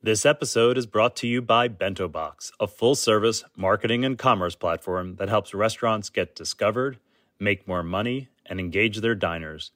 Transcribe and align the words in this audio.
This 0.00 0.24
episode 0.24 0.78
is 0.78 0.86
brought 0.86 1.16
to 1.16 1.26
you 1.26 1.42
by 1.42 1.66
Bento 1.66 2.06
Box, 2.06 2.52
a 2.60 2.68
full 2.68 2.94
service 2.94 3.42
marketing 3.56 4.04
and 4.04 4.16
commerce 4.16 4.54
platform 4.54 5.16
that 5.16 5.28
helps 5.28 5.52
restaurants 5.52 6.08
get 6.08 6.36
discovered, 6.36 7.00
make 7.40 7.66
more 7.66 7.82
money, 7.82 8.28
and 8.46 8.60
engage 8.60 8.98
their 8.98 9.16
diners. 9.16 9.72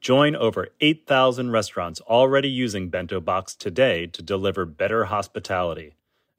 Join 0.00 0.34
over 0.34 0.70
8,000 0.80 1.52
restaurants 1.52 2.00
already 2.00 2.48
using 2.48 2.88
Bento 2.88 3.20
Box 3.20 3.54
today 3.54 4.08
to 4.08 4.22
deliver 4.22 4.66
better 4.66 5.04
hospitality. 5.04 5.94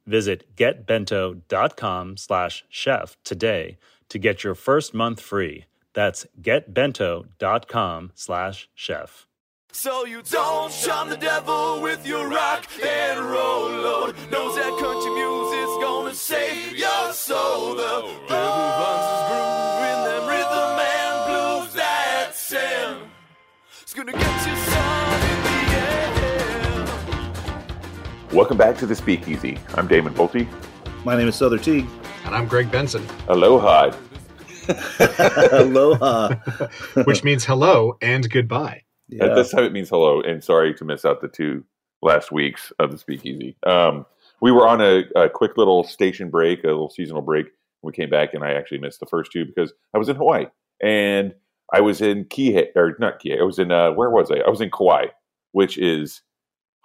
Visit 0.05 0.53
getbento.com 0.57 2.17
slash 2.17 2.65
chef 2.67 3.15
today 3.23 3.77
to 4.09 4.19
get 4.19 4.43
your 4.43 4.55
first 4.55 4.93
month 4.93 5.21
free. 5.21 5.67
That's 5.93 6.27
getbento.com 6.41 8.11
slash 8.13 8.69
chef. 8.75 9.25
So 9.73 10.05
you 10.05 10.21
don't 10.21 10.71
shun 10.71 11.09
the 11.09 11.17
devil 11.17 11.81
with 11.81 12.05
your 12.05 12.27
rock 12.27 12.65
and 12.85 13.19
roll 13.21 13.69
load. 13.69 14.15
Knows 14.29 14.55
that 14.55 14.77
country 14.77 15.11
music's 15.11 15.77
gonna 15.81 16.13
save 16.13 16.77
your 16.77 17.13
soul. 17.13 17.75
The 17.75 18.01
devil 18.27 18.69
finds 18.77 19.07
his 19.07 19.23
groove 19.29 19.81
in 19.91 20.03
them 20.05 20.27
rhythm 20.27 20.77
and 20.77 21.25
blues 21.25 21.73
That's 21.73 22.37
sound. 22.39 23.09
It's 23.81 23.93
gonna 23.93 24.11
get 24.11 24.47
you 24.47 24.55
some 24.55 25.21
in 25.31 25.43
the 25.47 25.57
end. 27.23 28.33
Welcome 28.33 28.57
back 28.57 28.77
to 28.79 28.85
the 28.85 28.93
Speakeasy. 28.95 29.57
I'm 29.75 29.87
Damon 29.87 30.13
Boelte. 30.13 30.47
My 31.05 31.15
name 31.17 31.29
is 31.29 31.35
Sother 31.35 31.57
Teague. 31.57 31.87
And 32.25 32.35
I'm 32.35 32.45
Greg 32.45 32.69
Benson, 32.69 33.03
Aloha. 33.29 33.95
Aloha. 35.53 36.35
which 37.05 37.23
means 37.23 37.45
hello 37.45 37.97
and 38.01 38.29
goodbye. 38.29 38.83
At 39.19 39.35
this 39.35 39.51
time, 39.51 39.63
it 39.63 39.73
means 39.73 39.89
hello, 39.89 40.21
and 40.21 40.43
sorry 40.43 40.73
to 40.75 40.85
miss 40.85 41.05
out 41.05 41.21
the 41.21 41.27
two 41.27 41.63
last 42.01 42.31
weeks 42.31 42.71
of 42.79 42.91
the 42.91 42.97
Speakeasy. 42.97 43.57
Um, 43.65 44.05
we 44.41 44.51
were 44.51 44.67
on 44.67 44.81
a, 44.81 45.03
a 45.15 45.29
quick 45.29 45.57
little 45.57 45.83
station 45.83 46.29
break, 46.29 46.63
a 46.63 46.67
little 46.67 46.89
seasonal 46.89 47.21
break. 47.21 47.47
We 47.83 47.91
came 47.91 48.09
back, 48.09 48.33
and 48.33 48.43
I 48.43 48.53
actually 48.53 48.79
missed 48.79 48.99
the 48.99 49.05
first 49.05 49.31
two 49.31 49.45
because 49.45 49.73
I 49.93 49.97
was 49.97 50.07
in 50.09 50.15
Hawaii, 50.15 50.45
and 50.81 51.33
I 51.73 51.81
was 51.81 52.01
in 52.01 52.25
Kihei, 52.25 52.67
or 52.75 52.95
not 52.99 53.21
Kihei. 53.21 53.39
I 53.39 53.43
was 53.43 53.59
in 53.59 53.71
uh, 53.71 53.91
where 53.91 54.09
was 54.09 54.31
I? 54.31 54.37
I 54.39 54.49
was 54.49 54.61
in 54.61 54.69
Kauai, 54.69 55.07
which 55.51 55.77
is 55.77 56.21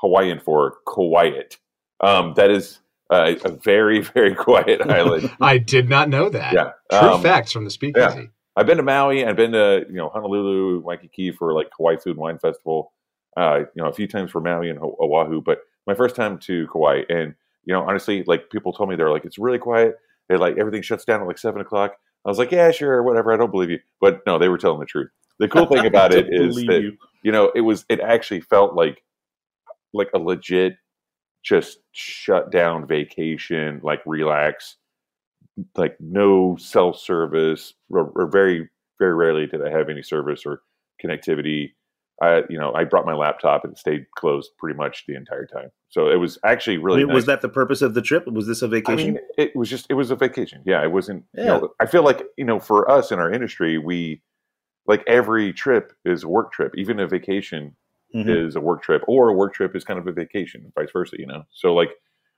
Hawaiian 0.01 0.41
for 0.41 0.77
quiet. 0.87 1.59
Um, 2.01 2.35
that 2.37 2.51
is 2.51 2.79
uh, 3.11 3.35
a 3.45 3.51
very, 3.51 4.01
very 4.15 4.35
quiet 4.35 4.81
island. 4.83 5.31
I 5.41 5.59
did 5.59 5.89
not 5.89 6.09
know 6.09 6.29
that. 6.29 6.53
Yeah. 6.53 6.73
True 6.91 7.15
Um, 7.15 7.23
facts 7.23 7.53
from 7.53 7.65
the 7.65 7.71
speakeasy. 7.71 8.31
I've 8.57 8.67
been 8.67 8.79
to 8.79 8.83
Maui. 8.83 9.25
I've 9.25 9.37
been 9.37 9.53
to 9.53 9.85
you 9.89 9.97
know 9.97 10.09
Honolulu, 10.09 10.81
Waikiki 10.81 11.33
for 11.33 11.53
like 11.53 11.69
Hawaii 11.77 11.97
Food 11.97 12.13
and 12.13 12.21
Wine 12.21 12.39
Festival. 12.39 12.93
Uh, 13.37 13.61
you 13.75 13.83
know, 13.83 13.89
a 13.89 13.93
few 13.93 14.09
times 14.09 14.31
for 14.31 14.41
Maui 14.41 14.71
and 14.71 14.79
Oahu, 14.79 15.43
but 15.43 15.59
my 15.87 15.95
first 15.95 16.17
time 16.17 16.39
to 16.39 16.67
Kauai. 16.69 17.03
And 17.11 17.35
you 17.65 17.75
know, 17.75 17.83
honestly, 17.83 18.25
like 18.27 18.49
people 18.51 18.73
told 18.73 18.89
me 18.89 18.97
they're 18.97 19.11
like 19.11 19.25
it's 19.25 19.39
really 19.39 19.59
quiet. 19.59 19.97
They 20.29 20.37
like 20.37 20.57
everything 20.59 20.83
shuts 20.83 21.05
down 21.05 21.21
at 21.21 21.27
like 21.27 21.39
seven 21.39 21.61
o'clock. 21.61 21.97
I 22.25 22.29
was 22.29 22.39
like, 22.39 22.51
yeah, 22.51 22.71
sure, 22.71 23.03
whatever. 23.03 23.33
I 23.33 23.37
don't 23.37 23.53
believe 23.53 23.71
you, 23.71 23.79
but 24.01 24.21
no, 24.27 24.39
they 24.39 24.49
were 24.49 24.59
telling 24.59 24.81
the 24.81 24.87
truth. 24.87 25.11
The 25.39 25.49
cool 25.49 25.67
thing 25.67 25.87
about 25.87 26.15
it 26.15 26.29
is 26.31 26.57
that 26.67 26.81
you. 26.83 26.97
you 27.23 27.33
know 27.33 27.53
it 27.55 27.61
was 27.61 27.85
it 27.89 28.01
actually 28.01 28.41
felt 28.41 28.75
like 28.75 29.03
like 29.93 30.09
a 30.15 30.19
legit 30.19 30.77
just 31.43 31.79
shut 31.93 32.51
down 32.51 32.87
vacation 32.87 33.81
like 33.85 34.01
relax 34.05 34.77
like 35.77 35.97
no 36.01 36.57
cell 36.59 36.93
service 36.93 37.75
or, 37.91 38.13
or 38.15 38.27
very 38.31 38.69
very 38.99 39.15
rarely 39.15 39.47
did 39.47 39.65
i 39.67 39.71
have 39.71 39.89
any 39.89 40.03
service 40.03 40.43
or 40.45 40.63
connectivity 41.03 41.71
i 42.23 42.43
you 42.51 42.59
know 42.59 42.73
i 42.75 42.85
brought 42.85 43.07
my 43.07 43.15
laptop 43.15 43.65
and 43.65 43.73
it 43.73 43.79
stayed 43.79 44.07
closed 44.17 44.51
pretty 44.59 44.77
much 44.77 45.05
the 45.07 45.15
entire 45.17 45.47
time 45.47 45.71
so 45.89 46.09
it 46.11 46.17
was 46.17 46.39
actually 46.45 46.77
really 46.79 46.99
I 46.99 47.05
mean, 47.05 47.09
nice. 47.09 47.15
Was 47.15 47.27
that 47.27 47.41
the 47.41 47.49
purpose 47.49 47.81
of 47.81 47.95
the 47.95 48.03
trip? 48.03 48.27
Was 48.27 48.47
this 48.47 48.61
a 48.61 48.69
vacation? 48.69 49.15
mean, 49.15 49.19
it 49.39 49.55
was 49.55 49.71
just 49.71 49.87
it 49.89 49.95
was 49.95 50.11
a 50.11 50.17
vacation. 50.17 50.63
Yeah, 50.67 50.83
it 50.83 50.91
wasn't. 50.93 51.25
You 51.33 51.45
Yeah. 51.45 51.59
know, 51.59 51.69
I 51.81 51.87
feel 51.87 52.03
like 52.03 52.23
you 52.37 52.45
know, 52.45 52.59
for 52.59 52.91
us 52.91 53.11
in 53.13 53.19
our 53.19 53.33
industry, 53.33 53.79
we 53.79 54.21
like 54.87 55.03
every 55.07 55.53
trip 55.53 55.93
is 56.05 56.25
a 56.25 56.29
work 56.29 56.53
trip. 56.53 56.73
Even 56.77 57.01
a 57.01 57.07
vacation 57.07 57.77
Mhm. 58.15 58.49
is 58.49 58.57
a 58.57 58.61
work 58.61 58.83
trip, 58.83 59.03
or 59.07 59.29
a 59.29 59.33
work 59.33 59.55
trip 59.55 59.75
is 59.77 59.85
kind 59.85 59.99
of 59.99 60.07
a 60.07 60.13
vacation, 60.13 60.71
vice 60.75 60.91
versa. 60.93 61.17
You 61.19 61.27
know, 61.27 61.45
so 61.53 61.73
like 61.75 61.91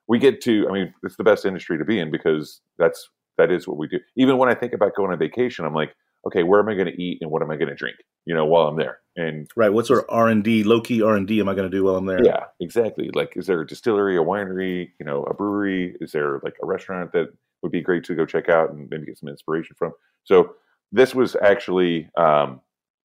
we 0.08 0.18
get 0.18 0.40
to. 0.42 0.66
I 0.68 0.72
mean, 0.72 0.94
it's 1.02 1.16
the 1.16 1.24
best 1.24 1.44
industry 1.44 1.78
to 1.78 1.84
be 1.84 1.98
in 1.98 2.10
because 2.10 2.60
that's 2.78 3.08
that 3.36 3.50
is 3.50 3.68
what 3.68 3.76
we 3.76 3.86
do. 3.86 3.98
Even 4.16 4.38
when 4.38 4.48
I 4.48 4.54
think 4.54 4.72
about 4.72 4.94
going 4.96 5.12
on 5.12 5.18
vacation, 5.18 5.64
I'm 5.64 5.74
like, 5.74 5.94
okay, 6.26 6.42
where 6.42 6.60
am 6.60 6.68
I 6.68 6.74
going 6.74 6.86
to 6.86 7.00
eat 7.00 7.18
and 7.20 7.30
what 7.30 7.42
am 7.42 7.50
I 7.50 7.56
going 7.56 7.68
to 7.68 7.74
drink? 7.74 7.96
You 8.26 8.34
know, 8.34 8.44
while 8.44 8.66
I'm 8.66 8.76
there, 8.76 8.98
and 9.16 9.48
right. 9.56 9.72
What 9.72 9.86
sort 9.86 10.00
of 10.00 10.06
R 10.08 10.28
and 10.28 10.42
D, 10.42 10.64
low 10.64 10.80
key 10.80 11.02
R 11.02 11.16
and 11.16 11.26
D, 11.26 11.40
am 11.40 11.48
I 11.48 11.54
going 11.54 11.70
to 11.70 11.76
do 11.76 11.84
while 11.84 11.96
I'm 11.96 12.06
there? 12.06 12.24
yeah, 12.24 12.44
exactly. 12.60 13.10
Like, 13.14 13.34
is 13.36 13.46
there 13.46 13.60
a 13.60 13.66
distillery, 13.66 14.16
a 14.16 14.20
winery, 14.20 14.90
you 14.98 15.06
know, 15.06 15.22
a 15.24 15.34
brewery? 15.34 15.96
Is 16.00 16.12
there 16.12 16.40
like 16.42 16.56
a 16.62 16.66
restaurant 16.66 17.12
that 17.12 17.28
would 17.62 17.72
be 17.72 17.82
great 17.82 18.04
to 18.04 18.14
go 18.14 18.26
check 18.26 18.48
out 18.48 18.70
and 18.70 18.88
maybe 18.90 19.06
get 19.06 19.18
some 19.18 19.28
inspiration 19.28 19.76
from? 19.78 19.92
So 20.24 20.54
this 20.92 21.14
was 21.14 21.36
actually 21.36 22.10
um, 22.16 22.60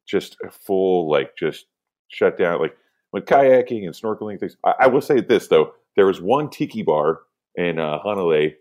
just 0.08 0.38
a 0.46 0.52
full, 0.52 1.09
like, 1.09 1.38
just 1.38 1.66
shut 2.09 2.38
down. 2.38 2.59
Like, 2.59 2.75
with 3.14 3.25
kayaking 3.25 3.85
and 3.85 3.94
snorkeling 3.94 4.40
things. 4.40 4.58
I, 4.66 4.74
I 4.81 4.88
will 4.88 5.02
say 5.02 5.22
this 5.22 5.47
though: 5.47 5.74
there 5.95 6.05
was 6.05 6.21
one 6.21 6.49
tiki 6.49 6.81
bar 6.81 7.21
in 7.55 7.79
uh, 7.79 7.99
Hanalei, 8.03 8.55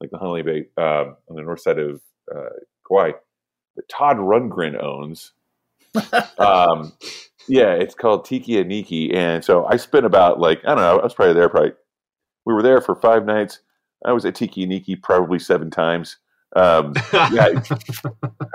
like 0.00 0.10
the 0.10 0.18
Hanalei 0.18 0.44
Bay, 0.44 0.82
um, 0.82 1.16
on 1.28 1.36
the 1.36 1.42
north 1.42 1.60
side 1.60 1.78
of 1.78 2.00
uh, 2.34 2.48
Kauai, 2.86 3.12
that 3.76 3.88
Todd 3.88 4.16
Rundgren 4.16 4.82
owns. 4.82 5.32
um, 6.38 6.92
yeah, 7.48 7.72
it's 7.72 7.94
called 7.94 8.24
Tiki 8.24 8.52
Iniki, 8.52 9.14
and 9.14 9.44
so 9.44 9.66
I 9.66 9.76
spent 9.76 10.06
about 10.06 10.38
like 10.38 10.60
I 10.64 10.68
don't 10.74 10.78
know, 10.78 10.98
I 10.98 11.04
was 11.04 11.14
probably 11.14 11.34
there 11.34 11.48
probably. 11.48 11.72
We 12.44 12.54
were 12.54 12.62
there 12.62 12.80
for 12.80 12.94
five 12.94 13.26
nights. 13.26 13.60
I 14.04 14.12
was 14.12 14.24
at 14.24 14.34
Tiki 14.34 14.66
Iniki 14.66 15.00
probably 15.02 15.38
seven 15.38 15.70
times. 15.70 16.16
Um, 16.56 16.94
yeah, 17.12 17.48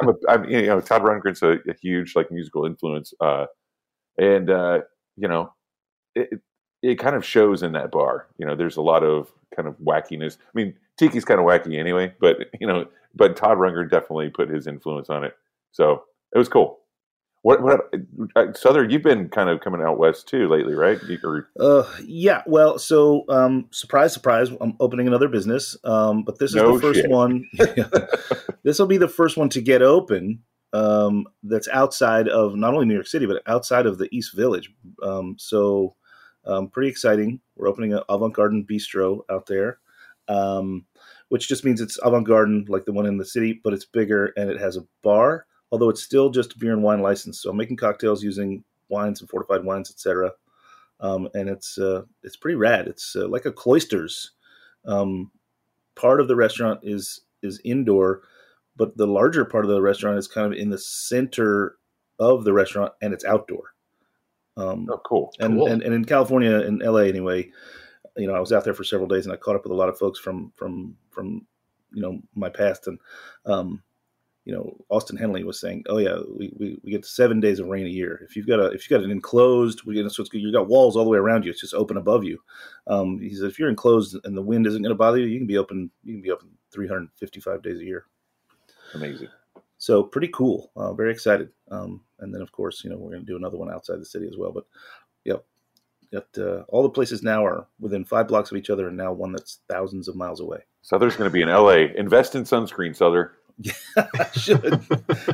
I'm 0.01 0.09
a, 0.09 0.13
I'm, 0.27 0.49
you 0.49 0.65
know, 0.65 0.81
Todd 0.81 1.03
Rundgren's 1.03 1.43
a, 1.43 1.59
a 1.69 1.75
huge 1.81 2.15
like 2.15 2.31
musical 2.31 2.65
influence, 2.65 3.13
uh, 3.19 3.45
and 4.17 4.49
uh, 4.49 4.79
you 5.15 5.27
know, 5.27 5.53
it, 6.15 6.39
it- 6.83 6.99
kind 6.99 7.15
of 7.15 7.25
shows 7.25 7.63
in 7.63 7.71
that 7.71 7.89
bar. 7.91 8.27
You 8.37 8.45
know, 8.45 8.55
there's 8.55 8.77
a 8.77 8.81
lot 8.81 9.03
of 9.03 9.31
kind 9.55 9.67
of 9.67 9.75
wackiness. 9.79 10.37
I 10.39 10.51
mean, 10.53 10.75
Tiki's 10.99 11.25
kind 11.25 11.39
of 11.39 11.45
wacky 11.47 11.79
anyway, 11.79 12.13
but 12.19 12.37
you 12.59 12.67
know, 12.67 12.85
but 13.15 13.35
Todd 13.35 13.57
Rundgren 13.57 13.89
definitely 13.89 14.29
put 14.29 14.49
his 14.49 14.67
influence 14.67 15.09
on 15.09 15.23
it, 15.23 15.35
so 15.71 16.03
it 16.33 16.37
was 16.37 16.49
cool. 16.49 16.79
What, 17.43 17.61
what, 17.61 17.93
uh, 18.37 18.53
Sother? 18.53 18.89
You've 18.89 19.03
been 19.03 19.27
kind 19.27 19.49
of 19.49 19.59
coming 19.59 19.81
out 19.81 19.97
west 19.97 20.29
too 20.29 20.47
lately, 20.47 20.75
right? 20.75 20.97
You, 21.03 21.19
or, 21.25 21.49
Uh, 21.59 21.83
yeah. 22.05 22.41
Well, 22.47 22.79
so 22.79 23.25
um, 23.27 23.67
surprise, 23.71 24.13
surprise, 24.13 24.49
I'm 24.61 24.77
opening 24.79 25.07
another 25.07 25.27
business. 25.27 25.75
Um, 25.83 26.23
but 26.23 26.39
this 26.39 26.51
is 26.51 26.55
No 26.55 26.75
the 26.77 26.81
first 26.81 27.01
shit. 27.01 27.09
one. 27.09 27.45
this 28.63 28.79
will 28.79 28.87
be 28.87 28.95
the 28.97 29.09
first 29.09 29.35
one 29.35 29.49
to 29.49 29.61
get 29.61 29.81
open. 29.81 30.41
um, 30.71 31.27
that's 31.43 31.67
outside 31.67 32.29
of 32.29 32.55
not 32.55 32.73
only 32.73 32.85
New 32.85 32.93
York 32.93 33.07
City 33.07 33.25
but 33.25 33.43
outside 33.45 33.85
of 33.87 33.97
the 33.97 34.07
East 34.15 34.33
Village. 34.33 34.73
Um, 35.03 35.35
so 35.37 35.95
um, 36.45 36.67
pretty 36.69 36.89
exciting. 36.89 37.39
We're 37.55 37.67
opening 37.67 37.93
an 37.93 38.01
avant 38.09 38.33
garden 38.33 38.65
bistro 38.69 39.21
out 39.29 39.45
there, 39.45 39.79
um, 40.27 40.85
which 41.29 41.47
just 41.47 41.65
means 41.65 41.81
it's 41.81 41.99
avant 42.03 42.27
garden 42.27 42.65
like 42.67 42.85
the 42.85 42.93
one 42.93 43.05
in 43.05 43.17
the 43.17 43.25
city, 43.25 43.59
but 43.63 43.73
it's 43.73 43.85
bigger 43.85 44.33
and 44.37 44.49
it 44.49 44.59
has 44.59 44.77
a 44.77 44.85
bar. 45.01 45.45
Although 45.71 45.89
it's 45.89 46.03
still 46.03 46.29
just 46.29 46.59
beer 46.59 46.73
and 46.73 46.83
wine 46.83 47.01
license, 47.01 47.41
so 47.41 47.49
I'm 47.49 47.57
making 47.57 47.77
cocktails 47.77 48.23
using 48.23 48.63
wines 48.89 49.21
and 49.21 49.29
fortified 49.29 49.63
wines, 49.63 49.89
etc. 49.89 50.31
Um, 50.99 51.27
and 51.33 51.49
it's 51.49 51.77
uh, 51.77 52.03
it's 52.21 52.35
pretty 52.35 52.55
rad. 52.55 52.87
It's 52.87 53.15
uh, 53.15 53.27
like 53.27 53.45
a 53.45 53.51
cloisters. 53.51 54.31
Um, 54.85 55.31
part 55.95 56.21
of 56.21 56.27
the 56.27 56.35
restaurant 56.35 56.81
is 56.83 57.21
is 57.41 57.59
indoor, 57.65 58.21
but 58.75 58.95
the 58.97 59.07
larger 59.07 59.45
part 59.45 59.65
of 59.65 59.71
the 59.71 59.81
restaurant 59.81 60.17
is 60.17 60.27
kind 60.27 60.53
of 60.53 60.57
in 60.57 60.69
the 60.69 60.77
center 60.77 61.77
of 62.19 62.43
the 62.43 62.53
restaurant, 62.53 62.93
and 63.01 63.13
it's 63.13 63.25
outdoor. 63.25 63.72
Um, 64.57 64.87
Oh, 64.91 64.99
cool. 65.05 65.33
and, 65.39 65.57
Cool. 65.57 65.67
and 65.67 65.81
and 65.81 65.93
in 65.93 66.05
California, 66.05 66.59
in 66.61 66.79
LA 66.79 67.01
anyway, 67.01 67.51
you 68.17 68.27
know, 68.27 68.33
I 68.35 68.39
was 68.39 68.51
out 68.53 68.63
there 68.63 68.73
for 68.73 68.83
several 68.83 69.07
days, 69.07 69.25
and 69.25 69.33
I 69.33 69.37
caught 69.37 69.55
up 69.55 69.63
with 69.63 69.71
a 69.71 69.75
lot 69.75 69.89
of 69.89 69.97
folks 69.97 70.19
from 70.19 70.51
from 70.55 70.95
from 71.09 71.45
you 71.91 72.01
know 72.01 72.21
my 72.35 72.49
past, 72.49 72.87
and 72.87 72.99
um, 73.45 73.81
you 74.45 74.53
know, 74.53 74.75
Austin 74.89 75.17
Hennelly 75.17 75.43
was 75.43 75.59
saying, 75.59 75.83
"Oh 75.89 75.97
yeah, 75.97 76.17
we, 76.37 76.53
we, 76.59 76.77
we 76.83 76.91
get 76.91 77.05
seven 77.05 77.39
days 77.39 77.59
of 77.59 77.67
rain 77.67 77.85
a 77.85 77.89
year. 77.89 78.21
If 78.27 78.35
you've 78.35 78.45
got 78.47 78.59
a 78.59 78.65
if 78.67 78.87
you've 78.89 78.99
got 78.99 79.05
an 79.05 79.11
enclosed, 79.11 79.83
we 79.85 79.95
get 79.95 80.11
so 80.11 80.21
it's, 80.21 80.33
you 80.33 80.51
got 80.51 80.67
walls 80.67 80.95
all 80.95 81.03
the 81.05 81.09
way 81.09 81.17
around 81.17 81.45
you. 81.45 81.51
It's 81.51 81.61
just 81.61 81.73
open 81.73 81.97
above 81.97 82.23
you. 82.23 82.39
Um, 82.87 83.19
he 83.19 83.33
said 83.33 83.47
if 83.49 83.57
you're 83.57 83.69
enclosed 83.69 84.17
and 84.25 84.37
the 84.37 84.41
wind 84.41 84.67
isn't 84.67 84.81
going 84.81 84.89
to 84.89 84.95
bother 84.95 85.17
you, 85.17 85.25
you 85.27 85.39
can 85.39 85.47
be 85.47 85.57
open. 85.57 85.89
You 86.03 86.13
can 86.15 86.21
be 86.21 86.31
open 86.31 86.49
355 86.71 87.61
days 87.63 87.79
a 87.79 87.85
year. 87.85 88.05
Amazing. 88.93 89.29
So 89.83 90.01
pretty 90.01 90.29
cool. 90.29 90.71
Uh, 90.77 90.93
very 90.93 91.11
excited. 91.11 91.49
Um, 91.69 91.99
and 92.19 92.33
then 92.33 92.41
of 92.41 92.53
course, 92.53 92.85
you 92.85 92.89
know, 92.89 92.95
we're 92.95 93.09
going 93.09 93.25
to 93.25 93.27
do 93.29 93.35
another 93.35 93.57
one 93.57 93.69
outside 93.69 93.99
the 93.99 94.05
city 94.05 94.25
as 94.29 94.37
well. 94.37 94.53
But 94.53 94.63
yep, 95.25 95.43
got 96.09 96.25
uh, 96.37 96.61
all 96.69 96.83
the 96.83 96.89
places 96.89 97.21
now 97.21 97.45
are 97.45 97.67
within 97.81 98.05
five 98.05 98.29
blocks 98.29 98.49
of 98.49 98.55
each 98.55 98.69
other, 98.69 98.87
and 98.87 98.95
now 98.95 99.11
one 99.11 99.33
that's 99.33 99.59
thousands 99.69 100.07
of 100.07 100.15
miles 100.15 100.39
away. 100.39 100.59
Sother's 100.83 101.17
going 101.17 101.29
to 101.29 101.33
be 101.33 101.41
in 101.41 101.49
LA. 101.49 101.91
Invest 101.97 102.33
in 102.33 102.45
sunscreen, 102.45 102.95
Sother. 102.95 103.31
Yeah, 103.57 103.73
I 103.97 104.29
should. 104.31 104.85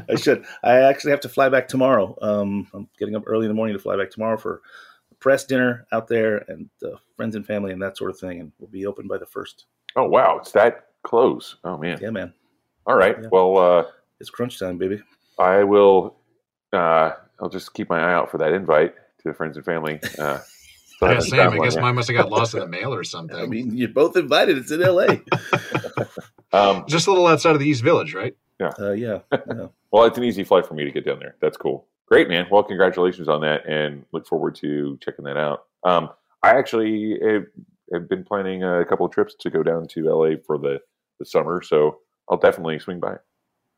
I 0.10 0.16
should. 0.16 0.44
I 0.63 0.78
actually 0.78 1.12
have 1.12 1.19
to 1.19 1.30
fly 1.30 1.50
back 1.50 1.68
tomorrow. 1.68 2.18
Um, 2.19 2.68
I'm 2.74 2.90
getting 2.98 3.16
up 3.16 3.25
early 3.28 3.45
in 3.45 3.50
the 3.50 3.56
morning 3.56 3.78
to 3.78 3.84
fly 3.84 3.98
back 3.98 4.10
tomorrow 4.10 4.38
for 4.38 4.63
a 5.12 5.16
press 5.16 5.45
dinner 5.45 5.86
out 5.92 6.07
there 6.07 6.44
and 6.48 6.72
uh, 6.84 6.98
friends 7.16 7.36
and 7.36 7.45
family 7.45 7.72
and 7.72 7.84
that 7.84 7.98
sort 7.98 8.10
of 8.10 8.18
thing. 8.18 8.40
And 8.40 8.52
we'll 8.57 8.72
be 8.72 8.88
open 8.88 9.07
by 9.07 9.19
the 9.19 9.28
first. 9.28 9.68
Oh 9.95 10.07
wow, 10.10 10.40
it's 10.40 10.54
that 10.54 10.88
close. 11.04 11.57
Oh 11.63 11.78
man. 11.78 12.00
Yeah, 12.02 12.10
man. 12.10 12.34
All 12.88 12.95
right. 12.95 13.16
Yeah. 13.22 13.30
Well, 13.31 13.57
uh, 13.60 13.84
It's 14.19 14.30
crunch 14.30 14.60
time, 14.60 14.77
baby. 14.77 15.01
I 15.38 15.63
will. 15.63 16.18
Uh, 16.74 17.12
I'll 17.42 17.50
just 17.50 17.74
keep 17.74 17.89
my 17.89 18.00
eye 18.00 18.13
out 18.13 18.30
for 18.30 18.38
that 18.39 18.54
invite 18.54 18.95
to 18.95 19.27
the 19.30 19.33
friends 19.33 19.56
and 19.56 19.66
family. 19.66 20.00
Uh, 20.18 20.39
so 21.00 21.10
Yeah, 21.10 21.19
same. 21.19 21.39
I 21.39 21.44
that 21.44 21.57
one, 21.57 21.68
guess 21.68 21.75
yeah. 21.75 21.81
mine 21.81 21.95
must 21.95 22.10
have 22.10 22.18
got 22.18 22.30
lost 22.30 22.54
in 22.54 22.60
the 22.60 22.68
mail 22.80 22.94
or 22.94 23.04
something. 23.04 23.38
I 23.38 23.45
mean, 23.45 23.75
you're 23.75 23.89
both 23.89 24.18
invited. 24.18 24.57
It's 24.57 24.71
in 24.71 24.81
L.A. 24.81 25.21
Um, 26.51 26.86
Just 26.88 27.07
a 27.07 27.12
little 27.12 27.27
outside 27.27 27.51
of 27.54 27.60
the 27.60 27.68
East 27.68 27.83
Village, 27.83 28.13
right? 28.16 28.36
uh, 28.80 28.92
yeah. 28.92 29.19
yeah. 29.31 29.68
well, 29.92 30.06
it's 30.06 30.18
an 30.18 30.24
easy 30.24 30.44
flight 30.44 30.66
for 30.66 30.74
me 30.74 30.83
to 30.83 30.92
get 30.92 31.06
down 31.06 31.19
there. 31.19 31.36
That's 31.42 31.57
cool. 31.57 31.86
Great, 32.07 32.27
man. 32.27 32.48
Well, 32.50 32.63
congratulations 32.63 33.27
on 33.27 33.42
that, 33.42 33.68
and 33.68 34.04
look 34.12 34.25
forward 34.25 34.56
to 34.56 34.98
checking 35.00 35.25
that 35.25 35.38
out. 35.38 35.66
Um, 35.83 36.10
I 36.42 36.57
actually 36.57 37.19
have, 37.24 37.45
have 37.94 38.10
been 38.10 38.24
planning 38.24 38.63
a 38.63 38.83
couple 38.83 39.06
of 39.06 39.12
trips 39.12 39.36
to 39.42 39.50
go 39.50 39.62
down 39.62 39.88
to 39.89 40.06
LA 40.06 40.38
for 40.45 40.57
the, 40.57 40.80
the 41.19 41.25
summer, 41.25 41.62
so 41.62 42.00
I'll 42.30 42.38
definitely 42.38 42.80
swing 42.80 43.00
by. 43.00 43.18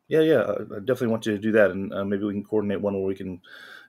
Yeah, 0.08 0.20
yeah. 0.20 0.42
I 0.42 0.52
I 0.76 0.78
definitely 0.80 1.08
want 1.08 1.26
you 1.26 1.32
to 1.32 1.38
do 1.38 1.52
that, 1.52 1.70
and 1.70 1.92
uh, 1.92 2.04
maybe 2.04 2.24
we 2.24 2.32
can 2.32 2.44
coordinate 2.44 2.80
one 2.80 2.94
where 2.94 3.02
we 3.02 3.14
can 3.14 3.40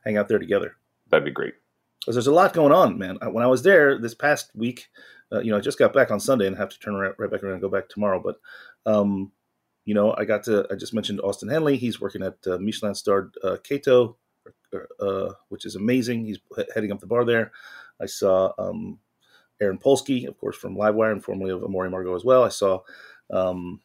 hang 0.06 0.18
out 0.18 0.28
there 0.28 0.40
together. 0.40 0.76
That'd 1.10 1.26
be 1.26 1.32
great. 1.32 1.56
Because 2.00 2.16
there's 2.16 2.28
a 2.28 2.34
lot 2.34 2.54
going 2.54 2.74
on, 2.74 2.98
man. 2.98 3.18
When 3.32 3.44
I 3.44 3.48
was 3.48 3.64
there 3.64 3.98
this 3.98 4.14
past 4.14 4.52
week, 4.56 4.90
uh, 5.32 5.40
you 5.40 5.52
know, 5.52 5.58
I 5.58 5.62
just 5.62 5.80
got 5.80 5.94
back 5.94 6.12
on 6.12 6.20
Sunday 6.20 6.48
and 6.48 6.58
have 6.58 6.70
to 6.70 6.80
turn 6.80 6.96
right, 6.96 7.14
right 7.18 7.32
back 7.32 7.42
around 7.44 7.54
and 7.54 7.62
go 7.62 7.70
back 7.70 7.88
tomorrow. 7.88 8.22
But, 8.22 8.40
um, 8.86 9.32
you 9.86 9.94
know, 9.94 10.14
I 10.18 10.26
got 10.26 10.44
to. 10.44 10.68
I 10.70 10.76
just 10.76 10.94
mentioned 10.94 11.22
Austin 11.22 11.50
Hennelly. 11.50 11.78
He's 11.78 12.02
working 12.02 12.24
at 12.24 12.36
uh, 12.46 12.58
Michelin 12.58 12.94
starred 12.94 13.36
uh, 13.44 13.58
Kato, 13.64 14.18
uh, 15.00 15.34
which 15.50 15.66
is 15.66 15.76
amazing. 15.76 16.26
He's 16.26 16.40
heading 16.74 16.92
up 16.92 17.00
the 17.00 17.08
bar 17.08 17.26
there. 17.26 17.52
I 18.02 18.06
saw 18.06 18.52
um, 18.58 19.00
Aaron 19.62 19.78
Polsky, 19.78 20.28
of 20.28 20.38
course, 20.38 20.58
from 20.58 20.76
Livewire 20.76 21.12
and 21.12 21.24
formerly 21.24 21.52
of 21.52 21.64
Amor 21.64 21.88
y 21.88 21.92
Amargo 21.92 22.16
as 22.16 22.26
well. 22.26 22.44
I 22.44 22.50
saw 22.50 22.80
um, 23.32 23.80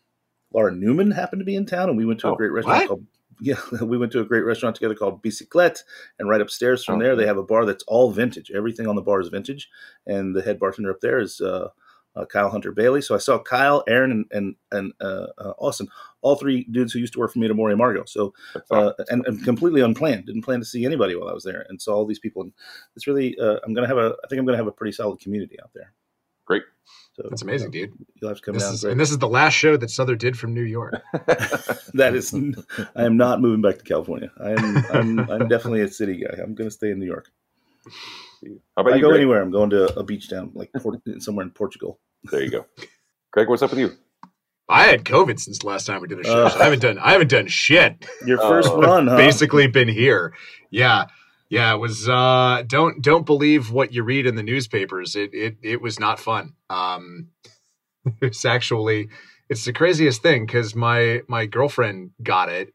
Laura 0.52 0.72
Newman 0.74 1.10
happened 1.10 1.40
to 1.40 1.44
be 1.46 1.56
in 1.56 1.66
town, 1.66 1.88
and 1.88 1.98
we 1.98 2.04
went 2.06 2.20
to 2.20 2.28
Oh, 2.28 2.34
a 2.34 2.36
great 2.36 2.52
restaurant 2.52 2.80
what? 2.80 2.88
called. 2.88 3.06
Yeah, 3.40 3.60
we 3.82 3.96
went 3.96 4.10
to 4.12 4.20
a 4.20 4.24
great 4.24 4.44
restaurant 4.44 4.74
together 4.74 4.96
called 4.96 5.22
Bicyclette, 5.22 5.84
and 6.18 6.28
right 6.28 6.40
upstairs 6.40 6.84
from 6.84 6.96
Oh. 6.96 7.02
there 7.04 7.14
they 7.14 7.26
have 7.26 7.38
a 7.38 7.42
bar 7.44 7.64
that's 7.66 7.84
all 7.86 8.10
vintage. 8.10 8.50
Everything 8.50 8.88
on 8.88 8.96
the 8.96 9.02
bar 9.02 9.20
is 9.20 9.28
vintage, 9.28 9.68
and 10.08 10.34
the 10.34 10.42
head 10.42 10.58
bartender 10.58 10.90
up 10.90 11.00
there 11.00 11.20
is 11.20 11.40
uh, 11.40 11.68
uh, 12.16 12.24
Kyle 12.24 12.50
Hunter 12.50 12.72
Bailey. 12.72 13.00
So 13.00 13.14
I 13.14 13.18
saw 13.18 13.38
Kyle, 13.38 13.84
Aaron, 13.86 14.10
and 14.10 14.24
and, 14.32 14.56
and 14.72 14.92
uh, 15.00 15.26
uh, 15.38 15.52
Austin, 15.60 15.86
all 16.20 16.34
three 16.34 16.64
dudes 16.72 16.92
who 16.92 16.98
used 16.98 17.12
to 17.12 17.20
work 17.20 17.32
for 17.32 17.38
me 17.38 17.44
at 17.46 17.52
Amor 17.52 17.68
y 17.68 17.74
Amargo. 17.74 18.08
So 18.08 18.34
awesome. 18.56 18.64
uh, 18.98 19.04
and, 19.08 19.24
and 19.24 19.44
completely 19.44 19.82
unplanned. 19.82 20.26
Didn't 20.26 20.42
plan 20.42 20.58
to 20.58 20.64
see 20.66 20.84
anybody 20.84 21.14
while 21.14 21.28
I 21.28 21.32
was 21.32 21.44
there, 21.44 21.64
and 21.68 21.80
saw 21.80 21.94
all 21.94 22.06
these 22.06 22.18
people. 22.18 22.42
And 22.42 22.52
it's 22.96 23.06
really, 23.06 23.38
uh, 23.38 23.58
I'm 23.64 23.72
gonna 23.72 23.86
have 23.86 23.98
a, 23.98 24.16
I 24.24 24.26
think 24.28 24.40
I'm 24.40 24.46
gonna 24.46 24.58
have 24.58 24.66
a 24.66 24.72
pretty 24.72 24.92
solid 24.96 25.20
community 25.20 25.60
out 25.62 25.70
there. 25.76 25.92
Great. 26.48 26.62
So 27.12 27.22
That's 27.28 27.42
amazing, 27.42 27.70
dude. 27.70 27.92
You'll 28.20 28.30
have 28.30 28.38
to 28.38 28.42
come 28.42 28.54
This 28.54 28.64
down. 28.64 28.74
is, 28.74 28.84
and 28.84 28.98
this 28.98 29.10
is 29.10 29.18
the 29.18 29.28
last 29.28 29.52
show 29.54 29.76
that 29.76 29.86
Sother 29.90 30.16
did 30.18 30.36
from 30.38 30.54
New 30.54 30.62
York. 30.62 30.94
that 31.94 32.14
is, 32.14 32.34
I 32.96 33.04
am 33.04 33.16
not 33.16 33.40
moving 33.40 33.60
back 33.60 33.78
to 33.78 33.84
California. 33.84 34.30
I 34.42 34.50
am, 34.52 34.76
I'm, 34.92 35.18
I'm 35.30 35.48
definitely 35.48 35.82
a 35.82 35.88
city 35.88 36.16
guy. 36.24 36.42
I'm 36.42 36.54
gonna 36.54 36.70
stay 36.70 36.90
in 36.90 36.98
New 36.98 37.06
York. 37.06 37.30
How 38.76 38.82
about 38.82 38.92
I 38.92 38.96
you, 38.96 39.02
go 39.02 39.08
Greg? 39.08 39.20
anywhere, 39.20 39.42
I'm 39.42 39.50
going 39.50 39.70
to 39.70 39.98
a 39.98 40.02
beach 40.04 40.30
town, 40.30 40.52
like 40.54 40.70
Port- 40.80 41.00
somewhere 41.18 41.44
in 41.44 41.50
Portugal. 41.50 41.98
There 42.24 42.42
you 42.42 42.50
go. 42.50 42.66
Greg, 43.32 43.48
what's 43.48 43.62
up 43.62 43.70
with 43.70 43.80
you? 43.80 43.92
I 44.68 44.84
had 44.84 45.04
COVID 45.04 45.40
since 45.40 45.58
the 45.58 45.66
last 45.66 45.86
time 45.86 46.00
we 46.00 46.08
did 46.08 46.20
a 46.20 46.24
show. 46.24 46.44
Uh. 46.46 46.50
so 46.50 46.60
I 46.60 46.64
haven't 46.64 46.82
done 46.82 46.98
I 46.98 47.12
haven't 47.12 47.30
done 47.30 47.46
shit. 47.48 48.06
Your 48.26 48.38
first 48.38 48.68
run, 48.68 49.06
huh? 49.06 49.16
Basically 49.16 49.66
been 49.66 49.88
here. 49.88 50.34
Yeah. 50.70 51.06
Yeah, 51.50 51.72
it 51.74 51.78
was 51.78 52.08
uh 52.08 52.62
don't 52.66 53.02
don't 53.02 53.24
believe 53.26 53.70
what 53.70 53.92
you 53.92 54.02
read 54.02 54.26
in 54.26 54.36
the 54.36 54.42
newspapers. 54.42 55.16
It 55.16 55.30
it 55.32 55.56
it 55.62 55.80
was 55.80 55.98
not 55.98 56.20
fun. 56.20 56.54
Um 56.68 57.28
it's 58.20 58.44
actually 58.44 59.08
it's 59.48 59.64
the 59.64 59.72
craziest 59.72 60.22
thing 60.22 60.46
cuz 60.46 60.74
my 60.74 61.22
my 61.28 61.46
girlfriend 61.46 62.10
got 62.22 62.50
it 62.50 62.74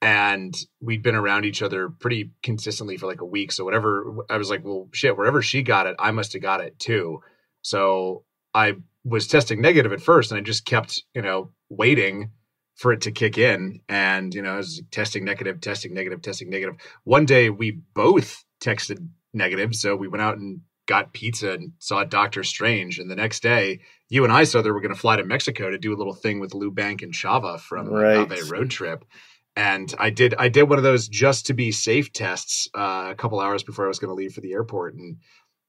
and 0.00 0.56
we'd 0.80 1.02
been 1.02 1.14
around 1.14 1.44
each 1.44 1.62
other 1.62 1.88
pretty 1.88 2.30
consistently 2.42 2.96
for 2.96 3.06
like 3.06 3.20
a 3.20 3.26
week. 3.26 3.52
So 3.52 3.64
whatever 3.64 4.16
I 4.30 4.36
was 4.36 4.50
like, 4.50 4.64
well 4.64 4.88
shit, 4.92 5.16
wherever 5.16 5.42
she 5.42 5.62
got 5.62 5.86
it, 5.86 5.96
I 5.98 6.12
must 6.12 6.32
have 6.34 6.42
got 6.42 6.60
it 6.60 6.78
too. 6.78 7.22
So 7.62 8.24
I 8.54 8.76
was 9.04 9.26
testing 9.26 9.60
negative 9.60 9.92
at 9.92 10.00
first 10.00 10.30
and 10.30 10.38
I 10.38 10.42
just 10.42 10.64
kept, 10.64 11.02
you 11.14 11.22
know, 11.22 11.50
waiting 11.68 12.30
for 12.74 12.92
it 12.92 13.02
to 13.02 13.12
kick 13.12 13.38
in. 13.38 13.80
And, 13.88 14.34
you 14.34 14.42
know, 14.42 14.54
I 14.54 14.56
was 14.56 14.82
testing 14.90 15.24
negative, 15.24 15.60
testing 15.60 15.94
negative, 15.94 16.22
testing 16.22 16.50
negative. 16.50 16.76
One 17.04 17.26
day 17.26 17.50
we 17.50 17.78
both 17.94 18.44
texted 18.60 19.08
negative. 19.32 19.74
So 19.74 19.96
we 19.96 20.08
went 20.08 20.22
out 20.22 20.38
and 20.38 20.60
got 20.86 21.12
pizza 21.12 21.52
and 21.52 21.72
saw 21.78 22.04
Doctor 22.04 22.42
Strange. 22.42 22.98
And 22.98 23.10
the 23.10 23.16
next 23.16 23.42
day, 23.42 23.80
you 24.08 24.24
and 24.24 24.32
I 24.32 24.44
saw 24.44 24.62
that 24.62 24.72
we're 24.72 24.80
going 24.80 24.94
to 24.94 25.00
fly 25.00 25.16
to 25.16 25.24
Mexico 25.24 25.70
to 25.70 25.78
do 25.78 25.94
a 25.94 25.98
little 25.98 26.14
thing 26.14 26.40
with 26.40 26.54
Lou 26.54 26.70
Bank 26.70 27.02
and 27.02 27.12
Chava 27.14 27.60
from 27.60 27.88
Right. 27.88 28.18
Agave 28.18 28.50
Road 28.50 28.70
Trip. 28.70 29.04
And 29.54 29.94
I 29.98 30.10
did 30.10 30.34
I 30.38 30.48
did 30.48 30.62
one 30.62 30.78
of 30.78 30.84
those 30.84 31.08
just 31.08 31.46
to 31.46 31.54
be 31.54 31.72
safe 31.72 32.12
tests 32.12 32.68
uh, 32.74 33.08
a 33.10 33.14
couple 33.14 33.38
hours 33.38 33.62
before 33.62 33.84
I 33.84 33.88
was 33.88 33.98
going 33.98 34.08
to 34.08 34.14
leave 34.14 34.32
for 34.32 34.40
the 34.40 34.54
airport. 34.54 34.94
And 34.94 35.18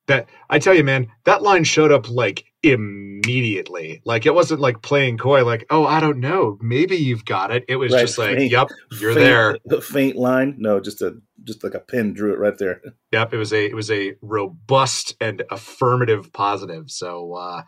that 0.07 0.29
I 0.49 0.59
tell 0.59 0.73
you, 0.73 0.83
man, 0.83 1.07
that 1.25 1.43
line 1.43 1.65
showed 1.65 1.91
up 1.91 2.09
like 2.09 2.45
immediately. 2.63 4.01
Like 4.05 4.25
it 4.25 4.33
wasn't 4.33 4.61
like 4.61 4.81
playing 4.81 5.17
coy, 5.17 5.45
like, 5.45 5.65
oh, 5.69 5.85
I 5.85 5.99
don't 5.99 6.19
know, 6.19 6.57
maybe 6.61 6.95
you've 6.95 7.25
got 7.25 7.51
it. 7.51 7.65
It 7.67 7.75
was 7.75 7.91
Right, 7.93 8.01
just 8.01 8.17
like, 8.17 8.37
faint- 8.37 8.51
yep, 8.51 8.69
you're 8.99 9.13
faint, 9.13 9.59
there. 9.65 9.81
Faint 9.81 10.15
line? 10.15 10.55
No, 10.57 10.79
just 10.79 11.01
a 11.01 11.15
just 11.43 11.63
like 11.63 11.73
a 11.73 11.79
pin 11.79 12.13
drew 12.13 12.31
it 12.33 12.39
right 12.39 12.57
there. 12.57 12.81
Yep, 13.11 13.33
it 13.33 13.37
was 13.37 13.53
a 13.53 13.65
it 13.65 13.75
was 13.75 13.91
a 13.91 14.15
robust 14.21 15.15
and 15.19 15.43
affirmative 15.51 16.31
positive. 16.31 16.89
So 16.89 17.33
uh 17.33 17.63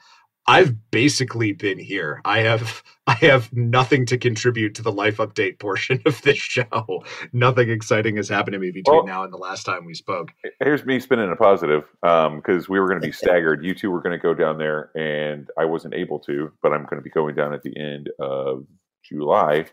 I've 0.48 0.92
basically 0.92 1.54
been 1.54 1.80
here. 1.80 2.22
I 2.24 2.40
have 2.40 2.84
I 3.08 3.14
have 3.16 3.54
nothing 3.54 4.08
to 4.08 4.18
contribute 4.18 4.76
to 4.76 4.82
the 4.82 4.92
life 4.92 5.18
update 5.18 5.60
portion 5.60 6.02
of 6.08 6.20
this 6.24 6.38
show. 6.38 7.04
Nothing 7.34 7.70
exciting 7.70 8.16
has 8.16 8.28
happened 8.28 8.54
to 8.54 8.60
me 8.60 8.72
between 8.72 8.98
Well- 8.98 9.06
now 9.06 9.24
and 9.24 9.32
the 9.32 9.38
last 9.38 9.64
time 9.64 9.86
we 9.86 9.94
spoke. 9.94 10.32
Here's 10.60 10.86
me 10.86 11.00
spinning 11.00 11.32
a 11.32 11.36
positive 11.36 11.84
because 12.02 12.68
we 12.68 12.80
were 12.80 12.88
going 12.88 13.00
to 13.00 13.06
be 13.06 13.12
staggered. 13.14 13.64
You 13.64 13.76
two 13.76 13.92
were 13.92 14.02
going 14.02 14.18
to 14.18 14.22
go 14.22 14.34
down 14.34 14.58
there, 14.58 14.90
and 14.96 15.48
I 15.56 15.66
wasn't 15.66 15.94
able 15.94 16.18
to, 16.22 16.52
but 16.64 16.74
I'm 16.74 16.84
going 16.86 16.98
to 16.98 17.04
be 17.04 17.12
going 17.12 17.36
down 17.36 17.54
at 17.54 17.62
the 17.62 17.78
end 17.78 18.10
of 18.20 18.66
July. 19.04 19.68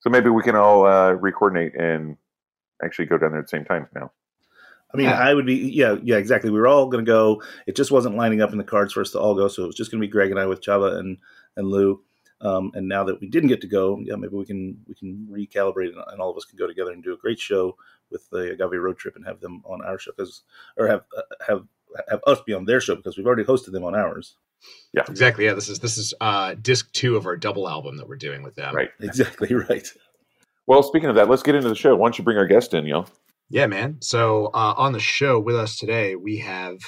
So 0.00 0.10
maybe 0.10 0.28
we 0.28 0.42
can 0.42 0.54
all 0.54 0.86
uh, 0.86 1.12
re-coordinate 1.12 1.74
and 1.76 2.18
actually 2.84 3.06
go 3.06 3.16
down 3.16 3.30
there 3.30 3.40
at 3.40 3.46
the 3.46 3.56
same 3.56 3.64
time 3.64 3.86
now. 3.94 4.12
I 4.92 4.96
mean, 4.96 5.06
Yeah. 5.06 5.18
I 5.18 5.34
would 5.34 5.46
be, 5.46 5.54
yeah, 5.54 5.96
yeah, 6.02 6.16
exactly. 6.16 6.50
We 6.50 6.58
were 6.58 6.66
all 6.66 6.88
going 6.88 7.04
to 7.04 7.08
go. 7.10 7.42
It 7.66 7.76
just 7.76 7.90
wasn't 7.90 8.16
lining 8.16 8.40
up 8.42 8.52
in 8.52 8.58
the 8.58 8.64
cards 8.64 8.92
for 8.92 9.00
us 9.00 9.12
to 9.12 9.20
all 9.20 9.34
go, 9.34 9.48
so 9.48 9.64
it 9.64 9.66
was 9.66 9.76
just 9.76 9.90
going 9.90 10.00
to 10.00 10.06
be 10.06 10.10
Greg 10.10 10.30
and 10.30 10.40
I 10.40 10.46
with 10.46 10.60
Chava 10.62 10.98
and 10.98 11.18
and 11.56 11.68
Lou. 11.68 12.02
Um, 12.42 12.70
and 12.74 12.88
now 12.88 13.04
that 13.04 13.20
we 13.20 13.28
didn't 13.28 13.50
get 13.50 13.60
to 13.60 13.66
go, 13.66 14.00
yeah, 14.02 14.16
maybe 14.16 14.34
we 14.34 14.46
can 14.46 14.78
we 14.88 14.94
can 14.94 15.28
recalibrate 15.30 15.88
and, 15.88 16.02
and 16.08 16.20
all 16.20 16.30
of 16.30 16.36
us 16.36 16.44
can 16.44 16.56
go 16.56 16.66
together 16.66 16.90
and 16.90 17.04
do 17.04 17.12
a 17.12 17.18
great 17.18 17.38
show 17.38 17.76
with 18.10 18.28
the 18.30 18.52
Agave 18.52 18.80
Road 18.80 18.98
Trip 18.98 19.14
and 19.14 19.26
have 19.26 19.40
them 19.40 19.62
on 19.66 19.84
our 19.84 19.98
show 19.98 20.12
because 20.16 20.42
or 20.76 20.86
have 20.88 21.04
uh, 21.16 21.22
have 21.46 21.64
have 22.08 22.20
us 22.26 22.40
be 22.46 22.54
on 22.54 22.64
their 22.64 22.80
show 22.80 22.96
because 22.96 23.16
we've 23.16 23.26
already 23.26 23.44
hosted 23.44 23.72
them 23.72 23.84
on 23.84 23.94
ours. 23.94 24.36
Yeah, 24.92 25.02
exactly. 25.08 25.44
Yeah. 25.44 25.54
This 25.54 25.68
is 25.68 25.80
this 25.80 25.98
is 25.98 26.14
uh, 26.20 26.54
disc 26.54 26.90
two 26.92 27.16
of 27.16 27.26
our 27.26 27.36
double 27.36 27.68
album 27.68 27.96
that 27.98 28.08
we're 28.08 28.16
doing 28.16 28.42
with 28.42 28.54
them. 28.54 28.74
Right. 28.74 28.90
Exactly 29.00 29.54
right. 29.68 29.86
Well, 30.66 30.82
speaking 30.82 31.08
of 31.08 31.16
that, 31.16 31.28
let's 31.28 31.42
get 31.42 31.54
into 31.54 31.68
the 31.68 31.74
show. 31.74 31.94
Why 31.96 32.06
don't 32.06 32.18
you 32.18 32.24
bring 32.24 32.38
our 32.38 32.46
guest 32.46 32.74
in, 32.74 32.86
yo? 32.86 33.06
Yeah, 33.50 33.66
man. 33.66 33.96
So 34.00 34.46
uh, 34.46 34.74
on 34.76 34.92
the 34.92 35.00
show 35.00 35.40
with 35.40 35.56
us 35.56 35.76
today, 35.76 36.14
we 36.14 36.38
have 36.38 36.78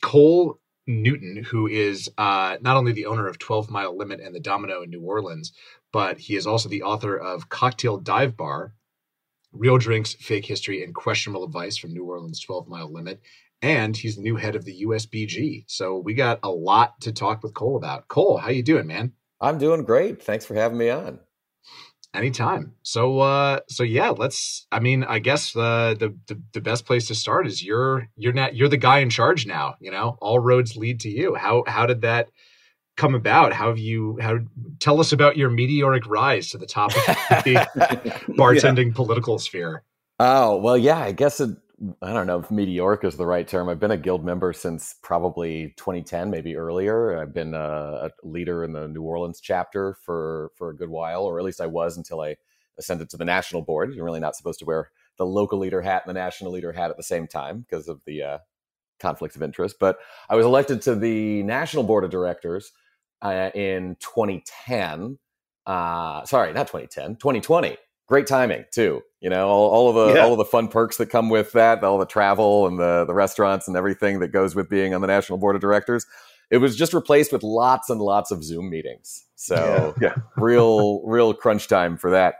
Cole 0.00 0.60
Newton, 0.86 1.42
who 1.42 1.66
is 1.66 2.08
uh, 2.16 2.58
not 2.60 2.76
only 2.76 2.92
the 2.92 3.06
owner 3.06 3.26
of 3.26 3.40
12 3.40 3.68
Mile 3.70 3.96
Limit 3.96 4.20
and 4.20 4.32
the 4.32 4.40
Domino 4.40 4.82
in 4.82 4.90
New 4.90 5.02
Orleans, 5.02 5.52
but 5.92 6.18
he 6.18 6.36
is 6.36 6.46
also 6.46 6.68
the 6.68 6.84
author 6.84 7.16
of 7.16 7.48
Cocktail 7.48 7.98
Dive 7.98 8.36
Bar, 8.36 8.72
Real 9.52 9.78
Drinks, 9.78 10.14
Fake 10.14 10.46
History, 10.46 10.84
and 10.84 10.94
Questionable 10.94 11.44
Advice 11.44 11.76
from 11.76 11.92
New 11.92 12.04
Orleans 12.04 12.40
12 12.40 12.68
Mile 12.68 12.92
Limit. 12.92 13.20
And 13.60 13.96
he's 13.96 14.14
the 14.14 14.22
new 14.22 14.36
head 14.36 14.54
of 14.54 14.64
the 14.64 14.84
USBG. 14.84 15.64
So 15.66 15.98
we 15.98 16.14
got 16.14 16.38
a 16.44 16.50
lot 16.50 17.00
to 17.00 17.12
talk 17.12 17.42
with 17.42 17.54
Cole 17.54 17.76
about. 17.76 18.06
Cole, 18.06 18.38
how 18.38 18.50
you 18.50 18.62
doing, 18.62 18.86
man? 18.86 19.12
I'm 19.40 19.58
doing 19.58 19.84
great. 19.84 20.22
Thanks 20.22 20.44
for 20.44 20.54
having 20.54 20.78
me 20.78 20.88
on. 20.90 21.18
Anytime. 22.14 22.74
So 22.82 23.20
uh 23.20 23.60
so 23.68 23.82
yeah, 23.82 24.10
let's 24.10 24.66
I 24.70 24.80
mean, 24.80 25.02
I 25.04 25.18
guess 25.18 25.56
uh, 25.56 25.94
the 25.98 26.14
the 26.26 26.40
the 26.52 26.60
best 26.60 26.84
place 26.84 27.06
to 27.08 27.14
start 27.14 27.46
is 27.46 27.64
you're 27.64 28.08
you're 28.16 28.34
not 28.34 28.54
you're 28.54 28.68
the 28.68 28.76
guy 28.76 28.98
in 28.98 29.08
charge 29.08 29.46
now, 29.46 29.76
you 29.80 29.90
know. 29.90 30.18
All 30.20 30.38
roads 30.38 30.76
lead 30.76 31.00
to 31.00 31.08
you. 31.08 31.34
How 31.34 31.64
how 31.66 31.86
did 31.86 32.02
that 32.02 32.28
come 32.98 33.14
about? 33.14 33.54
How 33.54 33.68
have 33.68 33.78
you 33.78 34.18
how 34.20 34.40
tell 34.78 35.00
us 35.00 35.12
about 35.12 35.38
your 35.38 35.48
meteoric 35.48 36.06
rise 36.06 36.50
to 36.50 36.58
the 36.58 36.66
top 36.66 36.90
of 36.90 37.04
the 37.44 37.66
bartending 38.36 38.94
political 38.94 39.38
sphere? 39.38 39.82
Oh, 40.18 40.56
well, 40.56 40.76
yeah, 40.76 40.98
I 40.98 41.12
guess 41.12 41.40
it, 41.40 41.56
I 42.00 42.12
don't 42.12 42.28
know 42.28 42.38
if 42.38 42.50
meteoric 42.50 43.02
is 43.04 43.16
the 43.16 43.26
right 43.26 43.46
term. 43.46 43.68
I've 43.68 43.80
been 43.80 43.90
a 43.90 43.96
guild 43.96 44.24
member 44.24 44.52
since 44.52 44.94
probably 45.02 45.74
2010, 45.76 46.30
maybe 46.30 46.54
earlier. 46.56 47.18
I've 47.20 47.34
been 47.34 47.54
a, 47.54 48.08
a 48.08 48.10
leader 48.22 48.62
in 48.62 48.72
the 48.72 48.86
New 48.86 49.02
Orleans 49.02 49.40
chapter 49.40 49.94
for, 50.04 50.52
for 50.56 50.70
a 50.70 50.76
good 50.76 50.90
while, 50.90 51.24
or 51.24 51.38
at 51.38 51.44
least 51.44 51.60
I 51.60 51.66
was 51.66 51.96
until 51.96 52.20
I 52.20 52.36
ascended 52.78 53.10
to 53.10 53.16
the 53.16 53.24
national 53.24 53.62
board. 53.62 53.94
You're 53.94 54.04
really 54.04 54.20
not 54.20 54.36
supposed 54.36 54.60
to 54.60 54.64
wear 54.64 54.90
the 55.18 55.26
local 55.26 55.58
leader 55.58 55.82
hat 55.82 56.02
and 56.06 56.14
the 56.14 56.20
national 56.20 56.52
leader 56.52 56.72
hat 56.72 56.90
at 56.90 56.96
the 56.96 57.02
same 57.02 57.26
time 57.26 57.60
because 57.60 57.88
of 57.88 58.00
the 58.06 58.22
uh, 58.22 58.38
conflicts 59.00 59.34
of 59.34 59.42
interest. 59.42 59.76
But 59.80 59.98
I 60.28 60.36
was 60.36 60.46
elected 60.46 60.82
to 60.82 60.94
the 60.94 61.42
national 61.42 61.82
board 61.82 62.04
of 62.04 62.10
directors 62.10 62.70
uh, 63.22 63.50
in 63.54 63.96
2010. 64.00 65.18
Uh, 65.66 66.24
sorry, 66.26 66.52
not 66.52 66.68
2010, 66.68 67.16
2020. 67.16 67.76
Great 68.12 68.26
timing 68.26 68.66
too. 68.70 69.00
You 69.20 69.30
know, 69.30 69.48
all, 69.48 69.70
all 69.70 69.88
of 69.88 69.94
the 69.94 70.14
Yeah. 70.16 70.24
all 70.26 70.32
of 70.32 70.36
the 70.38 70.44
fun 70.44 70.68
perks 70.68 70.98
that 70.98 71.06
come 71.06 71.30
with 71.30 71.52
that, 71.52 71.82
all 71.82 71.96
the 71.96 72.04
travel 72.04 72.66
and 72.66 72.78
the 72.78 73.06
the 73.06 73.14
restaurants 73.14 73.68
and 73.68 73.74
everything 73.74 74.20
that 74.20 74.28
goes 74.28 74.54
with 74.54 74.68
being 74.68 74.92
on 74.92 75.00
the 75.00 75.06
national 75.06 75.38
board 75.38 75.54
of 75.54 75.62
directors. 75.62 76.04
It 76.50 76.58
was 76.58 76.76
just 76.76 76.92
replaced 76.92 77.32
with 77.32 77.42
lots 77.42 77.88
and 77.88 78.02
lots 78.02 78.30
of 78.30 78.44
Zoom 78.44 78.68
meetings. 78.68 79.24
So 79.36 79.94
Yeah. 79.98 80.14
real 80.36 81.00
real 81.06 81.32
crunch 81.32 81.68
time 81.68 81.96
for 81.96 82.10
that. 82.10 82.34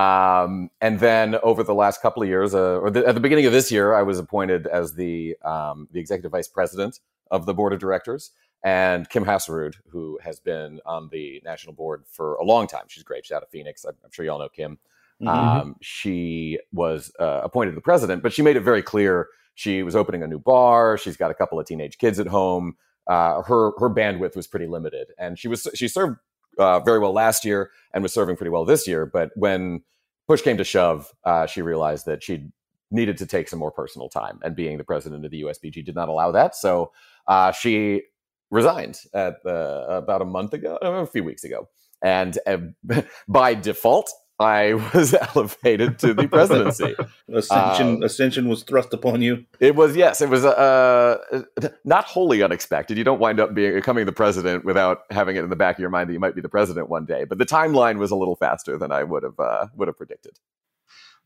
Um, 0.00 0.70
and 0.80 1.00
then 1.00 1.34
over 1.42 1.64
the 1.64 1.74
last 1.74 2.00
couple 2.02 2.22
of 2.22 2.28
years, 2.28 2.54
uh, 2.54 2.78
or 2.78 2.88
the, 2.92 3.04
at 3.04 3.16
the 3.16 3.20
beginning 3.20 3.46
of 3.46 3.52
this 3.52 3.72
year, 3.72 3.94
I 3.94 4.02
was 4.02 4.20
appointed 4.20 4.68
as 4.68 4.94
the 4.94 5.34
um, 5.44 5.88
the 5.90 5.98
executive 5.98 6.30
vice 6.30 6.46
president 6.46 7.00
of 7.32 7.46
the 7.46 7.54
board 7.54 7.72
of 7.72 7.80
directors. 7.80 8.30
And 8.62 9.08
Kim 9.08 9.24
Haasarud, 9.24 9.74
who 9.88 10.20
has 10.22 10.38
been 10.38 10.78
on 10.86 11.08
the 11.10 11.42
national 11.44 11.74
board 11.74 12.04
for 12.08 12.34
a 12.36 12.44
long 12.44 12.68
time, 12.68 12.84
she's 12.86 13.02
great. 13.02 13.26
She's 13.26 13.32
out 13.32 13.42
of 13.42 13.48
Phoenix. 13.48 13.84
I'm, 13.84 13.96
I'm 14.04 14.10
sure 14.12 14.24
you 14.24 14.30
all 14.30 14.38
know 14.38 14.48
Kim. 14.48 14.78
Mhm. 15.22 15.28
Um, 15.28 15.76
she 15.80 16.58
was 16.72 17.10
uh, 17.18 17.40
appointed 17.42 17.74
the 17.74 17.80
president, 17.80 18.22
but 18.22 18.32
she 18.32 18.42
made 18.42 18.56
it 18.56 18.60
very 18.60 18.82
clear 18.82 19.28
she 19.54 19.82
was 19.82 19.96
opening 19.96 20.22
a 20.22 20.26
new 20.26 20.38
bar. 20.38 20.98
She's 20.98 21.16
got 21.16 21.30
a 21.30 21.34
couple 21.34 21.58
of 21.58 21.66
teenage 21.66 21.98
kids 21.98 22.20
at 22.20 22.26
home. 22.26 22.76
Uh, 23.06 23.42
her 23.42 23.72
her 23.78 23.88
bandwidth 23.88 24.36
was 24.36 24.46
pretty 24.46 24.66
limited, 24.66 25.08
and 25.18 25.38
she 25.38 25.48
was 25.48 25.66
she 25.74 25.88
served 25.88 26.18
uh, 26.58 26.80
very 26.80 26.98
well 26.98 27.12
last 27.12 27.44
year 27.44 27.70
and 27.94 28.02
was 28.02 28.12
serving 28.12 28.36
pretty 28.36 28.50
well 28.50 28.64
this 28.64 28.86
year. 28.86 29.06
But 29.06 29.30
when 29.36 29.82
push 30.28 30.42
came 30.42 30.58
to 30.58 30.64
shove, 30.64 31.10
uh, 31.24 31.46
she 31.46 31.62
realized 31.62 32.04
that 32.06 32.22
she 32.22 32.48
needed 32.90 33.16
to 33.18 33.26
take 33.26 33.48
some 33.48 33.58
more 33.58 33.70
personal 33.70 34.08
time, 34.08 34.38
and 34.42 34.54
being 34.54 34.76
the 34.76 34.84
president 34.84 35.24
of 35.24 35.30
the 35.30 35.42
USBG 35.42 35.84
did 35.84 35.94
not 35.94 36.08
allow 36.08 36.30
that. 36.32 36.54
So 36.54 36.92
uh, 37.26 37.52
she 37.52 38.02
resigned 38.50 39.00
at 39.14 39.42
the, 39.42 39.86
about 39.88 40.22
a 40.22 40.24
month 40.24 40.52
ago, 40.52 40.78
a 40.82 41.06
few 41.06 41.24
weeks 41.24 41.44
ago, 41.44 41.68
and 42.02 42.38
uh, 42.46 42.58
by 43.28 43.54
default, 43.54 44.10
I 44.38 44.74
was 44.74 45.14
elevated 45.34 45.98
to 46.00 46.12
the 46.14 46.28
presidency. 46.28 46.94
Ascension 47.32 48.02
Uh, 48.02 48.06
Ascension 48.06 48.48
was 48.48 48.62
thrust 48.62 48.92
upon 48.92 49.22
you. 49.22 49.46
It 49.60 49.74
was 49.74 49.96
yes, 49.96 50.20
it 50.20 50.28
was 50.28 50.44
uh, 50.44 51.18
uh, 51.32 51.68
not 51.84 52.04
wholly 52.04 52.42
unexpected. 52.42 52.98
You 52.98 53.04
don't 53.04 53.20
wind 53.20 53.40
up 53.40 53.54
being 53.54 53.74
becoming 53.74 54.06
the 54.06 54.12
president 54.12 54.64
without 54.64 55.02
having 55.10 55.36
it 55.36 55.44
in 55.44 55.50
the 55.50 55.56
back 55.56 55.76
of 55.76 55.80
your 55.80 55.90
mind 55.90 56.10
that 56.10 56.12
you 56.12 56.20
might 56.20 56.34
be 56.34 56.42
the 56.42 56.48
president 56.48 56.88
one 56.88 57.06
day. 57.06 57.24
But 57.24 57.38
the 57.38 57.46
timeline 57.46 57.98
was 57.98 58.10
a 58.10 58.16
little 58.16 58.36
faster 58.36 58.76
than 58.76 58.92
I 58.92 59.04
would 59.04 59.22
have 59.22 59.40
uh, 59.40 59.66
would 59.74 59.88
have 59.88 59.96
predicted. 59.96 60.38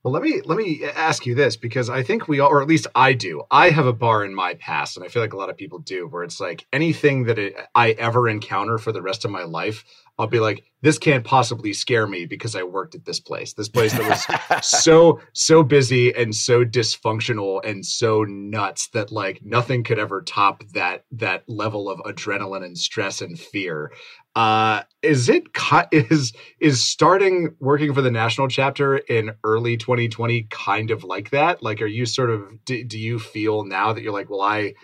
Well, 0.03 0.15
let 0.15 0.23
me 0.23 0.41
let 0.47 0.57
me 0.57 0.83
ask 0.85 1.27
you 1.27 1.35
this 1.35 1.57
because 1.57 1.91
I 1.91 2.03
think 2.03 2.27
we 2.27 2.41
all, 2.41 2.49
or 2.49 2.63
at 2.63 2.69
least 2.69 2.87
I 2.95 3.13
do. 3.13 3.43
I 3.51 3.69
have 3.69 3.85
a 3.85 3.93
bar 3.93 4.25
in 4.25 4.35
my 4.35 4.55
past, 4.55 4.97
and 4.97 5.05
I 5.05 5.09
feel 5.09 5.21
like 5.21 5.35
a 5.35 5.37
lot 5.37 5.51
of 5.51 5.59
people 5.59 5.79
do, 5.79 6.09
where 6.09 6.23
it's 6.23 6.41
like 6.41 6.67
anything 6.73 7.25
that 7.25 7.39
it, 7.39 7.55
I 7.75 7.91
ever 7.91 8.27
encounter 8.27 8.79
for 8.79 8.93
the 8.93 9.03
rest 9.03 9.27
of 9.27 9.31
my 9.31 9.43
life, 9.43 9.85
I'll 10.21 10.27
be 10.27 10.39
like, 10.39 10.65
this 10.83 10.99
can't 10.99 11.25
possibly 11.25 11.73
scare 11.73 12.07
me 12.07 12.27
because 12.27 12.55
I 12.55 12.63
worked 12.63 12.95
at 12.95 13.07
this 13.07 13.21
place, 13.21 13.55
this 13.55 13.71
place 13.71 13.93
that 13.93 14.29
was 14.53 14.67
so 14.67 15.21
so 15.33 15.63
busy 15.63 16.15
and 16.15 16.35
so 16.35 16.65
dysfunctional 16.65 17.65
and 17.65 17.85
so 17.85 18.25
nuts 18.25 18.89
that 18.89 19.11
like 19.11 19.41
nothing 19.43 19.83
could 19.83 19.99
ever 19.99 20.21
top 20.21 20.63
that 20.75 21.05
that 21.13 21.45
level 21.49 21.89
of 21.89 22.01
adrenaline 22.01 22.65
and 22.65 22.77
stress 22.77 23.23
and 23.23 23.39
fear. 23.39 23.93
Uh 24.37 24.83
is 25.03 25.29
it 25.31 25.45
is 25.91 26.33
is 26.61 26.85
starting 26.85 27.57
working 27.59 27.95
for 27.95 28.03
the 28.03 28.11
national 28.11 28.49
chapter 28.49 28.99
in 28.99 29.33
early 29.43 29.79
2020 29.79 30.49
kind 30.51 30.91
of 30.91 31.03
like 31.03 31.31
that? 31.31 31.63
Like 31.63 31.81
are 31.81 31.87
you 31.87 32.05
sort 32.05 32.31
of 32.31 32.65
do, 32.67 32.85
do 32.85 32.99
you 32.99 33.19
feel 33.19 33.65
now 33.65 33.93
that 33.93 34.03
you're 34.03 34.13
like 34.13 34.29
well 34.29 34.43
i 34.43 34.75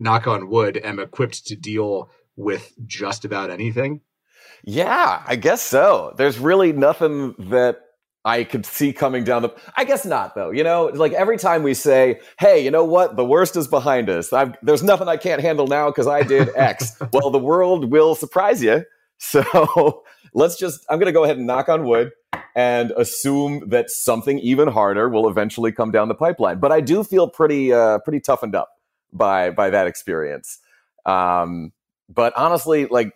knock 0.00 0.26
on 0.26 0.48
wood 0.48 0.76
am 0.82 0.98
equipped 0.98 1.46
to 1.46 1.54
deal 1.54 2.10
with 2.34 2.74
just 2.86 3.24
about 3.24 3.50
anything 3.50 4.00
Yeah, 4.64 5.22
I 5.26 5.36
guess 5.36 5.62
so. 5.62 6.14
There's 6.16 6.38
really 6.38 6.72
nothing 6.72 7.34
that 7.50 7.80
I 8.24 8.44
could 8.44 8.64
see 8.64 8.92
coming 8.92 9.24
down 9.24 9.42
the. 9.42 9.50
I 9.76 9.84
guess 9.84 10.04
not, 10.06 10.34
though. 10.36 10.50
You 10.50 10.62
know, 10.62 10.84
like 10.94 11.12
every 11.12 11.36
time 11.36 11.64
we 11.64 11.74
say, 11.74 12.20
"Hey, 12.38 12.64
you 12.64 12.70
know 12.70 12.84
what? 12.84 13.16
The 13.16 13.24
worst 13.24 13.56
is 13.56 13.66
behind 13.66 14.08
us. 14.08 14.32
I've, 14.32 14.54
there's 14.62 14.82
nothing 14.84 15.08
I 15.08 15.16
can't 15.16 15.40
handle 15.40 15.66
now 15.66 15.90
because 15.90 16.06
I 16.06 16.22
did 16.22 16.50
X." 16.54 16.96
well, 17.12 17.30
the 17.30 17.40
world 17.40 17.90
will 17.90 18.14
surprise 18.14 18.62
you. 18.62 18.84
So 19.18 20.04
let's 20.34 20.56
just. 20.56 20.84
I'm 20.88 20.98
going 20.98 21.06
to 21.06 21.12
go 21.12 21.24
ahead 21.24 21.38
and 21.38 21.46
knock 21.46 21.68
on 21.68 21.84
wood 21.84 22.12
and 22.54 22.92
assume 22.92 23.68
that 23.70 23.90
something 23.90 24.38
even 24.38 24.68
harder 24.68 25.08
will 25.08 25.28
eventually 25.28 25.72
come 25.72 25.90
down 25.90 26.06
the 26.06 26.14
pipeline. 26.14 26.60
But 26.60 26.70
I 26.70 26.80
do 26.80 27.02
feel 27.02 27.28
pretty, 27.28 27.72
uh, 27.72 27.98
pretty 28.00 28.20
toughened 28.20 28.54
up 28.54 28.68
by 29.12 29.50
by 29.50 29.70
that 29.70 29.88
experience. 29.88 30.60
Um, 31.04 31.72
but 32.08 32.32
honestly, 32.36 32.86
like 32.86 33.12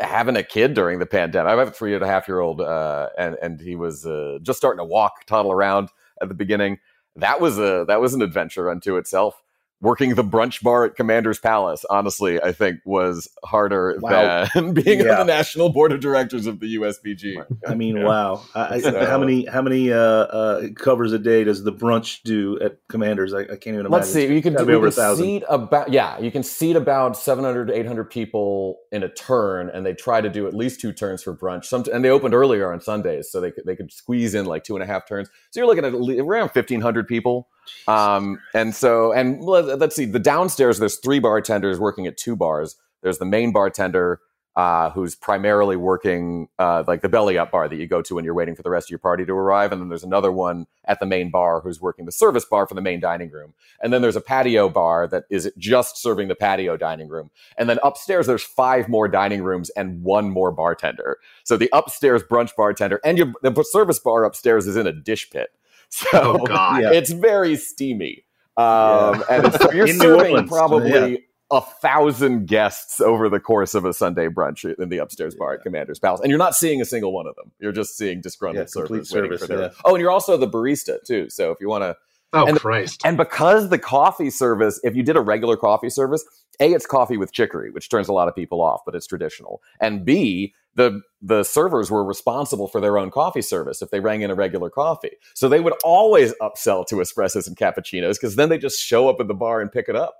having 0.00 0.36
a 0.36 0.42
kid 0.42 0.74
during 0.74 0.98
the 0.98 1.06
pandemic. 1.06 1.52
I 1.52 1.56
have 1.58 1.68
a 1.68 1.70
three 1.70 1.94
and 1.94 2.02
a 2.02 2.06
half 2.06 2.26
year 2.26 2.40
old, 2.40 2.60
uh, 2.60 3.10
and 3.18 3.36
and 3.42 3.60
he 3.60 3.76
was 3.76 4.06
uh, 4.06 4.38
just 4.42 4.58
starting 4.58 4.78
to 4.78 4.84
walk, 4.84 5.24
toddle 5.26 5.52
around 5.52 5.90
at 6.20 6.28
the 6.28 6.34
beginning. 6.34 6.78
That 7.16 7.40
was 7.40 7.58
a 7.58 7.84
that 7.88 8.00
was 8.00 8.14
an 8.14 8.22
adventure 8.22 8.70
unto 8.70 8.96
itself. 8.96 9.42
Working 9.82 10.14
the 10.14 10.22
brunch 10.24 10.62
bar 10.62 10.84
at 10.84 10.94
Commander's 10.94 11.38
Palace, 11.38 11.86
honestly, 11.88 12.38
I 12.42 12.52
think 12.52 12.80
was 12.84 13.30
harder 13.44 13.96
Wow. 13.98 14.46
than 14.54 14.74
being 14.74 15.00
Yeah. 15.00 15.20
on 15.20 15.26
the 15.26 15.32
national 15.32 15.70
board 15.70 15.90
of 15.90 16.00
directors 16.00 16.44
of 16.46 16.60
the 16.60 16.74
USBG. 16.76 17.42
I 17.66 17.74
mean, 17.76 17.96
Yeah. 17.96 18.04
wow. 18.04 18.42
I, 18.54 18.74
I, 18.74 18.80
So- 18.80 19.06
how 19.06 19.16
many 19.18 19.46
how 19.46 19.62
many 19.62 19.90
uh, 19.90 19.98
uh, 19.98 20.62
covers 20.76 21.14
a 21.14 21.18
day 21.18 21.44
does 21.44 21.64
the 21.64 21.72
brunch 21.72 22.22
do 22.24 22.58
at 22.60 22.76
Commanders? 22.88 23.32
I, 23.32 23.40
I 23.40 23.46
can't 23.46 23.68
even 23.68 23.86
imagine. 23.86 23.90
Let's 23.92 24.12
see. 24.12 24.26
You 24.26 24.42
can, 24.42 24.52
Gotta 24.52 24.64
do, 24.66 24.68
be 24.72 24.74
over 24.74 24.86
you 24.86 24.88
a 24.88 24.92
can 24.92 25.02
thousand. 25.02 25.24
seat 25.24 25.44
about 25.48 25.90
yeah. 25.90 26.18
You 26.18 26.30
can 26.30 26.42
seat 26.42 26.76
about 26.76 27.16
seven 27.16 27.42
hundred 27.44 27.68
to 27.68 27.74
eight 27.74 27.86
hundred 27.86 28.10
people 28.10 28.80
in 28.92 29.02
a 29.02 29.08
turn, 29.08 29.70
and 29.70 29.86
they 29.86 29.94
try 29.94 30.20
to 30.20 30.28
do 30.28 30.46
at 30.46 30.52
least 30.52 30.80
two 30.82 30.92
turns 30.92 31.22
for 31.22 31.34
brunch. 31.34 31.64
Some 31.64 31.84
and 31.90 32.04
they 32.04 32.10
opened 32.10 32.34
earlier 32.34 32.70
on 32.70 32.82
Sundays, 32.82 33.30
so 33.32 33.40
they 33.40 33.50
could 33.50 33.64
they 33.64 33.76
could 33.76 33.90
squeeze 33.90 34.34
in 34.34 34.44
like 34.44 34.62
two 34.64 34.76
and 34.76 34.82
a 34.82 34.86
half 34.86 35.08
turns. 35.08 35.28
So 35.52 35.60
you're 35.60 35.66
looking 35.66 35.86
at 35.86 35.94
at 35.94 36.18
around 36.22 36.50
fifteen 36.50 36.82
hundred 36.82 37.08
people. 37.08 37.48
Um, 37.88 38.40
and 38.54 38.74
so 38.74 39.12
and 39.12 39.42
let- 39.44 39.78
let's 39.78 39.96
see. 39.96 40.04
The 40.06 40.18
downstairs, 40.20 40.78
there's 40.78 40.96
three 40.98 41.18
bartenders 41.20 41.78
working 41.80 42.06
at 42.06 42.16
two 42.16 42.36
bars. 42.36 42.76
There's 43.02 43.18
the 43.18 43.26
main 43.26 43.52
bartender. 43.52 44.20
uh, 44.56 44.90
who's 44.90 45.14
primarily 45.14 45.76
working 45.76 46.48
uh, 46.58 46.84
like 46.86 47.00
the 47.00 47.08
belly 47.08 47.38
up 47.38 47.52
bar 47.52 47.68
that 47.68 47.76
you 47.76 47.86
go 47.86 48.02
to 48.02 48.14
when 48.16 48.24
you're 48.24 48.34
waiting 48.34 48.54
for 48.54 48.62
the 48.62 48.68
rest 48.70 48.86
of 48.88 48.90
your 48.90 48.98
party 48.98 49.24
to 49.24 49.32
arrive. 49.32 49.72
And 49.72 49.80
then 49.80 49.88
there's 49.88 50.04
another 50.04 50.30
one 50.32 50.66
at 50.86 51.00
the 51.00 51.06
main 51.06 51.30
bar 51.30 51.60
who's 51.60 51.80
working 51.80 52.04
the 52.04 52.12
service 52.12 52.44
bar 52.44 52.66
for 52.66 52.74
the 52.74 52.82
main 52.82 53.00
dining 53.00 53.30
room. 53.30 53.54
And 53.82 53.92
then 53.92 54.02
there's 54.02 54.16
a 54.16 54.20
patio 54.20 54.68
bar 54.68 55.06
that 55.08 55.24
is 55.30 55.50
just 55.56 55.96
serving 56.02 56.28
the 56.28 56.34
patio 56.34 56.76
dining 56.76 57.08
room. 57.08 57.30
And 57.56 57.70
then 57.70 57.78
upstairs, 57.82 58.26
there's 58.26 58.42
five 58.42 58.88
more 58.88 59.08
dining 59.08 59.42
rooms 59.42 59.70
and 59.70 60.02
one 60.02 60.30
more 60.30 60.52
bartender. 60.52 61.18
So 61.44 61.56
the 61.56 61.70
upstairs 61.72 62.22
brunch 62.22 62.54
bartender 62.56 63.00
and 63.04 63.18
your, 63.18 63.32
the 63.42 63.64
service 63.64 64.00
bar 64.00 64.24
upstairs 64.24 64.66
is 64.66 64.76
in 64.76 64.86
a 64.86 64.92
dish 64.92 65.30
pit. 65.30 65.50
So 66.12 66.38
Oh, 66.40 66.46
God. 66.46 66.82
Yeah. 66.82 66.92
it's 66.92 67.10
very 67.12 67.56
steamy. 67.56 68.24
Um, 68.56 69.24
And 69.30 69.46
it's, 69.46 69.58
so 69.62 69.72
you're 69.74 69.86
serving 69.88 70.32
Orleans. 70.32 70.48
probably 70.50 70.90
Yeah. 71.12 71.16
a 71.50 71.60
thousand 71.60 72.46
guests 72.46 73.00
over 73.00 73.28
the 73.28 73.40
course 73.40 73.74
of 73.74 73.84
a 73.84 73.92
Sunday 73.92 74.28
brunch 74.28 74.64
in 74.78 74.88
the 74.88 74.98
upstairs 74.98 75.34
bar 75.34 75.54
at 75.54 75.62
Commander's 75.62 75.98
Palace, 75.98 76.20
and 76.20 76.30
you're 76.30 76.38
not 76.38 76.54
seeing 76.54 76.80
a 76.80 76.84
single 76.84 77.12
one 77.12 77.26
of 77.26 77.34
them. 77.36 77.50
You're 77.58 77.72
just 77.72 77.96
seeing 77.96 78.20
disgruntled 78.20 78.68
Yeah, 78.68 78.80
complete 78.82 79.06
servers 79.06 79.30
waiting 79.30 79.38
for 79.38 79.46
their. 79.48 79.60
yeah. 79.62 79.70
Oh, 79.84 79.94
and 79.94 80.00
you're 80.00 80.10
also 80.12 80.36
the 80.36 80.48
barista 80.48 81.02
too. 81.04 81.28
So 81.28 81.50
if 81.50 81.58
you 81.60 81.68
want 81.68 81.82
to, 81.82 81.96
Oh 82.32 82.46
And- 82.46 82.60
Christ! 82.60 83.00
and 83.04 83.16
because 83.16 83.70
the 83.70 83.78
coffee 83.78 84.30
service, 84.30 84.78
if 84.84 84.94
you 84.94 85.02
did 85.02 85.16
a 85.16 85.20
regular 85.20 85.56
coffee 85.56 85.90
service, 85.90 86.24
a 86.60 86.70
it's 86.72 86.86
coffee 86.86 87.16
with 87.16 87.32
chicory, 87.32 87.72
which 87.72 87.88
turns 87.88 88.06
a 88.06 88.12
lot 88.12 88.28
of 88.28 88.36
people 88.36 88.60
off, 88.60 88.82
but 88.86 88.94
it's 88.94 89.06
traditional, 89.08 89.60
and 89.80 90.04
b 90.04 90.54
the 90.74 91.00
the 91.22 91.42
servers 91.42 91.90
were 91.90 92.04
responsible 92.04 92.68
for 92.68 92.80
their 92.80 92.96
own 92.96 93.10
coffee 93.10 93.42
service 93.42 93.82
if 93.82 93.90
they 93.90 94.00
rang 94.00 94.22
in 94.22 94.30
a 94.30 94.34
regular 94.34 94.70
coffee. 94.70 95.12
So 95.34 95.48
they 95.48 95.60
would 95.60 95.74
always 95.84 96.32
upsell 96.40 96.86
to 96.86 96.96
espressos 96.96 97.46
and 97.46 97.56
cappuccinos 97.56 98.14
because 98.14 98.36
then 98.36 98.48
they 98.48 98.58
just 98.58 98.80
show 98.80 99.08
up 99.08 99.20
at 99.20 99.28
the 99.28 99.34
bar 99.34 99.60
and 99.60 99.70
pick 99.70 99.88
it 99.88 99.96
up. 99.96 100.14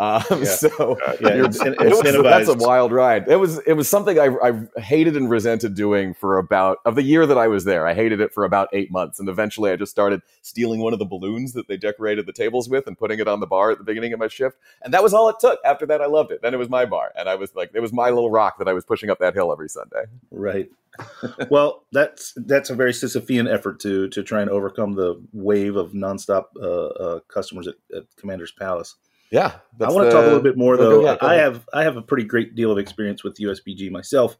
Um, 0.00 0.22
Yeah. 0.30 0.44
So 0.44 0.96
Yeah, 1.20 1.44
it's 1.46 1.60
it 1.60 1.76
was- 1.78 2.02
that's 2.22 2.48
a 2.48 2.54
wild 2.54 2.92
ride. 2.92 3.26
It 3.28 3.36
was 3.36 3.58
it 3.66 3.72
was 3.72 3.88
something 3.88 4.18
I, 4.18 4.28
I 4.42 4.80
hated 4.80 5.16
and 5.16 5.28
resented 5.28 5.74
doing 5.74 6.14
for 6.14 6.38
about 6.38 6.78
of 6.84 6.94
the 6.94 7.02
year 7.02 7.26
that 7.26 7.36
I 7.36 7.48
was 7.48 7.64
there. 7.64 7.86
I 7.86 7.94
hated 7.94 8.20
it 8.20 8.32
for 8.32 8.44
about 8.44 8.68
eight 8.72 8.90
months, 8.92 9.18
and 9.18 9.28
eventually 9.28 9.70
I 9.72 9.76
just 9.76 9.90
started 9.90 10.20
stealing 10.42 10.80
one 10.80 10.92
of 10.92 10.98
the 11.00 11.04
balloons 11.04 11.52
that 11.54 11.66
they 11.68 11.76
decorated 11.76 12.26
the 12.26 12.32
tables 12.32 12.68
with 12.68 12.86
and 12.86 12.96
putting 12.96 13.18
it 13.18 13.26
on 13.28 13.40
the 13.40 13.46
bar 13.46 13.70
at 13.72 13.78
the 13.78 13.84
beginning 13.84 14.12
of 14.12 14.20
my 14.20 14.28
shift. 14.28 14.56
And 14.82 14.94
that 14.94 15.02
was 15.02 15.12
all 15.12 15.28
it 15.28 15.36
took. 15.40 15.58
After 15.64 15.84
that, 15.86 16.00
I 16.00 16.06
loved 16.06 16.30
it. 16.30 16.42
Then 16.42 16.54
it 16.54 16.58
was 16.58 16.68
my 16.68 16.84
bar, 16.86 17.10
and 17.16 17.28
I 17.28 17.34
was 17.34 17.54
like, 17.56 17.70
it 17.74 17.80
was 17.80 17.92
my 17.92 18.10
little 18.10 18.30
rock 18.30 18.58
that 18.58 18.68
I 18.68 18.72
was 18.72 18.84
pushing 18.84 19.10
up 19.10 19.18
that 19.18 19.34
hill 19.34 19.52
every 19.52 19.68
Sunday. 19.68 20.04
Right. 20.30 20.68
well, 21.50 21.84
that's 21.92 22.32
that's 22.36 22.70
a 22.70 22.74
very 22.74 22.92
Sisyphean 22.92 23.52
effort 23.52 23.80
to 23.80 24.08
to 24.08 24.22
try 24.22 24.40
and 24.42 24.50
overcome 24.50 24.94
the 24.94 25.20
wave 25.32 25.76
of 25.76 25.92
nonstop 25.92 26.46
uh, 26.60 26.86
uh, 26.86 27.20
customers 27.28 27.66
at, 27.68 27.74
at 27.96 28.04
Commander's 28.16 28.52
Palace. 28.52 28.96
Yeah, 29.30 29.56
I 29.80 29.92
want 29.92 30.08
to 30.08 30.10
talk 30.10 30.22
a 30.22 30.26
little 30.26 30.42
bit 30.42 30.56
more 30.56 30.76
go 30.76 30.82
though. 30.82 31.06
ahead, 31.06 31.20
go 31.20 31.26
I 31.26 31.34
have 31.34 31.68
I 31.72 31.82
have 31.82 31.96
a 31.96 32.02
pretty 32.02 32.24
great 32.24 32.54
deal 32.54 32.70
of 32.70 32.78
experience 32.78 33.22
with 33.22 33.36
USBG 33.36 33.90
myself, 33.90 34.36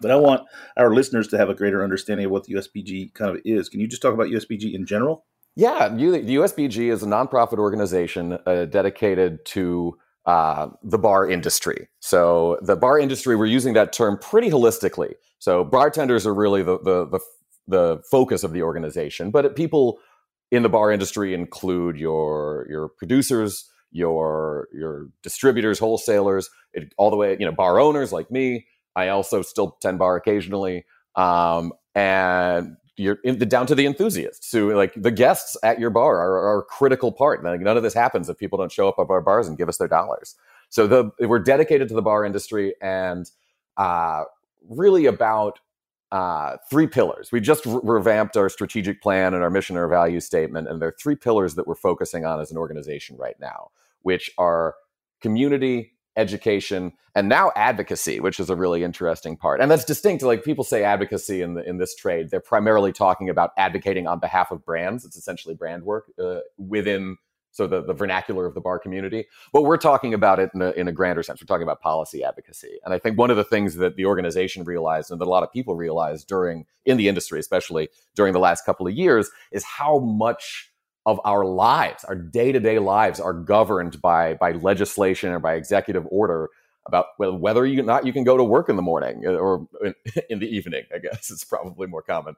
but 0.00 0.10
I 0.10 0.16
want 0.16 0.42
our 0.76 0.94
listeners 0.94 1.28
to 1.28 1.38
have 1.38 1.50
a 1.50 1.54
greater 1.54 1.82
understanding 1.84 2.26
of 2.26 2.32
what 2.32 2.44
the 2.44 2.54
USBG 2.54 3.14
kind 3.14 3.36
of 3.36 3.42
is. 3.44 3.68
Can 3.68 3.80
you 3.80 3.86
just 3.86 4.02
talk 4.02 4.14
about 4.14 4.28
USBG 4.28 4.74
in 4.74 4.86
general? 4.86 5.26
Yeah, 5.56 5.94
you, 5.96 6.12
the 6.12 6.36
USBG 6.36 6.90
is 6.92 7.02
a 7.02 7.06
nonprofit 7.06 7.58
organization 7.58 8.38
uh, 8.46 8.66
dedicated 8.66 9.44
to 9.46 9.98
uh, 10.24 10.68
the 10.82 10.98
bar 10.98 11.28
industry. 11.28 11.88
So 12.00 12.58
the 12.62 12.76
bar 12.76 12.98
industry, 12.98 13.34
we're 13.34 13.46
using 13.46 13.74
that 13.74 13.92
term 13.92 14.18
pretty 14.18 14.50
holistically. 14.50 15.14
So 15.38 15.64
bartenders 15.64 16.26
are 16.26 16.34
really 16.34 16.62
the 16.62 16.78
the 16.78 17.06
the, 17.06 17.20
the 17.66 18.02
focus 18.10 18.44
of 18.44 18.52
the 18.52 18.62
organization, 18.62 19.30
but 19.30 19.56
people 19.56 19.98
in 20.50 20.62
the 20.62 20.68
bar 20.68 20.92
industry 20.92 21.34
include 21.34 21.98
your 21.98 22.66
your 22.70 22.88
producers, 22.88 23.68
your 23.90 24.68
your 24.72 25.08
distributors, 25.22 25.78
wholesalers, 25.78 26.50
it, 26.72 26.92
all 26.96 27.10
the 27.10 27.16
way 27.16 27.36
you 27.38 27.46
know 27.46 27.52
bar 27.52 27.80
owners 27.80 28.12
like 28.12 28.30
me. 28.30 28.66
I 28.96 29.08
also 29.08 29.42
still 29.42 29.76
tend 29.80 29.98
bar 29.98 30.16
occasionally, 30.16 30.84
um, 31.14 31.72
and 31.94 32.76
you're 32.96 33.18
in 33.24 33.38
the, 33.38 33.46
down 33.46 33.66
to 33.68 33.74
the 33.74 33.86
enthusiasts 33.86 34.50
who 34.50 34.74
like 34.74 34.92
the 34.96 35.10
guests 35.10 35.56
at 35.62 35.78
your 35.78 35.90
bar 35.90 36.16
are, 36.16 36.38
are 36.48 36.58
a 36.58 36.64
critical 36.64 37.12
part. 37.12 37.44
Like, 37.44 37.60
none 37.60 37.76
of 37.76 37.82
this 37.82 37.94
happens 37.94 38.28
if 38.28 38.36
people 38.38 38.58
don't 38.58 38.72
show 38.72 38.88
up 38.88 38.96
at 38.98 39.08
our 39.08 39.20
bars 39.20 39.46
and 39.46 39.56
give 39.56 39.68
us 39.68 39.78
their 39.78 39.88
dollars. 39.88 40.34
So 40.70 40.86
the 40.86 41.10
we're 41.20 41.38
dedicated 41.38 41.88
to 41.88 41.94
the 41.94 42.02
bar 42.02 42.24
industry 42.24 42.74
and 42.82 43.30
uh, 43.76 44.24
really 44.68 45.06
about 45.06 45.60
uh, 46.12 46.56
three 46.70 46.86
pillars. 46.86 47.30
We 47.32 47.40
just 47.40 47.66
re- 47.66 47.80
revamped 47.82 48.36
our 48.36 48.48
strategic 48.48 49.02
plan 49.02 49.34
and 49.34 49.42
our 49.42 49.50
mission 49.50 49.76
and 49.76 49.82
our 49.82 49.88
value 49.88 50.20
statement, 50.20 50.68
and 50.68 50.80
there 50.80 50.88
are 50.88 50.96
three 51.00 51.16
pillars 51.16 51.54
that 51.56 51.66
we're 51.66 51.74
focusing 51.74 52.24
on 52.24 52.40
as 52.40 52.50
an 52.50 52.56
organization 52.56 53.16
right 53.16 53.36
now, 53.40 53.70
which 54.02 54.30
are 54.38 54.74
community, 55.20 55.92
education, 56.16 56.92
and 57.14 57.28
now 57.28 57.52
advocacy, 57.56 58.20
which 58.20 58.40
is 58.40 58.50
a 58.50 58.56
really 58.56 58.82
interesting 58.84 59.36
part. 59.36 59.60
And 59.60 59.70
that's 59.70 59.84
distinct. 59.84 60.22
Like 60.22 60.44
people 60.44 60.64
say 60.64 60.82
advocacy 60.82 61.42
in 61.42 61.54
the, 61.54 61.68
in 61.68 61.78
this 61.78 61.94
trade, 61.94 62.30
they're 62.30 62.40
primarily 62.40 62.92
talking 62.92 63.28
about 63.28 63.50
advocating 63.56 64.06
on 64.06 64.18
behalf 64.18 64.50
of 64.50 64.64
brands. 64.64 65.04
It's 65.04 65.16
essentially 65.16 65.54
brand 65.54 65.82
work 65.84 66.10
uh, 66.22 66.40
within 66.56 67.18
so 67.50 67.66
the, 67.66 67.82
the 67.82 67.92
vernacular 67.92 68.46
of 68.46 68.54
the 68.54 68.60
bar 68.60 68.78
community. 68.78 69.26
But 69.52 69.62
we're 69.62 69.78
talking 69.78 70.14
about 70.14 70.38
it 70.38 70.50
in 70.54 70.62
a, 70.62 70.70
in 70.72 70.88
a 70.88 70.92
grander 70.92 71.22
sense. 71.22 71.40
We're 71.40 71.46
talking 71.46 71.62
about 71.64 71.80
policy 71.80 72.22
advocacy. 72.24 72.78
And 72.84 72.94
I 72.94 72.98
think 72.98 73.18
one 73.18 73.30
of 73.30 73.36
the 73.36 73.44
things 73.44 73.76
that 73.76 73.96
the 73.96 74.06
organization 74.06 74.64
realized 74.64 75.10
and 75.10 75.20
that 75.20 75.26
a 75.26 75.30
lot 75.30 75.42
of 75.42 75.52
people 75.52 75.74
realized 75.74 76.28
during 76.28 76.66
in 76.84 76.96
the 76.96 77.08
industry, 77.08 77.40
especially 77.40 77.88
during 78.14 78.32
the 78.32 78.38
last 78.38 78.64
couple 78.64 78.86
of 78.86 78.94
years, 78.94 79.30
is 79.52 79.64
how 79.64 79.98
much 79.98 80.72
of 81.06 81.20
our 81.24 81.44
lives, 81.44 82.04
our 82.04 82.14
day-to-day 82.14 82.78
lives 82.78 83.18
are 83.18 83.32
governed 83.32 84.00
by 84.02 84.34
by 84.34 84.52
legislation 84.52 85.30
or 85.30 85.38
by 85.38 85.54
executive 85.54 86.06
order 86.10 86.50
about 86.86 87.06
whether 87.18 87.64
you 87.66 87.82
not 87.82 88.04
you 88.06 88.12
can 88.12 88.24
go 88.24 88.36
to 88.36 88.44
work 88.44 88.68
in 88.68 88.76
the 88.76 88.82
morning 88.82 89.22
uh, 89.26 89.30
or 89.30 89.68
in 90.28 90.38
the 90.38 90.48
evening, 90.48 90.84
I 90.94 90.98
guess 90.98 91.30
it's 91.30 91.44
probably 91.44 91.86
more 91.86 92.02
common. 92.02 92.36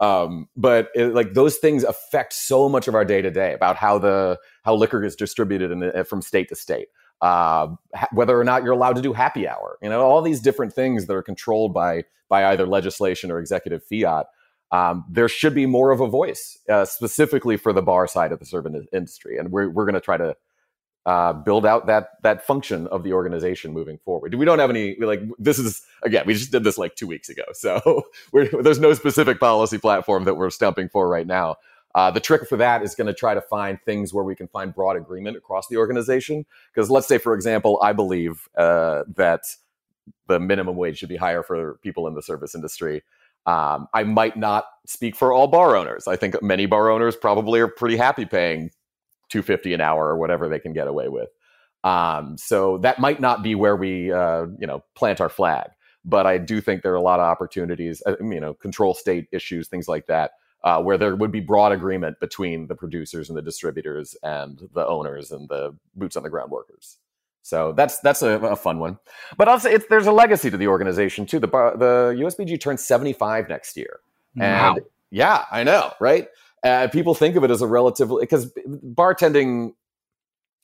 Um, 0.00 0.48
but 0.56 0.90
it, 0.94 1.12
like 1.14 1.34
those 1.34 1.56
things 1.56 1.82
affect 1.82 2.32
so 2.32 2.68
much 2.68 2.86
of 2.86 2.94
our 2.94 3.04
day 3.04 3.20
to 3.20 3.30
day 3.30 3.52
about 3.52 3.76
how 3.76 3.98
the 3.98 4.38
how 4.62 4.74
liquor 4.74 5.04
is 5.04 5.16
distributed 5.16 5.70
in 5.70 5.80
the, 5.80 6.04
from 6.04 6.22
state 6.22 6.48
to 6.50 6.56
state, 6.56 6.88
uh, 7.20 7.68
whether 8.12 8.38
or 8.38 8.44
not 8.44 8.62
you're 8.62 8.72
allowed 8.72 8.96
to 8.96 9.02
do 9.02 9.12
happy 9.12 9.48
hour, 9.48 9.78
you 9.82 9.88
know, 9.88 10.00
all 10.02 10.22
these 10.22 10.40
different 10.40 10.72
things 10.72 11.06
that 11.06 11.14
are 11.14 11.22
controlled 11.22 11.74
by 11.74 12.04
by 12.28 12.46
either 12.46 12.66
legislation 12.66 13.30
or 13.30 13.40
executive 13.40 13.82
fiat. 13.84 14.26
Um, 14.70 15.04
there 15.10 15.28
should 15.28 15.54
be 15.54 15.64
more 15.64 15.90
of 15.90 16.00
a 16.00 16.06
voice, 16.06 16.58
uh, 16.68 16.84
specifically 16.84 17.56
for 17.56 17.72
the 17.72 17.80
bar 17.80 18.06
side 18.06 18.32
of 18.32 18.38
the 18.38 18.44
service 18.44 18.86
industry, 18.92 19.38
and 19.38 19.50
we're 19.50 19.68
we're 19.68 19.84
going 19.84 19.94
to 19.94 20.00
try 20.00 20.16
to 20.16 20.36
uh, 21.08 21.32
build 21.32 21.64
out 21.64 21.86
that 21.86 22.22
that 22.22 22.46
function 22.46 22.86
of 22.88 23.02
the 23.02 23.14
organization 23.14 23.72
moving 23.72 23.96
forward. 24.04 24.34
We 24.34 24.44
don't 24.44 24.58
have 24.58 24.68
any 24.68 24.94
like 25.00 25.22
this 25.38 25.58
is 25.58 25.80
again 26.02 26.24
we 26.26 26.34
just 26.34 26.52
did 26.52 26.64
this 26.64 26.76
like 26.76 26.96
two 26.96 27.06
weeks 27.06 27.30
ago, 27.30 27.44
so 27.54 28.02
there's 28.34 28.78
no 28.78 28.92
specific 28.92 29.40
policy 29.40 29.78
platform 29.78 30.24
that 30.24 30.34
we're 30.34 30.50
stumping 30.50 30.90
for 30.90 31.08
right 31.08 31.26
now. 31.26 31.56
Uh, 31.94 32.10
the 32.10 32.20
trick 32.20 32.46
for 32.46 32.58
that 32.58 32.82
is 32.82 32.94
going 32.94 33.06
to 33.06 33.14
try 33.14 33.32
to 33.32 33.40
find 33.40 33.80
things 33.86 34.12
where 34.12 34.22
we 34.22 34.36
can 34.36 34.48
find 34.48 34.74
broad 34.74 34.96
agreement 34.96 35.38
across 35.38 35.66
the 35.68 35.78
organization. 35.78 36.44
Because 36.74 36.90
let's 36.90 37.08
say, 37.08 37.16
for 37.16 37.32
example, 37.32 37.78
I 37.82 37.94
believe 37.94 38.46
uh, 38.58 39.04
that 39.16 39.44
the 40.26 40.38
minimum 40.38 40.76
wage 40.76 40.98
should 40.98 41.08
be 41.08 41.16
higher 41.16 41.42
for 41.42 41.78
people 41.82 42.06
in 42.06 42.14
the 42.14 42.22
service 42.22 42.54
industry. 42.54 43.02
Um, 43.46 43.88
I 43.94 44.04
might 44.04 44.36
not 44.36 44.66
speak 44.84 45.16
for 45.16 45.32
all 45.32 45.46
bar 45.46 45.74
owners. 45.74 46.06
I 46.06 46.16
think 46.16 46.40
many 46.42 46.66
bar 46.66 46.90
owners 46.90 47.16
probably 47.16 47.60
are 47.60 47.68
pretty 47.68 47.96
happy 47.96 48.26
paying 48.26 48.70
250 49.28 49.74
an 49.74 49.80
hour 49.80 50.06
or 50.08 50.16
whatever 50.18 50.48
they 50.48 50.58
can 50.58 50.72
get 50.72 50.88
away 50.88 51.08
with. 51.08 51.28
Um, 51.84 52.36
so 52.36 52.78
that 52.78 52.98
might 52.98 53.20
not 53.20 53.42
be 53.42 53.54
where 53.54 53.76
we, 53.76 54.12
uh, 54.12 54.46
you 54.58 54.66
know, 54.66 54.84
plant 54.94 55.20
our 55.20 55.28
flag. 55.28 55.70
But 56.04 56.26
I 56.26 56.38
do 56.38 56.60
think 56.60 56.82
there 56.82 56.92
are 56.92 56.96
a 56.96 57.02
lot 57.02 57.20
of 57.20 57.26
opportunities, 57.26 58.02
uh, 58.06 58.16
you 58.20 58.40
know, 58.40 58.54
control 58.54 58.94
state 58.94 59.28
issues, 59.32 59.68
things 59.68 59.88
like 59.88 60.06
that, 60.06 60.32
uh, 60.64 60.82
where 60.82 60.96
there 60.98 61.14
would 61.14 61.32
be 61.32 61.40
broad 61.40 61.72
agreement 61.72 62.18
between 62.20 62.66
the 62.66 62.74
producers 62.74 63.28
and 63.28 63.36
the 63.36 63.42
distributors 63.42 64.16
and 64.22 64.68
the 64.74 64.86
owners 64.86 65.30
and 65.30 65.48
the 65.48 65.76
boots 65.94 66.16
on 66.16 66.22
the 66.22 66.30
ground 66.30 66.50
workers. 66.50 66.96
So 67.42 67.72
that's 67.72 68.00
that's 68.00 68.22
a, 68.22 68.38
a 68.40 68.56
fun 68.56 68.78
one. 68.78 68.98
But 69.36 69.48
also, 69.48 69.70
it's, 69.70 69.86
there's 69.88 70.06
a 70.06 70.12
legacy 70.12 70.50
to 70.50 70.56
the 70.56 70.68
organization 70.68 71.26
too. 71.26 71.38
The 71.38 71.46
the 71.46 72.14
USBG 72.18 72.60
turns 72.60 72.84
75 72.84 73.48
next 73.48 73.76
year, 73.76 74.00
and 74.38 74.76
Wow. 74.76 74.82
yeah, 75.10 75.44
I 75.50 75.64
know, 75.64 75.92
right? 76.00 76.28
Uh, 76.64 76.88
people 76.88 77.14
think 77.14 77.36
of 77.36 77.44
it 77.44 77.50
as 77.50 77.62
a 77.62 77.66
relatively 77.66 78.22
because 78.22 78.52
bartending, 78.66 79.72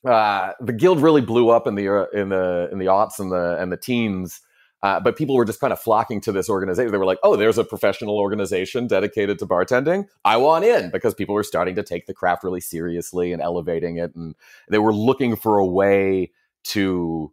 uh, 0.07 0.51
the 0.59 0.73
guild 0.73 1.01
really 1.01 1.21
blew 1.21 1.49
up 1.49 1.67
in 1.67 1.75
the 1.75 1.87
uh, 1.87 2.05
in 2.13 2.29
the 2.29 2.69
in 2.71 2.79
the 2.79 2.85
aughts 2.85 3.19
and 3.19 3.31
the 3.31 3.57
and 3.59 3.71
the 3.71 3.77
teens. 3.77 4.41
Uh, 4.83 4.99
but 4.99 5.15
people 5.15 5.35
were 5.35 5.45
just 5.45 5.59
kind 5.59 5.73
of 5.73 5.79
flocking 5.79 6.21
to 6.21 6.31
this 6.31 6.47
organization. 6.47 6.91
They 6.91 6.97
were 6.97 7.05
like, 7.05 7.17
"Oh, 7.23 7.35
there's 7.35 7.57
a 7.57 7.63
professional 7.63 8.19
organization 8.19 8.87
dedicated 8.87 9.39
to 9.39 9.45
bartending. 9.47 10.05
I 10.23 10.37
want 10.37 10.63
in," 10.63 10.91
because 10.91 11.13
people 11.15 11.33
were 11.33 11.43
starting 11.43 11.75
to 11.75 11.83
take 11.83 12.05
the 12.05 12.13
craft 12.13 12.43
really 12.43 12.61
seriously 12.61 13.31
and 13.31 13.41
elevating 13.41 13.97
it, 13.97 14.13
and 14.15 14.35
they 14.69 14.77
were 14.77 14.93
looking 14.93 15.35
for 15.37 15.57
a 15.57 15.65
way 15.65 16.31
to 16.65 17.31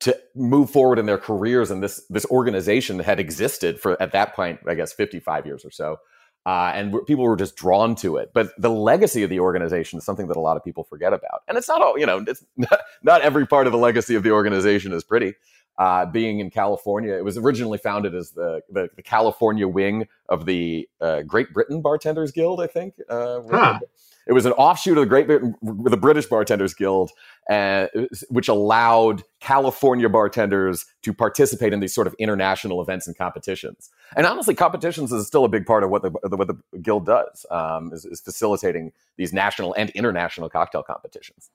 to 0.00 0.18
move 0.34 0.68
forward 0.68 0.98
in 0.98 1.06
their 1.06 1.18
careers. 1.18 1.70
And 1.70 1.80
this 1.80 2.04
this 2.10 2.26
organization 2.26 2.98
had 2.98 3.20
existed 3.20 3.78
for 3.78 4.00
at 4.02 4.10
that 4.12 4.34
point, 4.34 4.58
I 4.66 4.74
guess, 4.74 4.92
55 4.92 5.46
years 5.46 5.64
or 5.64 5.70
so. 5.70 5.98
Uh, 6.46 6.72
and 6.74 6.90
w- 6.90 7.04
people 7.04 7.24
were 7.24 7.36
just 7.36 7.56
drawn 7.56 7.94
to 7.96 8.16
it. 8.16 8.30
But 8.34 8.50
the 8.58 8.70
legacy 8.70 9.22
of 9.22 9.30
the 9.30 9.40
organization 9.40 9.98
is 9.98 10.04
something 10.04 10.28
that 10.28 10.36
a 10.36 10.40
lot 10.40 10.56
of 10.56 10.64
people 10.64 10.84
forget 10.84 11.12
about. 11.12 11.42
And 11.48 11.56
it's 11.58 11.68
not 11.68 11.82
all, 11.82 11.98
you 11.98 12.06
know, 12.06 12.24
it's 12.26 12.44
not, 12.56 12.80
not 13.02 13.20
every 13.22 13.46
part 13.46 13.66
of 13.66 13.72
the 13.72 13.78
legacy 13.78 14.14
of 14.16 14.22
the 14.24 14.32
organization 14.32 14.92
is 14.92 15.04
pretty. 15.04 15.34
uh, 15.78 16.04
being 16.06 16.40
in 16.40 16.50
California. 16.50 17.14
It 17.14 17.24
was 17.24 17.38
originally 17.38 17.78
founded 17.78 18.14
as 18.14 18.32
the 18.32 18.60
the, 18.70 18.90
the 18.94 19.02
California 19.02 19.66
wing 19.66 20.06
of 20.28 20.44
the 20.44 20.88
uh, 21.00 21.22
Great 21.22 21.52
Britain 21.54 21.80
Bartenders 21.80 22.30
Guild, 22.32 22.60
I 22.60 22.66
think. 22.66 22.94
Uh, 23.08 23.40
Huh. 23.50 23.78
It 24.26 24.32
was 24.32 24.46
an 24.46 24.52
offshoot 24.52 24.96
of 24.96 25.02
the 25.02 25.08
Great 25.08 25.28
the 25.28 25.96
British 25.96 26.26
Bartenders 26.26 26.74
Guild, 26.74 27.10
uh, 27.50 27.88
which 28.28 28.48
allowed 28.48 29.22
California 29.40 30.08
bartenders 30.08 30.86
to 31.02 31.12
participate 31.12 31.72
in 31.72 31.80
these 31.80 31.94
sort 31.94 32.06
of 32.06 32.14
international 32.18 32.80
events 32.80 33.06
and 33.06 33.16
competitions. 33.16 33.90
And 34.16 34.26
honestly, 34.26 34.54
competitions 34.54 35.12
is 35.12 35.26
still 35.26 35.44
a 35.44 35.48
big 35.48 35.66
part 35.66 35.82
of 35.82 35.90
what 35.90 36.02
the 36.02 36.10
what 36.10 36.46
the 36.46 36.56
guild 36.80 37.06
does, 37.06 37.44
um, 37.50 37.92
is, 37.92 38.04
is 38.04 38.20
facilitating 38.20 38.92
these 39.16 39.32
national 39.32 39.74
and 39.74 39.90
international 39.90 40.48
cocktail 40.48 40.82
competitions. 40.82 41.50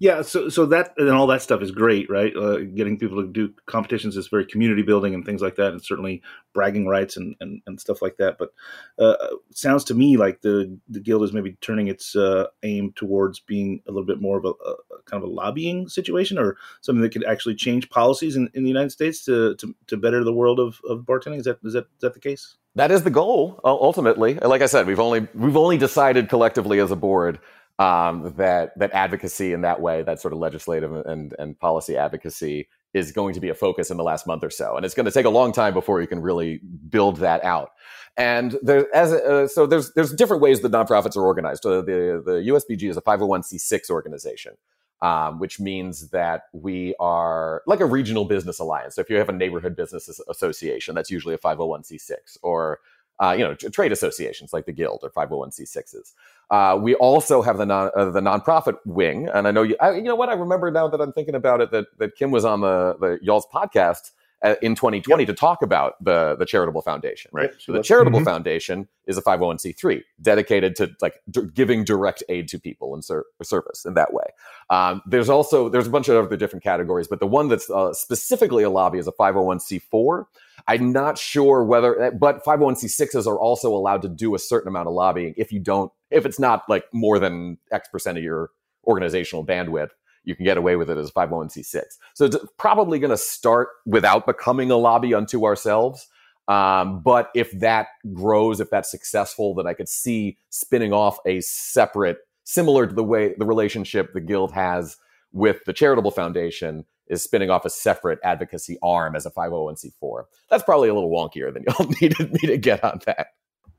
Yeah, 0.00 0.22
so 0.22 0.48
so 0.48 0.66
that 0.66 0.92
and 0.96 1.10
all 1.10 1.28
that 1.28 1.42
stuff 1.42 1.62
is 1.62 1.70
great, 1.70 2.10
right? 2.10 2.34
Uh, 2.36 2.58
getting 2.74 2.98
people 2.98 3.22
to 3.22 3.28
do 3.28 3.54
competitions 3.66 4.16
is 4.16 4.26
very 4.26 4.44
community 4.44 4.82
building 4.82 5.14
and 5.14 5.24
things 5.24 5.40
like 5.40 5.54
that, 5.56 5.72
and 5.72 5.82
certainly 5.82 6.20
bragging 6.52 6.86
rights 6.86 7.16
and, 7.16 7.36
and, 7.40 7.62
and 7.66 7.80
stuff 7.80 8.02
like 8.02 8.16
that. 8.16 8.36
But 8.36 8.50
uh, 8.98 9.14
sounds 9.52 9.84
to 9.84 9.94
me 9.94 10.16
like 10.16 10.40
the 10.40 10.76
the 10.88 11.00
guild 11.00 11.22
is 11.22 11.32
maybe 11.32 11.56
turning 11.60 11.86
its 11.86 12.16
uh, 12.16 12.46
aim 12.64 12.92
towards 12.96 13.38
being 13.38 13.82
a 13.86 13.92
little 13.92 14.06
bit 14.06 14.20
more 14.20 14.36
of 14.36 14.44
a, 14.44 14.50
a 14.50 14.74
kind 15.06 15.22
of 15.22 15.28
a 15.28 15.32
lobbying 15.32 15.88
situation, 15.88 16.38
or 16.38 16.56
something 16.80 17.02
that 17.02 17.12
could 17.12 17.24
actually 17.24 17.54
change 17.54 17.88
policies 17.88 18.34
in, 18.34 18.50
in 18.54 18.64
the 18.64 18.68
United 18.68 18.90
States 18.90 19.24
to, 19.24 19.54
to, 19.56 19.74
to 19.86 19.96
better 19.96 20.24
the 20.24 20.34
world 20.34 20.58
of, 20.58 20.80
of 20.88 21.00
bartending. 21.00 21.38
Is 21.38 21.44
that 21.44 21.58
is 21.62 21.74
that 21.74 21.84
is 21.84 22.00
that 22.00 22.14
the 22.14 22.20
case? 22.20 22.56
That 22.74 22.90
is 22.90 23.04
the 23.04 23.10
goal 23.10 23.60
ultimately. 23.62 24.34
Like 24.34 24.60
I 24.60 24.66
said, 24.66 24.88
we've 24.88 24.98
only 24.98 25.28
we've 25.34 25.56
only 25.56 25.78
decided 25.78 26.28
collectively 26.28 26.80
as 26.80 26.90
a 26.90 26.96
board 26.96 27.38
um, 27.78 28.34
that 28.36 28.78
that 28.78 28.92
advocacy 28.92 29.52
in 29.52 29.62
that 29.62 29.80
way, 29.80 30.02
that 30.02 30.20
sort 30.20 30.32
of 30.32 30.38
legislative 30.38 30.92
and 31.06 31.34
and 31.38 31.58
policy 31.58 31.96
advocacy, 31.96 32.68
is 32.92 33.10
going 33.10 33.34
to 33.34 33.40
be 33.40 33.48
a 33.48 33.54
focus 33.54 33.90
in 33.90 33.96
the 33.96 34.04
last 34.04 34.26
month 34.26 34.44
or 34.44 34.50
so, 34.50 34.76
and 34.76 34.86
it's 34.86 34.94
going 34.94 35.06
to 35.06 35.12
take 35.12 35.26
a 35.26 35.30
long 35.30 35.52
time 35.52 35.74
before 35.74 36.00
you 36.00 36.06
can 36.06 36.20
really 36.20 36.60
build 36.88 37.16
that 37.16 37.44
out. 37.44 37.70
And 38.16 38.56
there, 38.62 38.86
as 38.94 39.12
uh, 39.12 39.48
so, 39.48 39.66
there's 39.66 39.92
there's 39.94 40.12
different 40.12 40.40
ways 40.40 40.60
that 40.60 40.70
nonprofits 40.70 41.16
are 41.16 41.24
organized. 41.24 41.66
Uh, 41.66 41.80
the 41.80 42.22
the 42.24 42.44
USBG 42.46 42.88
is 42.88 42.96
a 42.96 43.02
501c6 43.02 43.90
organization. 43.90 44.54
Um, 45.02 45.38
which 45.38 45.60
means 45.60 46.08
that 46.10 46.44
we 46.54 46.94
are 46.98 47.62
like 47.66 47.80
a 47.80 47.84
regional 47.84 48.24
business 48.24 48.58
alliance. 48.58 48.94
So 48.94 49.02
if 49.02 49.10
you 49.10 49.16
have 49.16 49.28
a 49.28 49.32
neighborhood 49.32 49.76
business 49.76 50.08
association, 50.30 50.94
that's 50.94 51.10
usually 51.10 51.34
a 51.34 51.38
501c6, 51.38 52.38
or 52.42 52.78
uh, 53.20 53.34
you 53.36 53.44
know, 53.44 53.54
trade 53.54 53.92
associations 53.92 54.52
like 54.52 54.66
the 54.66 54.72
Guild 54.72 55.00
or 55.02 55.10
501c6s. 55.10 56.12
Uh, 56.50 56.78
we 56.80 56.94
also 56.96 57.42
have 57.42 57.58
the 57.58 57.66
non 57.66 57.90
uh, 57.96 58.10
the 58.10 58.20
nonprofit 58.20 58.76
wing, 58.84 59.28
and 59.32 59.46
I 59.48 59.50
know 59.50 59.62
you. 59.62 59.76
I, 59.80 59.92
you 59.92 60.02
know 60.02 60.14
what? 60.16 60.28
I 60.28 60.34
remember 60.34 60.70
now 60.70 60.88
that 60.88 61.00
I'm 61.00 61.12
thinking 61.12 61.34
about 61.34 61.60
it 61.60 61.70
that 61.70 61.86
that 61.98 62.16
Kim 62.16 62.30
was 62.30 62.44
on 62.44 62.60
the 62.60 62.96
the 63.00 63.18
y'all's 63.22 63.46
podcast 63.46 64.10
uh, 64.42 64.56
in 64.60 64.74
2020 64.74 65.24
to 65.26 65.32
talk 65.32 65.62
about 65.62 65.94
the 66.04 66.36
the 66.38 66.44
charitable 66.44 66.82
foundation. 66.82 67.30
Right. 67.32 67.50
So 67.58 67.72
the 67.72 67.82
charitable 67.82 68.20
Mhm. 68.20 68.24
foundation 68.24 68.88
is 69.06 69.16
a 69.16 69.22
501c3 69.22 70.02
dedicated 70.20 70.76
to 70.76 70.90
like 71.00 71.20
d- 71.30 71.48
giving 71.54 71.82
direct 71.84 72.22
aid 72.28 72.48
to 72.48 72.58
people 72.58 72.92
and 72.94 73.02
ser- 73.02 73.24
service 73.42 73.86
in 73.86 73.94
that 73.94 74.12
way. 74.12 74.24
Um, 74.68 75.00
there's 75.06 75.30
also 75.30 75.70
there's 75.70 75.86
a 75.86 75.90
bunch 75.90 76.08
of 76.08 76.22
other 76.22 76.36
different 76.36 76.62
categories, 76.62 77.08
but 77.08 77.20
the 77.20 77.26
one 77.26 77.48
that's 77.48 77.70
uh, 77.70 77.94
specifically 77.94 78.64
a 78.64 78.70
lobby 78.70 78.98
is 78.98 79.06
a 79.06 79.12
501c4. 79.12 80.26
I'm 80.66 80.92
not 80.92 81.18
sure 81.18 81.64
whether, 81.64 82.12
but 82.18 82.44
501c6s 82.44 83.26
are 83.26 83.38
also 83.38 83.74
allowed 83.74 84.02
to 84.02 84.08
do 84.08 84.34
a 84.34 84.38
certain 84.38 84.68
amount 84.68 84.88
of 84.88 84.94
lobbying 84.94 85.34
if 85.36 85.52
you 85.52 85.60
don't, 85.60 85.92
if 86.10 86.24
it's 86.24 86.38
not 86.38 86.62
like 86.68 86.84
more 86.92 87.18
than 87.18 87.58
X 87.70 87.88
percent 87.88 88.16
of 88.16 88.24
your 88.24 88.50
organizational 88.86 89.44
bandwidth. 89.44 89.90
You 90.24 90.34
can 90.34 90.46
get 90.46 90.56
away 90.56 90.76
with 90.76 90.88
it 90.88 90.96
as 90.96 91.10
501c6. 91.10 91.82
So 92.14 92.24
it's 92.24 92.36
probably 92.56 92.98
going 92.98 93.10
to 93.10 93.16
start 93.16 93.68
without 93.84 94.24
becoming 94.26 94.70
a 94.70 94.76
lobby 94.76 95.12
unto 95.12 95.44
ourselves. 95.44 96.08
Um, 96.48 97.02
but 97.02 97.30
if 97.34 97.50
that 97.60 97.88
grows, 98.14 98.58
if 98.58 98.70
that's 98.70 98.90
successful, 98.90 99.54
then 99.54 99.66
I 99.66 99.74
could 99.74 99.88
see 99.88 100.38
spinning 100.48 100.94
off 100.94 101.18
a 101.26 101.40
separate, 101.42 102.18
similar 102.44 102.86
to 102.86 102.94
the 102.94 103.04
way 103.04 103.34
the 103.36 103.44
relationship 103.44 104.14
the 104.14 104.20
guild 104.20 104.52
has 104.52 104.96
with 105.32 105.64
the 105.66 105.72
charitable 105.74 106.10
foundation 106.10 106.86
is 107.08 107.22
spinning 107.22 107.50
off 107.50 107.64
a 107.64 107.70
separate 107.70 108.18
advocacy 108.22 108.78
arm 108.82 109.14
as 109.14 109.26
a 109.26 109.30
501c4. 109.30 110.24
That's 110.50 110.62
probably 110.62 110.88
a 110.88 110.94
little 110.94 111.10
wonkier 111.10 111.52
than 111.52 111.64
y'all 111.64 111.88
needed 112.00 112.32
me 112.32 112.48
to 112.48 112.56
get 112.56 112.82
on 112.82 113.00
that. 113.06 113.28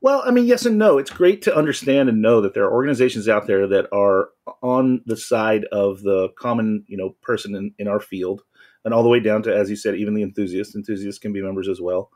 Well, 0.00 0.22
I 0.24 0.30
mean, 0.30 0.46
yes 0.46 0.66
and 0.66 0.78
no. 0.78 0.98
It's 0.98 1.10
great 1.10 1.42
to 1.42 1.56
understand 1.56 2.08
and 2.08 2.22
know 2.22 2.40
that 2.40 2.54
there 2.54 2.64
are 2.64 2.72
organizations 2.72 3.28
out 3.28 3.46
there 3.46 3.66
that 3.66 3.88
are 3.92 4.28
on 4.62 5.02
the 5.06 5.16
side 5.16 5.64
of 5.72 6.02
the 6.02 6.28
common, 6.38 6.84
you 6.86 6.96
know, 6.96 7.16
person 7.22 7.54
in, 7.54 7.72
in 7.78 7.88
our 7.88 8.00
field, 8.00 8.42
and 8.84 8.92
all 8.92 9.02
the 9.02 9.08
way 9.08 9.20
down 9.20 9.42
to, 9.42 9.54
as 9.54 9.68
you 9.70 9.76
said, 9.76 9.96
even 9.96 10.14
the 10.14 10.22
enthusiasts. 10.22 10.76
Enthusiasts 10.76 11.18
can 11.18 11.32
be 11.32 11.42
members 11.42 11.68
as 11.68 11.80
well, 11.80 12.10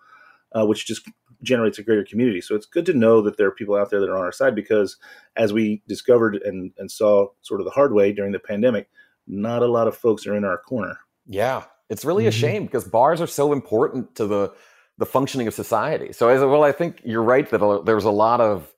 uh, 0.53 0.66
which 0.66 0.87
just 0.87 1.09
generates 1.42 1.79
a 1.79 1.83
greater 1.83 2.05
community. 2.05 2.40
So 2.40 2.55
it's 2.55 2.66
good 2.66 2.87
to 2.87 2.92
know 2.92 3.23
that 3.23 3.38
there 3.38 3.49
are 3.49 3.53
people 3.53 3.77
out 3.77 3.90
there 3.90 4.01
that 4.01 4.11
are 4.11 4.18
on 4.18 4.25
our 4.25 4.33
side 4.33 4.55
because, 4.55 4.96
as 5.37 5.53
we 5.53 5.83
discovered 5.88 6.37
and, 6.37 6.73
and 6.77 6.90
saw 6.90 7.29
sort 7.40 7.61
of 7.61 7.64
the 7.64 7.73
hard 7.73 7.92
way 7.94 8.12
during 8.12 8.33
the 8.33 8.38
pandemic, 8.38 8.88
not 9.31 9.62
a 9.62 9.66
lot 9.66 9.88
of 9.88 9.97
folks 9.97 10.27
are 10.27 10.37
in 10.37 10.45
our 10.45 10.59
corner. 10.59 10.99
Yeah, 11.27 11.64
it's 11.88 12.05
really 12.05 12.27
a 12.27 12.31
Mhm. 12.31 12.40
shame 12.40 12.64
because 12.66 12.85
bars 12.85 13.21
are 13.21 13.27
so 13.27 13.53
important 13.53 14.14
to 14.16 14.27
the 14.27 14.53
the 14.99 15.07
functioning 15.07 15.47
of 15.49 15.55
society. 15.55 16.12
So 16.12 16.29
as 16.29 16.43
well, 16.43 16.62
I 16.62 16.73
think 16.73 17.01
you're 17.05 17.23
right 17.23 17.49
that 17.51 17.62
a- 17.64 17.83
there's 17.83 18.05
a 18.05 18.11
lot 18.11 18.40
of 18.43 18.75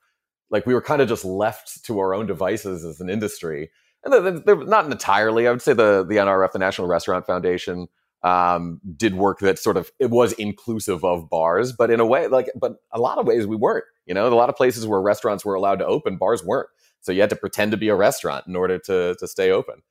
like 0.51 0.65
we 0.65 0.73
were 0.73 0.81
kind 0.81 1.01
of 1.01 1.09
just 1.09 1.25
left 1.25 1.83
to 1.85 1.99
our 1.99 2.13
own 2.13 2.27
devices 2.27 2.85
as 2.85 3.01
an 3.01 3.09
industry, 3.09 3.71
and 4.05 4.13
they're, 4.13 4.39
they're 4.39 4.63
not 4.65 4.85
entirely. 4.85 5.47
I 5.47 5.51
would 5.51 5.61
say 5.61 5.73
the 5.73 6.05
the 6.07 6.15
NRF, 6.17 6.51
the 6.53 6.59
National 6.59 6.87
Restaurant 6.87 7.25
Foundation, 7.25 7.87
um, 8.23 8.79
did 8.95 9.15
work 9.15 9.39
that 9.39 9.59
sort 9.59 9.75
of 9.75 9.91
it 9.99 10.11
was 10.11 10.31
inclusive 10.33 11.03
of 11.03 11.29
bars, 11.29 11.73
but 11.73 11.91
in 11.91 11.99
a 11.99 12.05
way, 12.05 12.27
like 12.27 12.49
but 12.55 12.75
a 12.93 12.99
lot 13.01 13.17
of 13.17 13.25
ways 13.27 13.45
we 13.45 13.57
weren't. 13.57 13.83
You 14.05 14.13
know, 14.13 14.27
a 14.27 14.33
lot 14.35 14.49
of 14.49 14.55
places 14.55 14.87
where 14.87 15.01
restaurants 15.01 15.43
were 15.43 15.55
allowed 15.55 15.79
to 15.79 15.85
open, 15.85 16.17
bars 16.17 16.41
weren't. 16.43 16.69
So 17.01 17.11
you 17.11 17.19
had 17.19 17.29
to 17.31 17.35
pretend 17.35 17.71
to 17.71 17.77
be 17.77 17.89
a 17.89 17.95
restaurant 17.95 18.47
in 18.47 18.55
order 18.55 18.77
to 18.79 19.15
to 19.19 19.27
stay 19.27 19.51
open 19.51 19.81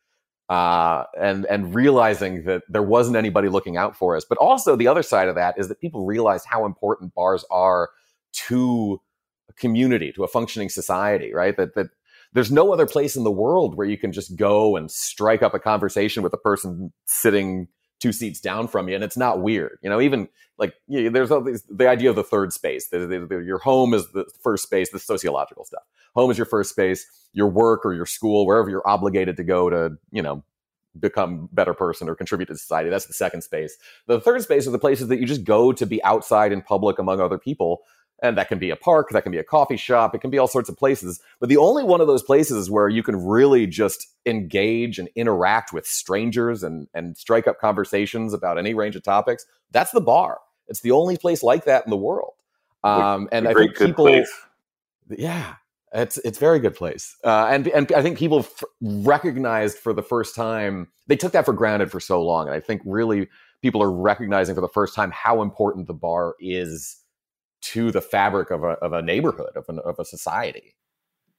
uh, 0.48 1.04
and 1.18 1.46
and 1.46 1.74
realizing 1.74 2.44
that 2.44 2.62
there 2.68 2.82
wasn't 2.82 3.16
anybody 3.16 3.48
looking 3.48 3.76
out 3.76 3.96
for 3.96 4.16
us. 4.16 4.24
But 4.28 4.38
also 4.38 4.76
the 4.76 4.88
other 4.88 5.02
side 5.02 5.28
of 5.28 5.34
that 5.36 5.58
is 5.58 5.68
that 5.68 5.80
people 5.80 6.04
realized 6.04 6.46
how 6.46 6.66
important 6.66 7.14
bars 7.14 7.44
are 7.50 7.90
to 8.48 9.00
a 9.48 9.52
community, 9.54 10.12
to 10.12 10.24
a 10.24 10.28
functioning 10.28 10.68
society, 10.68 11.32
right? 11.32 11.56
That 11.56 11.74
that 11.74 11.88
there's 12.32 12.50
no 12.50 12.72
other 12.72 12.86
place 12.86 13.16
in 13.16 13.24
the 13.24 13.30
world 13.30 13.76
where 13.76 13.86
you 13.86 13.98
can 13.98 14.12
just 14.12 14.36
go 14.36 14.76
and 14.76 14.90
strike 14.90 15.42
up 15.42 15.54
a 15.54 15.58
conversation 15.58 16.22
with 16.22 16.32
a 16.32 16.38
person 16.38 16.92
sitting 17.06 17.68
two 18.02 18.12
seats 18.12 18.40
down 18.40 18.68
from 18.68 18.88
you, 18.88 18.94
and 18.96 19.04
it's 19.04 19.16
not 19.16 19.40
weird. 19.42 19.78
You 19.82 19.90
know, 19.90 20.00
even 20.00 20.28
like 20.58 20.74
you 20.88 21.08
there's 21.10 21.30
all 21.30 21.40
these, 21.42 21.62
the 21.70 21.88
idea 21.88 22.10
of 22.10 22.16
the 22.16 22.24
third 22.24 22.52
space. 22.52 22.88
The, 22.88 23.00
the, 23.06 23.26
the- 23.26 23.38
your 23.38 23.58
home 23.58 23.94
is 23.94 24.10
the 24.12 24.26
first 24.42 24.64
space. 24.64 24.90
The 24.90 24.98
sociological 24.98 25.64
stuff. 25.64 25.82
Home 26.14 26.30
is 26.30 26.36
your 26.38 26.46
first 26.46 26.70
space. 26.70 27.06
Your 27.32 27.48
work 27.48 27.86
or 27.86 27.94
your 27.94 28.06
school, 28.06 28.46
wherever 28.46 28.68
you're 28.68 28.86
obligated 28.86 29.36
to 29.38 29.44
go 29.44 29.70
to, 29.70 29.96
you 30.10 30.20
know, 30.22 30.44
become 31.00 31.48
better 31.52 31.72
person 31.74 32.08
or 32.08 32.14
contribute 32.14 32.46
to 32.46 32.56
society. 32.56 32.90
That's 32.90 33.06
the 33.06 33.14
second 33.14 33.42
space. 33.42 33.78
The 34.08 34.20
third 34.20 34.42
space 34.42 34.66
are 34.66 34.70
the 34.72 34.78
places 34.78 35.08
that 35.08 35.20
you 35.20 35.26
just 35.26 35.44
go 35.44 35.72
to 35.72 35.86
be 35.86 36.02
outside 36.04 36.52
in 36.52 36.60
public 36.62 36.98
among 36.98 37.20
other 37.20 37.38
people. 37.38 37.82
And 38.22 38.38
that 38.38 38.48
can 38.48 38.58
be 38.58 38.70
a 38.70 38.76
park, 38.76 39.08
that 39.10 39.24
can 39.24 39.32
be 39.32 39.38
a 39.38 39.44
coffee 39.44 39.76
shop, 39.76 40.14
it 40.14 40.20
can 40.20 40.30
be 40.30 40.38
all 40.38 40.46
sorts 40.46 40.68
of 40.68 40.76
places. 40.76 41.20
But 41.40 41.48
the 41.48 41.56
only 41.56 41.82
one 41.82 42.00
of 42.00 42.06
those 42.06 42.22
places 42.22 42.70
where 42.70 42.88
you 42.88 43.02
can 43.02 43.16
really 43.16 43.66
just 43.66 44.06
engage 44.24 44.98
and 44.98 45.08
interact 45.16 45.72
with 45.72 45.86
strangers 45.86 46.62
and, 46.62 46.86
and 46.94 47.16
strike 47.16 47.48
up 47.48 47.58
conversations 47.60 48.32
about 48.32 48.58
any 48.58 48.74
range 48.74 48.94
of 48.94 49.02
topics, 49.02 49.44
that's 49.72 49.90
the 49.90 50.00
bar. 50.00 50.38
It's 50.68 50.80
the 50.80 50.92
only 50.92 51.16
place 51.16 51.42
like 51.42 51.64
that 51.64 51.84
in 51.84 51.90
the 51.90 51.96
world. 51.96 52.34
Um, 52.84 53.28
and 53.32 53.46
I 53.46 53.54
think 53.54 53.76
people, 53.76 54.06
place. 54.06 54.30
yeah, 55.08 55.54
it's 55.92 56.18
it's 56.18 56.38
very 56.38 56.58
good 56.58 56.74
place, 56.74 57.16
uh, 57.22 57.46
and 57.48 57.68
and 57.68 57.92
I 57.92 58.02
think 58.02 58.18
people 58.18 58.40
f- 58.40 58.64
recognized 58.80 59.78
for 59.78 59.92
the 59.92 60.02
first 60.02 60.34
time 60.34 60.88
they 61.06 61.16
took 61.16 61.32
that 61.32 61.44
for 61.44 61.52
granted 61.52 61.92
for 61.92 62.00
so 62.00 62.22
long, 62.22 62.48
and 62.48 62.54
I 62.56 62.60
think 62.60 62.82
really 62.84 63.28
people 63.60 63.82
are 63.82 63.92
recognizing 63.92 64.54
for 64.54 64.60
the 64.60 64.68
first 64.68 64.96
time 64.96 65.12
how 65.12 65.42
important 65.42 65.86
the 65.86 65.94
bar 65.94 66.34
is 66.40 67.01
to 67.62 67.90
the 67.90 68.00
fabric 68.00 68.50
of 68.50 68.62
a 68.62 68.72
of 68.82 68.92
a 68.92 69.02
neighborhood 69.02 69.56
of 69.56 69.64
an, 69.68 69.78
of 69.80 69.96
a 69.98 70.04
society. 70.04 70.74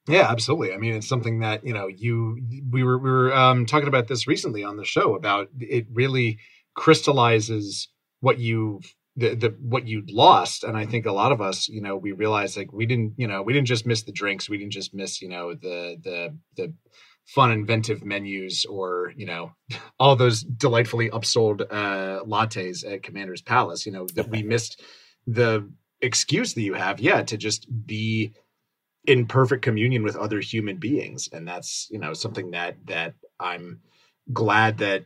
Yeah, 0.06 0.30
absolutely. 0.30 0.74
I 0.74 0.76
mean, 0.76 0.94
it's 0.94 1.08
something 1.08 1.40
that 1.40 1.66
you 1.66 1.72
know 1.72 1.86
you 1.86 2.38
we 2.70 2.82
were 2.82 2.98
we 2.98 3.10
were 3.10 3.34
um, 3.34 3.66
talking 3.66 3.88
about 3.88 4.08
this 4.08 4.26
recently 4.26 4.62
on 4.62 4.76
the 4.76 4.84
show 4.84 5.14
about 5.14 5.48
it 5.58 5.86
really 5.92 6.38
crystallizes 6.74 7.88
what 8.20 8.38
you've 8.38 8.94
the, 9.16 9.34
the 9.34 9.56
what 9.60 9.86
you'd 9.86 10.10
lost 10.10 10.64
and 10.64 10.76
i 10.76 10.84
think 10.84 11.06
a 11.06 11.12
lot 11.12 11.30
of 11.30 11.40
us 11.40 11.68
you 11.68 11.80
know 11.80 11.96
we 11.96 12.10
realized 12.10 12.56
like 12.56 12.72
we 12.72 12.84
didn't 12.84 13.14
you 13.16 13.28
know 13.28 13.42
we 13.42 13.52
didn't 13.52 13.68
just 13.68 13.86
miss 13.86 14.02
the 14.02 14.12
drinks 14.12 14.48
we 14.48 14.58
didn't 14.58 14.72
just 14.72 14.92
miss 14.92 15.22
you 15.22 15.28
know 15.28 15.54
the 15.54 15.96
the 16.02 16.36
the 16.56 16.74
fun 17.26 17.52
inventive 17.52 18.04
menus 18.04 18.64
or 18.64 19.12
you 19.16 19.24
know 19.24 19.52
all 20.00 20.16
those 20.16 20.42
delightfully 20.42 21.10
upsold 21.10 21.62
uh 21.70 22.24
lattes 22.24 22.84
at 22.90 23.02
commander's 23.02 23.42
palace 23.42 23.86
you 23.86 23.92
know 23.92 24.06
that 24.14 24.28
we 24.28 24.42
missed 24.54 24.82
the 25.26 25.70
excuse 26.04 26.54
that 26.54 26.62
you 26.62 26.74
have 26.74 27.00
yeah 27.00 27.22
to 27.22 27.36
just 27.36 27.66
be 27.86 28.32
in 29.06 29.26
perfect 29.26 29.62
communion 29.62 30.02
with 30.02 30.16
other 30.16 30.40
human 30.40 30.76
beings 30.76 31.28
and 31.32 31.46
that's 31.46 31.88
you 31.90 31.98
know 31.98 32.14
something 32.14 32.52
that 32.52 32.76
that 32.86 33.14
i'm 33.40 33.80
glad 34.32 34.78
that 34.78 35.04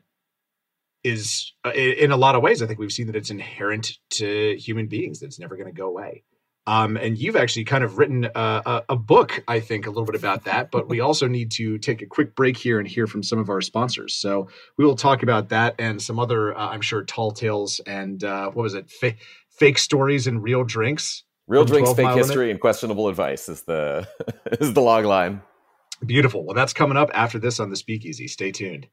is 1.04 1.52
uh, 1.64 1.70
in 1.70 2.10
a 2.10 2.16
lot 2.16 2.34
of 2.34 2.42
ways, 2.42 2.62
I 2.62 2.66
think 2.66 2.78
we've 2.78 2.92
seen 2.92 3.06
that 3.06 3.16
it's 3.16 3.30
inherent 3.30 3.98
to 4.10 4.56
human 4.56 4.86
beings. 4.86 5.20
That 5.20 5.26
it's 5.26 5.38
never 5.38 5.56
going 5.56 5.72
to 5.72 5.72
go 5.72 5.88
away. 5.88 6.24
Um, 6.66 6.98
and 6.98 7.16
you've 7.16 7.36
actually 7.36 7.64
kind 7.64 7.82
of 7.82 7.96
written 7.96 8.26
a, 8.26 8.30
a, 8.34 8.84
a, 8.90 8.96
book, 8.96 9.42
I 9.48 9.60
think, 9.60 9.86
a 9.86 9.88
little 9.88 10.04
bit 10.04 10.16
about 10.16 10.44
that. 10.44 10.70
But 10.70 10.86
we 10.86 11.00
also 11.00 11.26
need 11.26 11.50
to 11.52 11.78
take 11.78 12.02
a 12.02 12.06
quick 12.06 12.34
break 12.34 12.58
here 12.58 12.78
and 12.78 12.86
hear 12.86 13.06
from 13.06 13.22
some 13.22 13.38
of 13.38 13.48
our 13.48 13.62
sponsors. 13.62 14.14
So 14.14 14.48
we 14.76 14.84
will 14.84 14.94
talk 14.94 15.22
about 15.22 15.48
that 15.48 15.76
and 15.78 16.02
some 16.02 16.18
other, 16.18 16.54
uh, 16.54 16.68
I'm 16.68 16.82
sure, 16.82 17.04
tall 17.04 17.30
tales 17.30 17.80
and 17.86 18.22
uh, 18.22 18.50
what 18.50 18.64
was 18.64 18.74
it, 18.74 18.90
Fa- 18.90 19.14
fake 19.58 19.78
stories 19.78 20.26
and 20.26 20.42
real 20.42 20.64
drinks. 20.64 21.24
Real 21.46 21.64
drinks, 21.64 21.92
fake 21.94 22.10
history, 22.10 22.36
limit. 22.36 22.50
and 22.52 22.60
questionable 22.60 23.08
advice 23.08 23.48
is 23.48 23.62
the 23.62 24.06
is 24.60 24.74
the 24.74 24.82
log 24.82 25.04
line. 25.04 25.42
Beautiful. 26.04 26.44
Well, 26.44 26.54
that's 26.54 26.72
coming 26.72 26.96
up 26.96 27.10
after 27.12 27.38
this 27.38 27.58
on 27.58 27.70
the 27.70 27.76
Speakeasy. 27.76 28.28
Stay 28.28 28.52
tuned. 28.52 28.86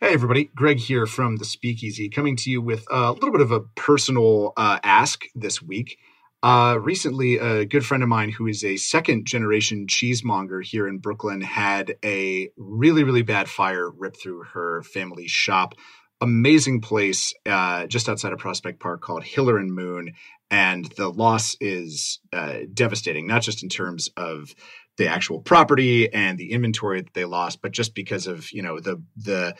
Hey, 0.00 0.14
everybody. 0.14 0.50
Greg 0.56 0.78
here 0.78 1.06
from 1.06 1.36
the 1.36 1.44
Speakeasy, 1.44 2.08
coming 2.08 2.34
to 2.36 2.50
you 2.50 2.60
with 2.60 2.84
a 2.90 3.12
little 3.12 3.30
bit 3.30 3.40
of 3.40 3.52
a 3.52 3.60
personal 3.60 4.52
uh, 4.56 4.80
ask 4.82 5.22
this 5.34 5.62
week. 5.62 5.98
Uh, 6.42 6.76
recently, 6.80 7.36
a 7.36 7.64
good 7.64 7.86
friend 7.86 8.02
of 8.02 8.08
mine 8.08 8.30
who 8.30 8.48
is 8.48 8.64
a 8.64 8.76
second 8.76 9.26
generation 9.26 9.86
cheesemonger 9.86 10.60
here 10.60 10.88
in 10.88 10.98
Brooklyn 10.98 11.40
had 11.40 11.94
a 12.04 12.48
really, 12.56 13.04
really 13.04 13.22
bad 13.22 13.48
fire 13.48 13.88
rip 13.88 14.16
through 14.16 14.42
her 14.54 14.82
family's 14.82 15.30
shop. 15.30 15.74
Amazing 16.22 16.80
place 16.80 17.34
uh, 17.46 17.86
just 17.86 18.08
outside 18.08 18.32
of 18.32 18.38
Prospect 18.38 18.78
Park 18.78 19.00
called 19.00 19.24
Hiller 19.24 19.58
and 19.58 19.74
Moon. 19.74 20.14
And 20.50 20.84
the 20.96 21.08
loss 21.08 21.56
is 21.60 22.20
uh, 22.32 22.60
devastating, 22.72 23.26
not 23.26 23.42
just 23.42 23.62
in 23.62 23.68
terms 23.68 24.08
of 24.16 24.54
the 24.98 25.08
actual 25.08 25.40
property 25.40 26.12
and 26.12 26.38
the 26.38 26.52
inventory 26.52 27.00
that 27.00 27.14
they 27.14 27.24
lost, 27.24 27.60
but 27.60 27.72
just 27.72 27.94
because 27.94 28.26
of, 28.26 28.52
you 28.52 28.62
know, 28.62 28.78
the, 28.78 29.02
the, 29.16 29.56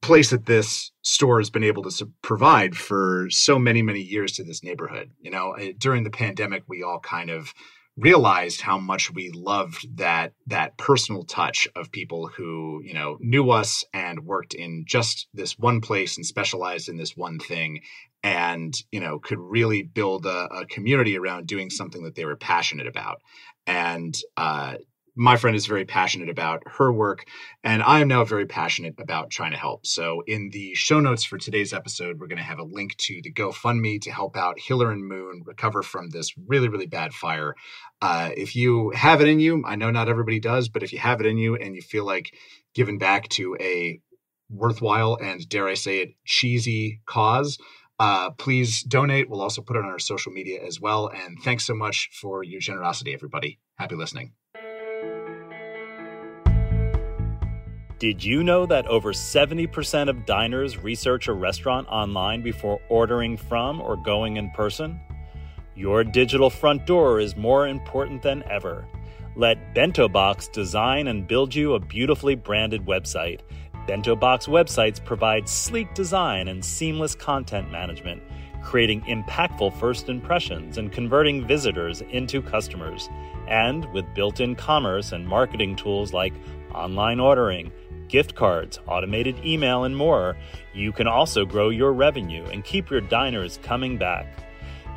place 0.00 0.30
that 0.30 0.46
this 0.46 0.92
store 1.02 1.40
has 1.40 1.50
been 1.50 1.64
able 1.64 1.82
to 1.82 2.12
provide 2.22 2.76
for 2.76 3.26
so 3.30 3.58
many 3.58 3.82
many 3.82 4.00
years 4.00 4.30
to 4.30 4.44
this 4.44 4.62
neighborhood 4.62 5.10
you 5.20 5.28
know 5.28 5.52
eh, 5.52 5.72
during 5.76 6.04
the 6.04 6.10
pandemic 6.10 6.62
we 6.68 6.84
all 6.84 7.00
kind 7.00 7.30
of 7.30 7.52
realized 7.98 8.60
how 8.60 8.78
much 8.78 9.12
we 9.12 9.30
loved 9.30 9.96
that 9.96 10.32
that 10.46 10.76
personal 10.78 11.24
touch 11.24 11.66
of 11.74 11.90
people 11.90 12.28
who 12.28 12.80
you 12.84 12.94
know 12.94 13.18
knew 13.20 13.50
us 13.50 13.84
and 13.92 14.24
worked 14.24 14.54
in 14.54 14.84
just 14.86 15.26
this 15.34 15.58
one 15.58 15.80
place 15.80 16.16
and 16.16 16.24
specialized 16.24 16.88
in 16.88 16.96
this 16.96 17.16
one 17.16 17.38
thing 17.38 17.80
and 18.22 18.74
you 18.92 19.00
know 19.00 19.18
could 19.18 19.38
really 19.38 19.82
build 19.82 20.26
a, 20.26 20.46
a 20.46 20.66
community 20.66 21.18
around 21.18 21.46
doing 21.46 21.70
something 21.70 22.04
that 22.04 22.14
they 22.14 22.24
were 22.24 22.36
passionate 22.36 22.86
about. 22.86 23.20
And 23.66 24.16
uh, 24.36 24.76
my 25.18 25.36
friend 25.36 25.56
is 25.56 25.66
very 25.66 25.84
passionate 25.84 26.28
about 26.28 26.62
her 26.66 26.92
work, 26.92 27.24
and 27.64 27.82
I 27.82 27.98
am 27.98 28.06
now 28.06 28.24
very 28.24 28.46
passionate 28.46 28.94
about 28.98 29.30
trying 29.30 29.50
to 29.50 29.58
help. 29.58 29.84
So, 29.84 30.22
in 30.28 30.50
the 30.50 30.74
show 30.74 31.00
notes 31.00 31.24
for 31.24 31.38
today's 31.38 31.72
episode, 31.72 32.20
we're 32.20 32.28
going 32.28 32.38
to 32.38 32.44
have 32.44 32.60
a 32.60 32.64
link 32.64 32.96
to 32.98 33.20
the 33.20 33.32
GoFundMe 33.32 34.00
to 34.02 34.12
help 34.12 34.36
out 34.36 34.60
Hiller 34.60 34.92
and 34.92 35.04
Moon 35.04 35.42
recover 35.44 35.82
from 35.82 36.10
this 36.10 36.32
really, 36.46 36.68
really 36.68 36.86
bad 36.86 37.12
fire. 37.12 37.56
Uh, 38.00 38.30
if 38.36 38.54
you 38.54 38.90
have 38.90 39.20
it 39.20 39.28
in 39.28 39.40
you, 39.40 39.64
I 39.66 39.74
know 39.74 39.90
not 39.90 40.08
everybody 40.08 40.38
does, 40.38 40.68
but 40.68 40.84
if 40.84 40.92
you 40.92 41.00
have 41.00 41.20
it 41.20 41.26
in 41.26 41.36
you 41.36 41.56
and 41.56 41.74
you 41.74 41.82
feel 41.82 42.06
like 42.06 42.32
giving 42.72 42.98
back 42.98 43.28
to 43.30 43.56
a 43.60 44.00
worthwhile 44.48 45.18
and, 45.20 45.46
dare 45.48 45.66
I 45.66 45.74
say 45.74 45.98
it, 45.98 46.10
cheesy 46.24 47.00
cause, 47.06 47.58
uh, 47.98 48.30
please 48.30 48.84
donate. 48.84 49.28
We'll 49.28 49.42
also 49.42 49.62
put 49.62 49.76
it 49.76 49.84
on 49.84 49.90
our 49.90 49.98
social 49.98 50.30
media 50.30 50.62
as 50.64 50.80
well. 50.80 51.08
And 51.08 51.38
thanks 51.42 51.66
so 51.66 51.74
much 51.74 52.08
for 52.12 52.44
your 52.44 52.60
generosity, 52.60 53.12
everybody. 53.12 53.58
Happy 53.76 53.96
listening. 53.96 54.32
Did 57.98 58.22
you 58.22 58.44
know 58.44 58.64
that 58.66 58.86
over 58.86 59.12
70% 59.12 60.08
of 60.08 60.24
diners 60.24 60.78
research 60.78 61.26
a 61.26 61.32
restaurant 61.32 61.88
online 61.88 62.42
before 62.42 62.80
ordering 62.88 63.36
from 63.36 63.80
or 63.80 63.96
going 63.96 64.36
in 64.36 64.52
person? 64.52 65.00
Your 65.74 66.04
digital 66.04 66.48
front 66.48 66.86
door 66.86 67.18
is 67.18 67.36
more 67.36 67.66
important 67.66 68.22
than 68.22 68.44
ever. 68.48 68.86
Let 69.34 69.74
Bento 69.74 70.08
Box 70.08 70.46
design 70.46 71.08
and 71.08 71.26
build 71.26 71.52
you 71.52 71.74
a 71.74 71.80
beautifully 71.80 72.36
branded 72.36 72.86
website. 72.86 73.40
Bento 73.88 74.14
Box 74.14 74.46
websites 74.46 75.04
provide 75.04 75.48
sleek 75.48 75.92
design 75.94 76.46
and 76.46 76.64
seamless 76.64 77.16
content 77.16 77.68
management, 77.72 78.22
creating 78.62 79.00
impactful 79.02 79.76
first 79.80 80.08
impressions 80.08 80.78
and 80.78 80.92
converting 80.92 81.44
visitors 81.48 82.00
into 82.12 82.42
customers. 82.42 83.08
And 83.48 83.92
with 83.92 84.04
built 84.14 84.38
in 84.38 84.54
commerce 84.54 85.10
and 85.10 85.26
marketing 85.26 85.74
tools 85.74 86.12
like 86.12 86.34
online 86.72 87.18
ordering, 87.18 87.72
gift 88.08 88.34
cards, 88.34 88.80
automated 88.86 89.38
email, 89.44 89.84
and 89.84 89.96
more, 89.96 90.36
you 90.74 90.90
can 90.92 91.06
also 91.06 91.44
grow 91.44 91.68
your 91.68 91.92
revenue 91.92 92.44
and 92.46 92.64
keep 92.64 92.90
your 92.90 93.00
diners 93.00 93.60
coming 93.62 93.96
back. 93.96 94.26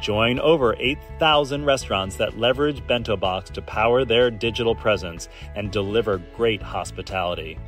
Join 0.01 0.39
over 0.39 0.75
8,000 0.79 1.63
restaurants 1.63 2.15
that 2.15 2.39
leverage 2.39 2.85
Bento 2.87 3.15
Box 3.15 3.51
to 3.51 3.61
power 3.61 4.03
their 4.03 4.31
digital 4.31 4.73
presence 4.73 5.29
and 5.55 5.71
deliver 5.71 6.17
great 6.35 6.61
hospitality. 6.61 7.59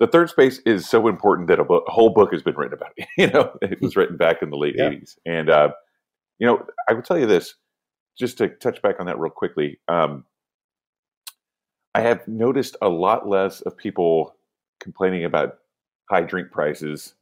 the 0.00 0.06
third 0.06 0.28
space 0.28 0.58
is 0.66 0.88
so 0.88 1.06
important 1.06 1.48
that 1.48 1.60
a, 1.60 1.64
book, 1.64 1.84
a, 1.86 1.92
whole 1.92 2.10
book 2.10 2.32
has 2.32 2.42
been 2.42 2.56
written 2.56 2.74
about 2.74 2.92
it. 2.96 3.06
You 3.16 3.28
know, 3.28 3.52
it 3.62 3.80
was 3.80 3.96
written 3.96 4.16
back 4.16 4.42
in 4.42 4.50
the 4.50 4.56
late 4.56 4.74
yeah. 4.76 4.90
'80s, 4.90 5.16
and 5.24 5.48
uh, 5.48 5.70
you 6.38 6.46
know, 6.46 6.66
I 6.88 6.92
will 6.92 7.02
tell 7.02 7.18
you 7.18 7.26
this, 7.26 7.54
just 8.18 8.38
to 8.38 8.48
touch 8.48 8.82
back 8.82 8.96
on 8.98 9.06
that 9.06 9.18
real 9.18 9.30
quickly. 9.30 9.78
Um, 9.88 10.24
I 11.94 12.00
have 12.00 12.26
noticed 12.26 12.76
a 12.82 12.88
lot 12.88 13.28
less 13.28 13.60
of 13.60 13.76
people 13.76 14.34
complaining 14.80 15.24
about 15.24 15.58
high 16.10 16.22
drink 16.22 16.50
prices 16.50 17.14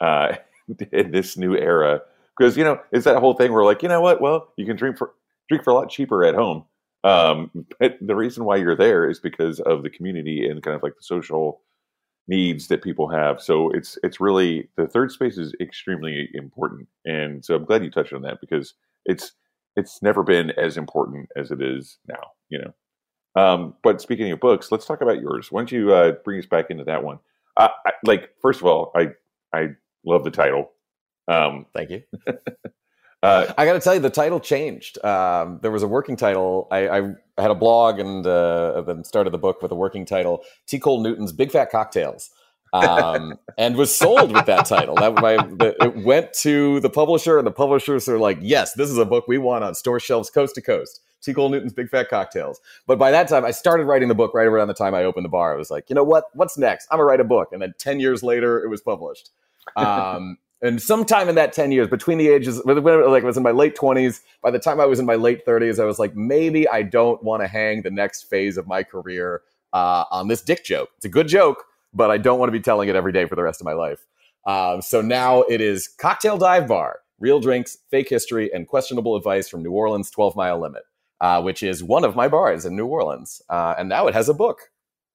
uh, 0.00 0.36
in 0.92 1.10
this 1.10 1.36
new 1.36 1.56
era 1.56 2.00
because 2.36 2.56
you 2.56 2.64
know 2.64 2.80
it's 2.90 3.04
that 3.04 3.18
whole 3.18 3.34
thing 3.34 3.52
where 3.52 3.64
like 3.64 3.82
you 3.82 3.88
know 3.88 4.00
what 4.00 4.20
well 4.20 4.52
you 4.56 4.64
can 4.64 4.76
drink 4.76 4.96
for 4.96 5.12
drink 5.48 5.64
for 5.64 5.70
a 5.70 5.74
lot 5.74 5.90
cheaper 5.90 6.24
at 6.24 6.34
home. 6.34 6.64
Um, 7.04 7.50
but 7.78 7.96
the 8.00 8.16
reason 8.16 8.44
why 8.44 8.56
you're 8.56 8.76
there 8.76 9.08
is 9.08 9.20
because 9.20 9.60
of 9.60 9.82
the 9.82 9.90
community 9.90 10.48
and 10.48 10.62
kind 10.62 10.76
of 10.76 10.82
like 10.82 10.96
the 10.96 11.02
social 11.02 11.60
needs 12.26 12.68
that 12.68 12.82
people 12.82 13.08
have. 13.08 13.40
So 13.40 13.70
it's 13.70 13.98
it's 14.02 14.20
really 14.20 14.68
the 14.76 14.86
third 14.86 15.10
space 15.10 15.38
is 15.38 15.54
extremely 15.60 16.28
important, 16.34 16.88
and 17.04 17.44
so 17.44 17.54
I'm 17.54 17.64
glad 17.64 17.82
you 17.82 17.90
touched 17.90 18.12
on 18.12 18.22
that 18.22 18.40
because 18.40 18.74
it's 19.06 19.32
it's 19.76 20.02
never 20.02 20.22
been 20.22 20.50
as 20.52 20.76
important 20.76 21.28
as 21.36 21.50
it 21.50 21.62
is 21.62 21.98
now. 22.06 22.20
You 22.50 22.58
know. 22.60 22.74
Um, 23.36 23.74
but 23.82 24.00
speaking 24.00 24.32
of 24.32 24.40
books, 24.40 24.72
let's 24.72 24.86
talk 24.86 25.00
about 25.00 25.20
yours. 25.20 25.52
Why 25.52 25.60
don't 25.60 25.72
you 25.72 25.92
uh, 25.92 26.12
bring 26.24 26.38
us 26.38 26.46
back 26.46 26.70
into 26.70 26.84
that 26.84 27.04
one? 27.04 27.20
I, 27.56 27.70
like, 28.04 28.30
first 28.40 28.60
of 28.60 28.66
all, 28.66 28.92
I 28.94 29.08
I 29.52 29.70
love 30.04 30.24
the 30.24 30.30
title. 30.30 30.72
Um, 31.28 31.66
Thank 31.74 31.90
you. 31.90 32.02
Uh, 33.22 33.52
I 33.58 33.64
got 33.64 33.72
to 33.72 33.80
tell 33.80 33.94
you, 33.94 34.00
the 34.00 34.10
title 34.10 34.38
changed. 34.38 35.04
Um, 35.04 35.58
there 35.60 35.72
was 35.72 35.82
a 35.82 35.88
working 35.88 36.16
title. 36.16 36.68
I, 36.70 36.88
I 36.88 37.00
had 37.36 37.50
a 37.50 37.54
blog 37.54 37.98
and 37.98 38.24
uh, 38.24 38.82
then 38.82 39.02
started 39.02 39.30
the 39.30 39.38
book 39.38 39.60
with 39.60 39.72
a 39.72 39.74
working 39.74 40.06
title: 40.06 40.44
T. 40.66 40.78
Cole 40.78 41.00
Newton's 41.00 41.32
Big 41.32 41.50
Fat 41.50 41.70
Cocktails. 41.70 42.30
um, 42.72 43.38
and 43.58 43.76
was 43.76 43.94
sold 43.94 44.32
with 44.32 44.46
that 44.46 44.66
title. 44.66 44.94
That 44.94 45.14
my 45.14 45.36
the, 45.36 45.74
it 45.80 46.04
went 46.04 46.32
to 46.42 46.78
the 46.80 46.90
publisher, 46.90 47.38
and 47.38 47.46
the 47.46 47.52
publishers 47.52 48.08
are 48.08 48.18
like, 48.18 48.38
"Yes, 48.40 48.74
this 48.74 48.88
is 48.88 48.98
a 48.98 49.04
book 49.04 49.26
we 49.26 49.38
want 49.38 49.64
on 49.64 49.74
store 49.74 49.98
shelves 49.98 50.30
coast 50.30 50.54
to 50.54 50.62
coast." 50.62 51.00
T. 51.20 51.34
Cole 51.34 51.48
Newton's 51.48 51.72
Big 51.72 51.88
Fat 51.88 52.08
Cocktails. 52.08 52.60
But 52.86 52.98
by 52.98 53.10
that 53.10 53.28
time, 53.28 53.44
I 53.44 53.50
started 53.50 53.86
writing 53.86 54.08
the 54.08 54.14
book 54.14 54.32
right 54.34 54.46
around 54.46 54.68
the 54.68 54.74
time 54.74 54.94
I 54.94 55.02
opened 55.02 55.24
the 55.24 55.30
bar. 55.30 55.54
I 55.54 55.56
was 55.56 55.70
like, 55.70 55.90
you 55.90 55.94
know 55.94 56.04
what? 56.04 56.24
What's 56.34 56.56
next? 56.56 56.86
I'm 56.92 56.98
gonna 56.98 57.06
write 57.06 57.20
a 57.20 57.24
book. 57.24 57.48
And 57.52 57.60
then 57.60 57.74
ten 57.78 57.98
years 57.98 58.22
later, 58.22 58.62
it 58.62 58.68
was 58.68 58.80
published. 58.80 59.30
Um, 59.74 60.38
and 60.62 60.82
sometime 60.82 61.28
in 61.28 61.34
that 61.36 61.52
10 61.52 61.72
years 61.72 61.88
between 61.88 62.18
the 62.18 62.28
ages 62.28 62.60
like 62.64 63.22
I 63.22 63.26
was 63.26 63.36
in 63.36 63.42
my 63.42 63.50
late 63.50 63.76
20s 63.76 64.20
by 64.42 64.50
the 64.50 64.58
time 64.58 64.80
i 64.80 64.86
was 64.86 64.98
in 64.98 65.06
my 65.06 65.14
late 65.14 65.46
30s 65.46 65.80
i 65.80 65.84
was 65.84 65.98
like 65.98 66.14
maybe 66.16 66.68
i 66.68 66.82
don't 66.82 67.22
want 67.22 67.42
to 67.42 67.48
hang 67.48 67.82
the 67.82 67.90
next 67.90 68.24
phase 68.24 68.56
of 68.56 68.66
my 68.66 68.82
career 68.82 69.42
uh, 69.74 70.04
on 70.10 70.28
this 70.28 70.40
dick 70.40 70.64
joke. 70.64 70.88
It's 70.96 71.04
a 71.04 71.10
good 71.10 71.28
joke 71.28 71.64
but 71.94 72.10
i 72.10 72.18
don't 72.18 72.38
want 72.38 72.48
to 72.48 72.52
be 72.52 72.60
telling 72.60 72.88
it 72.88 72.96
every 72.96 73.12
day 73.12 73.26
for 73.26 73.36
the 73.36 73.42
rest 73.42 73.60
of 73.60 73.64
my 73.64 73.72
life. 73.72 74.06
Um, 74.46 74.80
so 74.82 75.00
now 75.00 75.42
it 75.42 75.60
is 75.60 75.88
cocktail 75.88 76.38
dive 76.38 76.66
bar 76.66 77.00
real 77.20 77.40
drinks 77.40 77.78
fake 77.90 78.08
history 78.08 78.52
and 78.52 78.66
questionable 78.66 79.16
advice 79.16 79.48
from 79.48 79.62
new 79.62 79.72
orleans 79.72 80.10
12 80.10 80.36
mile 80.36 80.58
limit 80.58 80.82
uh, 81.20 81.42
which 81.42 81.62
is 81.62 81.82
one 81.82 82.04
of 82.04 82.16
my 82.16 82.28
bars 82.28 82.64
in 82.64 82.76
new 82.76 82.86
orleans. 82.86 83.42
Uh, 83.48 83.74
and 83.78 83.88
now 83.88 84.06
it 84.06 84.14
has 84.14 84.28
a 84.28 84.34
book 84.34 84.70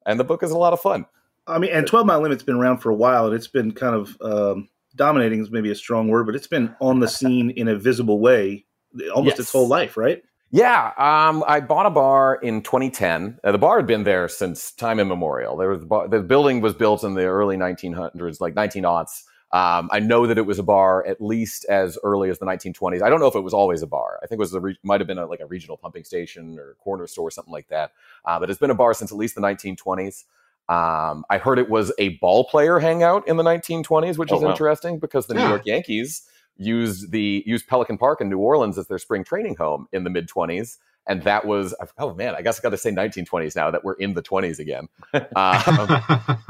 and 0.06 0.20
the 0.20 0.24
book 0.24 0.44
is 0.44 0.52
a 0.52 0.58
lot 0.58 0.74
of 0.74 0.82
fun. 0.82 1.06
I 1.48 1.60
mean, 1.60 1.72
and 1.72 1.86
12 1.86 2.06
Mile 2.06 2.22
Limit's 2.22 2.44
been 2.44 2.56
around 2.56 2.80
for 2.80 2.90
a 2.90 2.96
while, 2.96 3.26
and 3.26 3.36
it's 3.36 3.50
been 3.50 3.74
kind 3.74 3.96
of 3.96 4.18
um, 4.22 4.70
dominating 4.96 5.40
is 5.42 5.52
maybe 5.52 5.72
a 5.72 5.76
strong 5.76 6.08
word, 6.08 6.26
but 6.26 6.36
it's 6.36 6.48
been 6.48 6.76
on 6.80 7.00
the 7.00 7.08
scene 7.08 7.50
in 7.52 7.68
a 7.68 7.76
visible 7.76 8.20
way 8.20 8.66
almost 9.14 9.34
Yes. 9.34 9.40
its 9.40 9.52
whole 9.52 9.68
life, 9.68 9.98
right? 9.98 10.22
Yeah, 10.52 10.92
um, 10.98 11.44
I 11.48 11.62
bought 11.62 11.88
a 11.88 11.90
bar 11.90 12.36
in 12.36 12.62
2010. 12.62 13.40
Uh, 13.44 13.52
the 13.52 13.58
bar 13.58 13.78
had 13.78 13.88
been 13.88 14.04
there 14.04 14.28
since 14.28 14.72
time 14.72 15.00
immemorial. 15.00 15.58
There 15.58 15.70
was 15.70 15.82
a 15.82 15.86
bar, 15.88 16.08
the 16.08 16.20
building 16.22 16.62
was 16.62 16.76
built 16.76 17.04
in 17.04 17.16
the 17.16 17.26
early 17.26 17.58
1900s, 17.58 18.40
like 18.40 18.54
19 18.54 18.84
aughts. 18.84 19.24
Um, 19.52 19.90
I 19.92 20.00
know 20.00 20.28
that 20.28 20.38
it 20.38 20.46
was 20.48 20.60
a 20.60 20.64
bar 20.64 21.06
at 21.08 21.22
least 21.22 21.66
as 21.66 21.98
early 22.04 22.30
as 22.30 22.38
the 22.40 22.46
1920s. 22.46 23.02
I 23.02 23.10
don't 23.10 23.20
know 23.20 23.28
if 23.28 23.36
it 23.36 23.42
was 23.42 23.54
always 23.54 23.82
a 23.82 23.88
bar. 23.88 24.20
I 24.22 24.28
think 24.28 24.38
it 24.38 24.40
was 24.40 24.54
a 24.54 24.60
re- 24.60 24.78
might 24.84 25.00
have 25.00 25.08
been 25.08 25.20
a, 25.20 25.26
like 25.26 25.42
a 25.42 25.46
regional 25.48 25.78
pumping 25.78 26.04
station 26.04 26.58
or 26.60 26.76
corner 26.80 27.08
store, 27.08 27.28
or 27.28 27.32
something 27.32 27.52
like 27.52 27.68
that. 27.70 27.92
Uh, 28.26 28.40
but 28.40 28.50
it's 28.50 28.60
been 28.60 28.72
a 28.72 28.76
bar 28.76 28.94
since 28.94 29.12
at 29.12 29.18
least 29.18 29.34
the 29.36 29.42
1920s. 29.42 30.26
Um, 30.70 31.26
I 31.30 31.38
heard 31.40 31.60
it 31.60 31.70
was 31.70 31.92
a 31.98 32.10
ball 32.20 32.46
player 32.46 32.80
hangout 32.80 33.28
in 33.28 33.38
the 33.38 33.44
1920s, 33.44 34.18
which 34.18 34.32
Oh, 34.32 34.38
is 34.38 34.42
wow. 34.44 34.52
interesting 34.52 35.00
because 35.00 35.28
the 35.28 35.34
New 35.34 35.48
York 35.48 35.66
Yankees 35.66 36.24
used 36.58 37.12
the 37.12 37.44
used 37.46 37.68
Pelican 37.68 37.98
Park 37.98 38.22
in 38.22 38.30
New 38.30 38.38
Orleans 38.40 38.78
as 38.78 38.88
their 38.88 38.98
spring 39.00 39.24
training 39.24 39.56
home 39.56 39.88
in 39.92 40.04
the 40.04 40.10
mid 40.10 40.30
20s. 40.30 40.78
And 41.06 41.22
that 41.24 41.46
was 41.46 41.76
oh 41.98 42.14
man, 42.14 42.34
I 42.36 42.42
guess 42.42 42.60
I 42.60 42.62
got 42.64 42.70
to 42.70 42.78
say 42.78 42.90
1920s 42.92 43.58
now 43.58 43.70
that 43.72 43.84
we're 43.84 43.96
in 43.96 44.14
the 44.14 44.24
20s 44.24 44.60
again. 44.60 44.88
Um, 45.36 46.02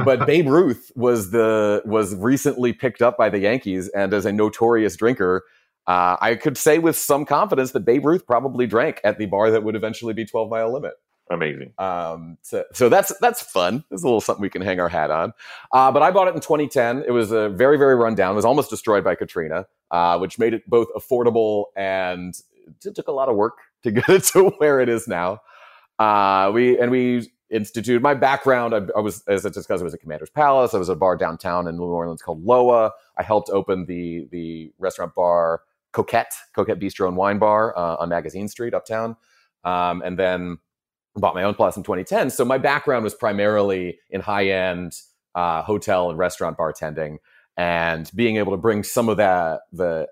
but 0.06 0.26
Babe 0.28 0.48
Ruth 0.48 0.92
was 0.96 1.32
the 1.32 1.82
was 1.86 2.16
recently 2.16 2.72
picked 2.74 3.02
up 3.02 3.18
by 3.18 3.30
the 3.30 3.40
Yankees, 3.40 3.90
and 3.90 4.14
as 4.14 4.26
a 4.28 4.32
notorious 4.32 4.96
drinker, 4.96 5.44
uh, 5.88 6.18
I 6.22 6.36
could 6.36 6.58
say 6.58 6.78
with 6.80 6.96
some 6.96 7.26
confidence 7.26 7.72
that 7.72 7.82
Babe 7.82 8.06
Ruth 8.06 8.28
probably 8.28 8.68
drank 8.68 9.02
at 9.04 9.18
the 9.18 9.26
bar 9.26 9.50
that 9.52 9.64
would 9.64 9.76
eventually 9.76 10.14
be 10.14 10.24
12 10.26 10.50
Mile 10.52 10.72
Limit. 10.72 10.94
Amazing. 11.30 11.74
Um, 11.78 12.38
so, 12.42 12.64
so 12.74 12.90
that's 12.90 13.18
that's 13.20 13.42
fun. 13.42 13.84
It's 13.92 14.04
a 14.04 14.06
little 14.06 14.22
something 14.22 14.42
we 14.42 14.50
can 14.50 14.62
hang 14.62 14.80
our 14.80 14.90
hat 14.90 15.10
on. 15.10 15.34
Uh, 15.72 15.92
but 15.92 16.02
I 16.02 16.12
bought 16.12 16.28
it 16.28 16.36
in 16.36 16.42
2010. 16.42 17.04
It 17.08 17.12
was 17.12 17.32
a 17.32 17.50
very 17.50 17.78
very 17.78 17.96
rundown. 17.96 18.34
It 18.34 18.36
was 18.36 18.46
almost 18.46 18.70
destroyed 18.70 19.04
by 19.04 19.16
Katrina, 19.16 19.66
uh, 19.92 20.18
which 20.20 20.38
made 20.38 20.54
it 20.54 20.70
both 20.70 20.88
affordable 20.96 21.66
and 21.76 22.36
it 22.86 22.96
took 22.96 23.08
a 23.08 23.12
lot 23.12 23.30
of 23.30 23.36
work 23.36 23.58
to 23.84 23.92
get 23.92 24.10
it 24.10 24.24
to 24.26 24.50
where 24.58 24.80
it 24.80 24.90
is 24.90 25.08
now. 25.08 25.40
Uh, 26.00 26.52
we 26.54 26.78
and 26.80 26.92
we 26.92 27.32
instituted 27.50 28.02
my 28.02 28.14
background. 28.14 28.74
I, 28.74 28.82
I 28.96 29.00
was 29.00 29.24
as 29.28 29.46
I 29.46 29.50
discussed, 29.50 29.82
I 29.82 29.84
was 29.84 29.94
at 29.94 30.02
Commander's 30.02 30.30
Palace. 30.30 30.74
I 30.74 30.78
was 30.78 30.90
at 30.90 30.94
a 30.94 31.00
bar 31.00 31.16
downtown 31.16 31.68
in 31.68 31.78
New 31.78 31.84
Orleans 31.84 32.22
called 32.22 32.44
Loa. 32.44 32.92
I 33.18 33.24
helped 33.24 33.50
open 33.50 33.86
the 33.86 34.28
the 34.32 34.74
restaurant 34.80 35.14
bar 35.16 35.62
Coquette, 35.94 36.34
Coquette 36.56 36.80
Bistro 36.80 37.08
and 37.08 37.16
Wine 37.16 37.38
Bar 37.38 37.78
uh, 37.78 37.98
on 37.98 38.10
Magazine 38.10 38.48
Street 38.48 38.74
uptown, 38.74 39.16
um, 39.64 40.02
and 40.02 40.18
then 40.18 40.58
bought 41.16 41.36
my 41.36 41.44
own 41.44 41.54
place 41.54 41.78
in 41.78 41.84
2010. 41.84 42.30
So 42.30 42.44
my 42.46 42.58
background 42.58 43.04
was 43.04 43.14
primarily 43.14 44.00
in 44.10 44.22
high 44.22 44.48
end 44.48 44.94
uh, 45.36 45.62
hotel 45.62 46.10
and 46.10 46.18
restaurant 46.18 46.58
bartending, 46.58 47.18
and 47.58 48.10
being 48.16 48.38
able 48.38 48.52
to 48.52 48.58
bring 48.58 48.84
some 48.84 49.10
of 49.10 49.18
that 49.18 49.62
the 49.72 50.08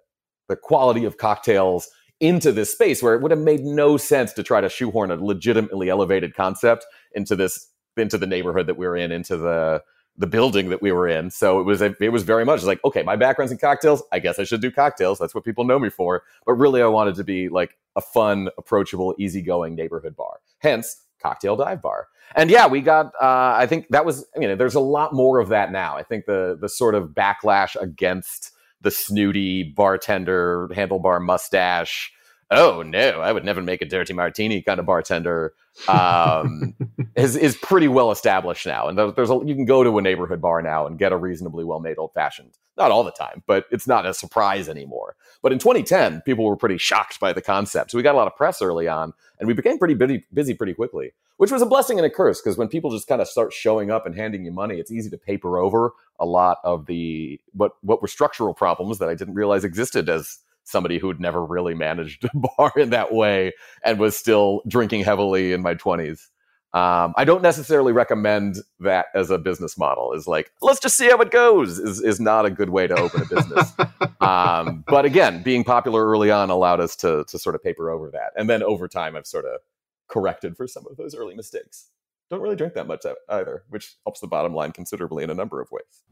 the 0.48 0.56
quality 0.56 1.06
of 1.06 1.18
cocktails 1.18 1.90
into 2.20 2.52
this 2.52 2.72
space 2.72 3.02
where 3.02 3.16
it 3.16 3.22
would 3.22 3.32
have 3.32 3.40
made 3.40 3.62
no 3.62 3.98
sense 3.98 4.34
to 4.34 4.44
try 4.44 4.62
to 4.62 4.70
shoehorn 4.70 5.10
a 5.10 5.16
legitimately 5.16 5.90
elevated 5.90 6.36
concept 6.36 6.86
into 7.14 7.36
this 7.36 7.68
into 7.98 8.18
the 8.18 8.28
neighborhood 8.28 8.68
that 8.68 8.78
we're 8.78 8.96
in, 8.96 9.12
into 9.12 9.38
the 9.38 9.82
the 10.18 10.28
building 10.28 10.70
that 10.70 10.82
we 10.82 10.92
were 10.92 11.08
in. 11.08 11.32
So 11.32 11.60
it 11.60 11.64
was 11.64 11.82
it 11.82 12.12
was 12.12 12.24
very 12.24 12.46
much 12.46 12.64
like, 12.64 12.84
okay, 12.86 13.04
my 13.04 13.16
background's 13.16 13.52
in 13.52 13.58
cocktails. 13.58 14.04
I 14.12 14.20
guess 14.20 14.40
I 14.40 14.44
should 14.44 14.62
do 14.62 14.72
cocktails. 14.72 15.20
That's 15.20 15.34
what 15.34 15.44
people 15.44 15.64
know 15.64 15.80
me 15.80 15.90
for. 15.90 16.24
But 16.46 16.54
really, 16.54 16.82
I 16.82 16.88
wanted 16.88 17.16
to 17.16 17.24
be 17.24 17.50
like 17.50 17.78
a 17.96 18.02
fun, 18.02 18.50
approachable, 18.58 19.16
easygoing 19.18 19.76
neighborhood 19.76 20.16
bar. 20.16 20.40
Hence, 20.60 21.04
cocktail 21.22 21.56
dive 21.56 21.82
bar. 21.82 22.08
And 22.36 22.50
yeah, 22.50 22.68
we 22.68 22.82
got. 22.82 23.08
Uh, 23.22 23.54
I 23.56 23.66
think 23.68 23.88
that 23.90 24.06
was. 24.06 24.26
I 24.36 24.40
mean, 24.40 24.58
there's 24.58 24.76
a 24.76 24.80
lot 24.80 25.14
more 25.14 25.40
of 25.40 25.50
that 25.50 25.72
now. 25.72 25.98
I 25.98 26.04
think 26.04 26.26
the 26.26 26.58
the 26.60 26.70
sort 26.70 26.96
of 26.96 27.10
backlash 27.10 27.76
against 27.82 28.52
the 28.82 28.92
snooty 28.92 29.64
bartender 29.64 30.70
handlebar 30.72 31.22
mustache. 31.22 32.12
Oh 32.54 32.82
no, 32.82 33.22
I 33.22 33.32
would 33.32 33.46
never 33.46 33.62
make 33.62 33.82
a 33.82 33.86
dirty 33.86 34.12
martini 34.14 34.62
kind 34.62 34.78
of 34.80 34.86
bartender. 34.86 35.54
Um, 35.88 36.76
is 37.16 37.38
is 37.38 37.56
pretty 37.56 37.88
well 37.88 38.12
established 38.12 38.66
now, 38.66 38.88
and 38.90 38.98
there- 38.98 39.12
there's 39.12 39.30
a, 39.30 39.40
you 39.46 39.56
can 39.56 39.64
go 39.66 39.84
to 39.86 39.98
a 39.98 40.02
neighborhood 40.02 40.42
bar 40.42 40.62
now 40.62 40.86
and 40.86 41.00
get 41.00 41.14
a 41.14 41.18
reasonably 41.18 41.64
well 41.64 41.80
made 41.80 41.98
old 41.98 42.14
fashioned. 42.14 42.52
Not 42.78 42.92
all 42.92 43.04
the 43.06 43.12
time, 43.12 43.44
but 43.48 43.66
it's 43.72 43.88
not 43.88 44.06
a 44.06 44.14
surprise 44.14 44.68
anymore. 44.68 45.16
But 45.42 45.52
in 45.54 45.60
2010, 45.60 46.22
people 46.22 46.46
were 46.46 46.56
pretty 46.58 46.78
shocked 46.78 47.20
by 47.22 47.32
the 47.32 47.42
concept, 47.42 47.92
so 47.92 47.98
we 47.98 48.04
got 48.04 48.16
a 48.16 48.18
lot 48.18 48.28
of 48.28 48.36
press 48.36 48.62
early 48.62 48.88
on, 48.88 49.14
and 49.40 49.48
we 49.48 49.54
became 49.54 49.78
pretty 49.78 49.94
busy, 49.94 50.26
busy 50.34 50.54
pretty 50.54 50.74
quickly, 50.74 51.12
which 51.38 51.52
was 51.52 51.62
a 51.62 51.66
blessing 51.66 52.00
and 52.00 52.06
a 52.06 52.10
curse 52.10 52.42
because 52.42 52.58
when 52.58 52.68
people 52.68 52.92
just 52.92 53.08
kind 53.08 53.22
of 53.22 53.28
start 53.30 53.54
showing 53.54 53.92
up 53.92 54.06
and 54.06 54.16
handing 54.16 54.44
you 54.44 54.52
money, 54.52 54.78
it's 54.78 54.92
easy 54.92 55.10
to 55.10 55.18
paper 55.18 55.58
over 55.58 55.92
a 56.20 56.26
lot 56.26 56.58
of 56.66 56.86
the 56.86 57.40
what 57.54 57.74
what 57.82 58.02
were 58.02 58.08
structural 58.10 58.54
problems 58.54 58.98
that 59.00 59.08
I 59.10 59.16
didn't 59.16 59.36
realize 59.36 59.64
existed 59.64 60.10
as 60.10 60.40
somebody 60.64 61.00
who'd 61.00 61.20
never 61.20 61.44
really 61.44 61.74
managed 61.74 62.24
a 62.26 62.30
bar 62.34 62.72
in 62.76 62.90
that 62.92 63.14
way 63.14 63.54
and 63.84 64.00
was 64.00 64.18
still 64.18 64.62
drinking 64.68 65.04
heavily 65.04 65.54
in 65.54 65.62
my 65.62 65.76
20s. 65.76 66.28
Um, 66.74 67.14
I 67.18 67.26
don't 67.26 67.42
necessarily 67.42 67.92
recommend 67.92 68.58
that 68.80 69.08
as 69.14 69.30
a 69.30 69.38
business 69.38 69.78
model. 69.78 70.14
Is 70.14 70.26
like, 70.26 70.54
let's 70.62 70.80
just 70.80 70.96
see 70.96 71.10
how 71.10 71.18
it 71.18 71.30
goes. 71.30 71.78
Is 71.78 72.02
is 72.02 72.22
not 72.22 72.46
a 72.46 72.50
good 72.50 72.70
way 72.70 72.88
to 72.88 72.96
open 72.96 73.24
a 73.24 73.26
business. 73.26 73.74
um, 74.22 74.86
but 74.88 75.04
again, 75.04 75.44
being 75.44 75.66
popular 75.66 76.08
early 76.08 76.32
on 76.32 76.50
allowed 76.50 76.80
us 76.80 76.96
to 76.98 77.26
to 77.28 77.38
sort 77.38 77.56
of 77.56 77.64
paper 77.64 77.90
over 77.90 78.10
that, 78.12 78.32
and 78.38 78.50
then 78.50 78.64
over 78.64 78.88
time, 78.88 79.18
I've 79.18 79.28
sort 79.28 79.44
of 79.44 79.60
corrected 80.08 80.56
for 80.56 80.66
some 80.66 80.86
of 80.90 80.96
those 80.96 81.14
early 81.14 81.36
mistakes. 81.36 81.90
Don't 82.30 82.42
really 82.42 82.56
drink 82.56 82.76
that 82.76 82.88
much 82.88 83.06
either, 83.28 83.64
which 83.68 83.96
helps 84.06 84.22
the 84.22 84.28
bottom 84.28 84.56
line 84.56 84.72
considerably 84.72 85.26
in 85.26 85.30
a 85.30 85.34
number 85.34 85.60
of 85.60 85.70
ways. 85.72 86.04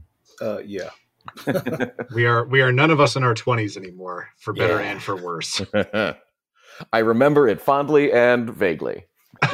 Uh, 0.41 0.59
yeah. 0.65 0.89
we 2.15 2.25
are 2.25 2.45
we 2.45 2.61
are 2.61 2.71
none 2.71 2.91
of 2.91 2.99
us 2.99 3.15
in 3.15 3.23
our 3.23 3.33
20s 3.33 3.77
anymore, 3.77 4.29
for 4.37 4.53
better 4.53 4.79
Yeah. 4.81 4.91
and 4.91 5.01
for 5.01 5.15
worse. 5.15 5.61
I 6.93 6.99
remember 6.99 7.47
it 7.47 7.59
fondly 7.61 8.11
and 8.11 8.49
vaguely. 8.49 9.05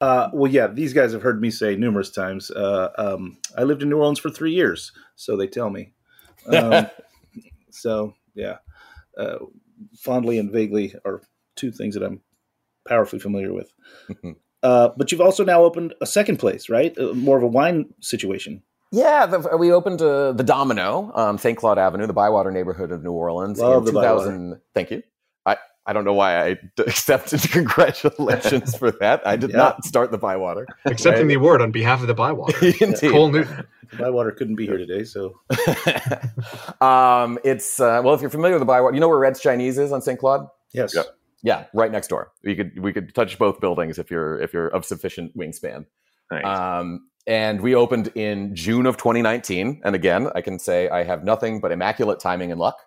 Uh, 0.00 0.30
well, 0.32 0.50
yeah, 0.50 0.68
these 0.68 0.92
guys 0.92 1.12
have 1.12 1.22
heard 1.22 1.40
me 1.40 1.50
say 1.50 1.74
numerous 1.74 2.10
times. 2.10 2.52
Uh, 2.52 2.90
um, 2.96 3.36
I 3.56 3.64
lived 3.64 3.82
in 3.82 3.88
New 3.88 3.96
Orleans 3.98 4.20
for 4.20 4.30
three 4.30 4.52
years, 4.52 4.92
so 5.16 5.36
they 5.36 5.48
tell 5.48 5.70
me. 5.70 5.92
Um, 6.46 6.86
so, 7.70 8.14
yeah, 8.34 8.58
uh, 9.18 9.38
fondly 9.98 10.38
and 10.38 10.52
vaguely 10.52 10.94
are 11.04 11.20
two 11.56 11.72
things 11.72 11.94
that 11.94 12.04
I'm 12.04 12.20
powerfully 12.86 13.18
familiar 13.18 13.52
with. 13.52 13.72
Uh, 14.62 14.90
but 14.96 15.10
you've 15.10 15.20
also 15.20 15.44
now 15.44 15.64
opened 15.64 15.94
a 16.00 16.06
second 16.06 16.36
place, 16.36 16.68
right? 16.68 16.96
Uh, 16.96 17.12
more 17.14 17.36
of 17.36 17.42
a 17.42 17.48
wine 17.48 17.92
situation. 18.00 18.62
Yeah, 18.90 19.26
the, 19.26 19.56
we 19.58 19.70
opened 19.72 20.00
uh, 20.00 20.32
the 20.32 20.42
Domino 20.44 21.10
on 21.14 21.36
St. 21.38 21.58
Claude 21.58 21.78
Avenue, 21.78 22.06
the 22.06 22.12
Bywater 22.14 22.50
neighborhood 22.50 22.90
of 22.90 23.02
New 23.02 23.12
Orleans. 23.12 23.58
Love 23.60 23.80
in 23.86 23.94
the 23.94 24.00
2000. 24.00 24.60
Thank 24.74 24.90
you. 24.90 25.02
I, 25.44 25.58
I 25.84 25.92
don't 25.92 26.04
know 26.06 26.14
why 26.14 26.42
I 26.42 26.54
d- 26.54 26.60
accepted 26.86 27.42
congratulations 27.50 28.76
for 28.76 28.90
that. 28.92 29.26
I 29.26 29.36
did 29.36 29.50
Yeah. 29.50 29.56
not 29.56 29.84
start 29.84 30.10
the 30.10 30.16
Bywater. 30.18 30.66
Accepting 30.86 31.22
Right. 31.22 31.28
the 31.28 31.34
award 31.34 31.60
on 31.60 31.70
behalf 31.70 32.00
of 32.00 32.06
the 32.06 32.14
Bywater. 32.14 32.58
Indeed. 32.80 33.10
Cole 33.10 33.30
Newton. 33.30 33.66
Bywater 33.98 34.32
couldn't 34.32 34.56
be 34.56 34.66
here 34.66 34.78
today, 34.78 35.04
so 35.04 35.38
um, 36.80 37.38
it's 37.44 37.80
uh, 37.80 38.00
well, 38.04 38.14
if 38.14 38.20
you're 38.20 38.30
familiar 38.30 38.54
with 38.54 38.60
the 38.60 38.66
Bywater, 38.66 38.94
you 38.94 39.00
know 39.00 39.08
where 39.08 39.18
Red's 39.18 39.40
Chinese 39.40 39.78
is 39.78 39.92
on 39.92 40.02
St. 40.02 40.18
Claude. 40.18 40.46
yes. 40.72 40.94
Yep. 40.94 41.06
Yeah, 41.40 41.64
right 41.72 41.92
next 41.92 42.08
door. 42.08 42.32
We 42.42 42.56
could 42.56 42.78
we 42.80 42.92
could 42.92 43.14
touch 43.14 43.38
both 43.38 43.60
buildings 43.60 43.98
if 44.00 44.10
you're 44.10 44.40
if 44.40 44.52
you're 44.52 44.66
of 44.68 44.84
sufficient 44.84 45.36
wingspan. 45.38 45.86
Nice. 46.32 46.44
Um, 46.44 47.06
and 47.26 47.60
we 47.60 47.74
opened 47.74 48.08
in 48.14 48.54
June 48.54 48.86
of 48.86 48.96
2019. 48.96 49.82
And 49.84 49.94
again, 49.94 50.28
I 50.34 50.40
can 50.40 50.58
say 50.58 50.88
I 50.88 51.04
have 51.04 51.24
nothing 51.24 51.60
but 51.60 51.72
immaculate 51.72 52.20
timing 52.20 52.50
and 52.50 52.60
luck. 52.60 52.78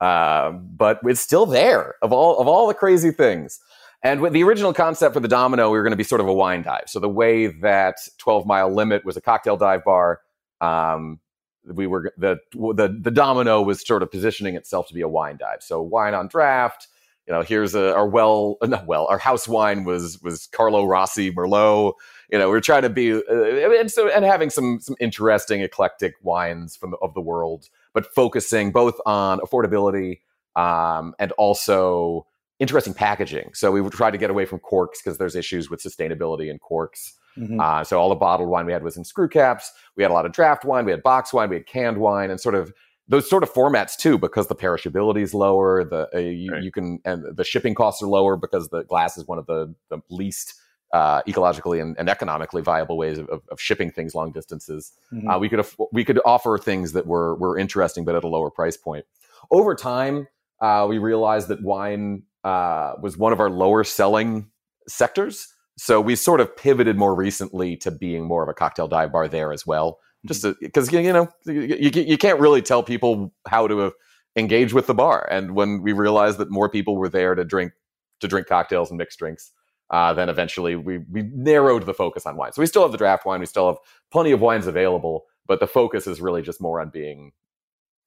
Um, 0.00 0.68
but 0.76 1.00
it's 1.04 1.20
still 1.20 1.46
there 1.46 1.96
of 2.02 2.12
all 2.12 2.38
of 2.38 2.46
all 2.46 2.68
the 2.68 2.74
crazy 2.74 3.10
things. 3.10 3.58
And 4.02 4.20
with 4.20 4.32
the 4.32 4.44
original 4.44 4.72
concept 4.72 5.14
for 5.14 5.20
the 5.20 5.28
Domino, 5.28 5.70
we 5.70 5.78
were 5.78 5.82
going 5.82 5.90
to 5.90 5.96
be 5.96 6.04
sort 6.04 6.20
of 6.20 6.28
a 6.28 6.32
wine 6.32 6.62
dive. 6.62 6.84
So 6.86 7.00
the 7.00 7.08
way 7.08 7.48
that 7.48 7.96
12 8.18 8.46
Mile 8.46 8.72
Limit 8.72 9.04
was 9.04 9.16
a 9.16 9.20
cocktail 9.20 9.56
dive 9.56 9.84
bar, 9.84 10.20
um, 10.60 11.18
we 11.64 11.86
were 11.86 12.12
the 12.16 12.38
the 12.54 12.96
the 13.00 13.10
Domino 13.10 13.60
was 13.60 13.86
sort 13.86 14.02
of 14.02 14.10
positioning 14.10 14.54
itself 14.54 14.88
to 14.88 14.94
be 14.94 15.00
a 15.00 15.08
wine 15.08 15.36
dive. 15.36 15.62
So 15.62 15.82
wine 15.82 16.14
on 16.14 16.28
draft. 16.28 16.88
You 17.28 17.34
know, 17.34 17.42
here's 17.42 17.74
a, 17.74 17.94
our 17.94 18.08
well, 18.08 18.56
not 18.62 18.86
well, 18.86 19.06
our 19.10 19.18
house 19.18 19.46
wine 19.46 19.84
was 19.84 20.20
was 20.22 20.46
Carlo 20.46 20.86
Rossi 20.86 21.30
Merlot. 21.30 21.92
You 22.32 22.38
know, 22.38 22.48
we're 22.48 22.60
trying 22.60 22.82
to 22.82 22.88
be 22.88 23.12
uh, 23.12 23.20
and 23.30 23.90
so 23.92 24.08
and 24.08 24.24
having 24.24 24.48
some 24.48 24.80
some 24.80 24.96
interesting 24.98 25.60
eclectic 25.60 26.14
wines 26.22 26.74
from 26.74 26.92
the, 26.92 26.96
of 26.98 27.12
the 27.12 27.20
world, 27.20 27.68
but 27.92 28.06
focusing 28.14 28.72
both 28.72 28.98
on 29.04 29.40
affordability 29.40 30.20
um, 30.56 31.14
and 31.18 31.32
also 31.32 32.26
interesting 32.58 32.94
packaging. 32.94 33.50
So 33.52 33.70
we 33.70 33.86
tried 33.90 34.12
to 34.12 34.18
get 34.18 34.30
away 34.30 34.46
from 34.46 34.58
corks 34.60 35.02
because 35.02 35.18
there's 35.18 35.36
issues 35.36 35.68
with 35.68 35.82
sustainability 35.82 36.50
in 36.50 36.58
corks. 36.58 37.12
Mhm. 37.36 37.60
Uh, 37.60 37.84
so 37.84 38.00
all 38.00 38.08
the 38.08 38.16
bottled 38.16 38.48
wine 38.48 38.66
we 38.66 38.72
had 38.72 38.82
was 38.82 38.96
in 38.96 39.04
screw 39.04 39.28
caps. 39.28 39.70
We 39.96 40.02
had 40.02 40.10
a 40.10 40.14
lot 40.14 40.26
of 40.26 40.32
draft 40.32 40.64
wine. 40.64 40.86
We 40.86 40.90
had 40.90 41.02
box 41.02 41.32
wine. 41.32 41.50
We 41.50 41.56
had 41.56 41.66
canned 41.66 41.98
wine, 41.98 42.30
and 42.30 42.40
sort 42.40 42.54
of 42.54 42.72
those 43.08 43.28
sort 43.28 43.42
of 43.42 43.52
formats 43.52 43.96
too, 43.96 44.18
because 44.18 44.48
the 44.48 44.54
perishability 44.54 45.22
is 45.22 45.34
lower. 45.34 45.84
The 45.84 46.08
uh, 46.14 46.18
you, 46.18 46.52
Right. 46.52 46.62
you 46.62 46.70
can 46.70 47.00
and 47.04 47.24
the 47.36 47.44
shipping 47.44 47.74
costs 47.74 48.02
are 48.02 48.06
lower 48.06 48.36
because 48.36 48.68
the 48.68 48.84
glass 48.84 49.16
is 49.16 49.26
one 49.26 49.38
of 49.38 49.46
the, 49.46 49.74
the 49.88 49.98
least 50.10 50.54
uh, 50.92 51.22
ecologically 51.22 51.80
and, 51.82 51.96
and 51.98 52.08
economically 52.08 52.62
viable 52.62 52.96
ways 52.96 53.18
of, 53.18 53.28
of, 53.28 53.60
shipping 53.60 53.90
things 53.90 54.14
long 54.14 54.32
distances. 54.32 54.92
Mhm. 55.12 55.34
Uh, 55.34 55.38
we 55.38 55.48
could 55.48 55.60
aff- 55.60 55.76
we 55.92 56.04
could 56.04 56.18
offer 56.24 56.56
things 56.58 56.92
that 56.92 57.06
were 57.06 57.34
were 57.36 57.58
interesting, 57.58 58.04
but 58.04 58.14
at 58.14 58.24
a 58.24 58.28
lower 58.28 58.50
price 58.50 58.76
point. 58.76 59.04
Over 59.50 59.74
time, 59.74 60.28
uh, 60.60 60.86
we 60.88 60.98
realized 60.98 61.48
that 61.48 61.62
wine 61.62 62.22
uh, 62.44 62.94
was 63.02 63.16
one 63.16 63.32
of 63.32 63.40
our 63.40 63.50
lower 63.50 63.84
selling 63.84 64.50
sectors. 64.86 65.48
So 65.76 66.00
we 66.00 66.16
sort 66.16 66.40
of 66.40 66.56
pivoted 66.56 66.96
more 66.96 67.14
recently 67.14 67.76
to 67.78 67.90
being 67.90 68.24
more 68.26 68.42
of 68.42 68.48
a 68.48 68.54
cocktail 68.54 68.88
dive 68.88 69.12
bar 69.12 69.28
there 69.28 69.52
as 69.52 69.66
well. 69.66 69.98
Just 70.26 70.44
because 70.60 70.92
you 70.92 71.12
know 71.12 71.28
you, 71.46 71.90
you 71.90 72.18
can't 72.18 72.40
really 72.40 72.60
tell 72.60 72.82
people 72.82 73.32
how 73.46 73.68
to 73.68 73.82
uh, 73.82 73.90
engage 74.36 74.72
with 74.72 74.86
the 74.86 74.94
bar, 74.94 75.26
and 75.30 75.54
when 75.54 75.80
we 75.80 75.92
realized 75.92 76.38
that 76.38 76.50
more 76.50 76.68
people 76.68 76.96
were 76.96 77.08
there 77.08 77.34
to 77.34 77.44
drink 77.44 77.72
to 78.20 78.28
drink 78.28 78.48
cocktails 78.48 78.90
and 78.90 78.98
mixed 78.98 79.18
drinks, 79.18 79.52
uh, 79.90 80.12
then 80.12 80.28
eventually 80.28 80.74
we 80.74 80.98
we 81.10 81.22
narrowed 81.32 81.86
the 81.86 81.94
focus 81.94 82.26
on 82.26 82.36
wine. 82.36 82.52
So 82.52 82.60
we 82.60 82.66
still 82.66 82.82
have 82.82 82.92
the 82.92 82.98
draft 82.98 83.24
wine, 83.24 83.40
we 83.40 83.46
still 83.46 83.68
have 83.68 83.76
plenty 84.10 84.32
of 84.32 84.40
wines 84.40 84.66
available, 84.66 85.24
but 85.46 85.60
the 85.60 85.68
focus 85.68 86.06
is 86.06 86.20
really 86.20 86.42
just 86.42 86.60
more 86.60 86.80
on 86.80 86.90
being 86.90 87.32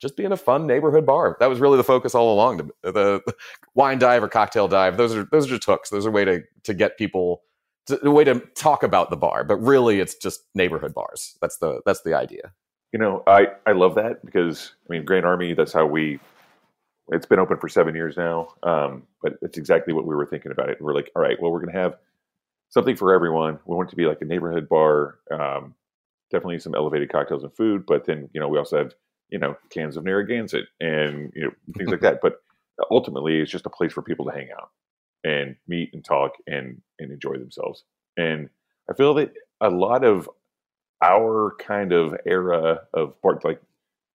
just 0.01 0.18
being 0.18 0.32
a 0.32 0.38
fun 0.38 0.66
neighborhood 0.66 1.05
bar. 1.05 1.38
That 1.39 1.47
was 1.49 1.59
really 1.59 1.78
the 1.78 1.84
focus 1.84 2.16
all 2.16 2.34
along. 2.34 2.72
The, 2.82 2.91
the, 2.91 3.34
wine 3.76 3.99
dive 3.99 4.24
or 4.24 4.28
cocktail 4.28 4.68
dive, 4.68 4.97
those 4.97 5.16
are 5.16 5.28
those 5.32 5.45
are 5.45 5.55
just 5.55 5.66
hooks. 5.66 5.89
Those 5.89 6.05
are 6.05 6.09
a 6.09 6.12
way 6.12 6.26
to 6.26 6.41
to 6.64 6.74
get 6.74 6.97
people 6.97 7.41
a 7.90 8.12
way 8.12 8.24
to 8.24 8.40
talk 8.56 8.84
about 8.84 9.10
the 9.10 9.18
bar, 9.18 9.44
but 9.44 9.58
really 9.58 10.00
it's 10.00 10.16
just 10.16 10.44
neighborhood 10.54 10.94
bars. 10.94 11.38
That's 11.42 11.58
the 11.58 11.82
that's 11.86 12.02
the 12.02 12.14
idea. 12.14 12.54
You 12.94 13.00
know, 13.00 13.24
I, 13.26 13.48
I 13.66 13.72
love 13.72 13.96
that 13.96 14.24
because 14.26 14.74
I 14.90 14.94
mean, 14.94 15.06
Grand 15.06 15.26
Army. 15.26 15.54
That's 15.54 15.74
how 15.74 15.86
we. 15.86 16.20
It's 17.10 17.26
been 17.26 17.40
open 17.40 17.58
for 17.58 17.68
seven 17.68 17.96
years 17.96 18.16
now, 18.16 18.54
um, 18.64 19.04
but 19.22 19.34
it's 19.42 19.58
exactly 19.58 19.94
what 19.94 20.06
we 20.06 20.16
were 20.16 20.26
thinking 20.26 20.52
about 20.52 20.70
it. 20.70 20.78
We're 20.80 20.94
like, 20.94 21.12
all 21.16 21.22
right, 21.22 21.36
well, 21.42 21.52
we're 21.52 21.60
going 21.60 21.74
to 21.74 21.80
have 21.80 21.98
something 22.70 22.96
for 22.96 23.14
everyone. 23.14 23.60
We 23.66 23.76
want 23.76 23.90
it 23.90 23.92
to 23.92 23.96
be 23.98 24.06
like 24.06 24.22
a 24.22 24.26
neighborhood 24.26 24.70
bar. 24.70 25.20
Um, 25.30 25.76
definitely 26.30 26.60
some 26.60 26.76
elevated 26.76 27.12
cocktails 27.12 27.44
and 27.44 27.54
food, 27.54 27.86
but 27.86 28.06
then 28.06 28.30
you 28.34 28.40
know 28.40 28.48
we 28.48 28.58
also 28.58 28.78
have 28.78 28.94
you 29.30 29.40
know 29.40 29.58
cans 29.72 29.98
of 29.98 30.04
Narragansett 30.04 30.66
and 30.80 31.34
you 31.36 31.44
know 31.44 31.52
things 31.78 31.90
like 31.90 32.02
that. 32.02 32.20
But 32.22 32.42
ultimately, 32.90 33.40
it's 33.40 33.52
just 33.52 33.66
a 33.66 33.70
place 33.70 33.94
for 33.94 34.02
people 34.02 34.26
to 34.26 34.32
hang 34.32 34.50
out 34.52 34.70
and 35.24 35.56
meet 35.68 35.94
and 35.94 36.04
talk 36.04 36.34
and 36.48 36.82
and 37.00 37.12
enjoy 37.12 37.34
themselves. 37.34 37.84
And 38.18 38.50
I 38.90 38.94
feel 38.94 39.14
that 39.16 39.34
a 39.62 39.70
lot 39.70 40.04
of 40.04 40.30
our 41.04 41.56
kind 41.60 41.92
of 41.92 42.16
era 42.26 42.82
of 42.94 43.16
like 43.44 43.62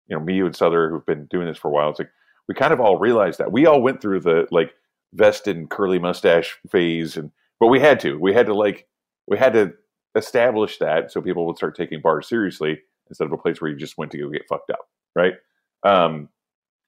you 0.08 0.16
know 0.16 0.22
me 0.22 0.40
and 0.40 0.54
Sother 0.54 0.90
who've 0.90 1.06
been 1.06 1.26
doing 1.26 1.46
this 1.46 1.58
for 1.58 1.68
a 1.68 1.72
while. 1.72 1.90
It's 1.90 1.98
like 1.98 2.10
we 2.48 2.54
kind 2.54 2.72
of 2.72 2.80
all 2.80 2.98
realized 2.98 3.38
that 3.38 3.52
we 3.52 3.66
all 3.66 3.82
went 3.82 4.00
through 4.00 4.20
the 4.20 4.46
like 4.50 4.74
vest 5.12 5.48
and 5.48 5.68
curly 5.68 5.98
mustache 5.98 6.56
phase, 6.70 7.16
and 7.16 7.30
but 7.58 7.68
we 7.68 7.80
had 7.80 8.00
to. 8.00 8.18
We 8.18 8.32
had 8.32 8.46
to 8.46 8.54
like 8.54 8.86
we 9.26 9.36
had 9.38 9.52
to 9.54 9.74
establish 10.14 10.78
that 10.78 11.10
so 11.10 11.20
people 11.20 11.46
would 11.46 11.56
start 11.56 11.76
taking 11.76 12.00
bars 12.00 12.28
seriously 12.28 12.80
instead 13.08 13.26
of 13.26 13.32
a 13.32 13.36
place 13.36 13.60
where 13.60 13.70
you 13.70 13.76
just 13.76 13.98
went 13.98 14.10
to 14.12 14.18
go 14.18 14.30
get 14.30 14.48
fucked 14.48 14.70
up, 14.70 14.88
right? 15.14 15.34
Um, 15.82 16.28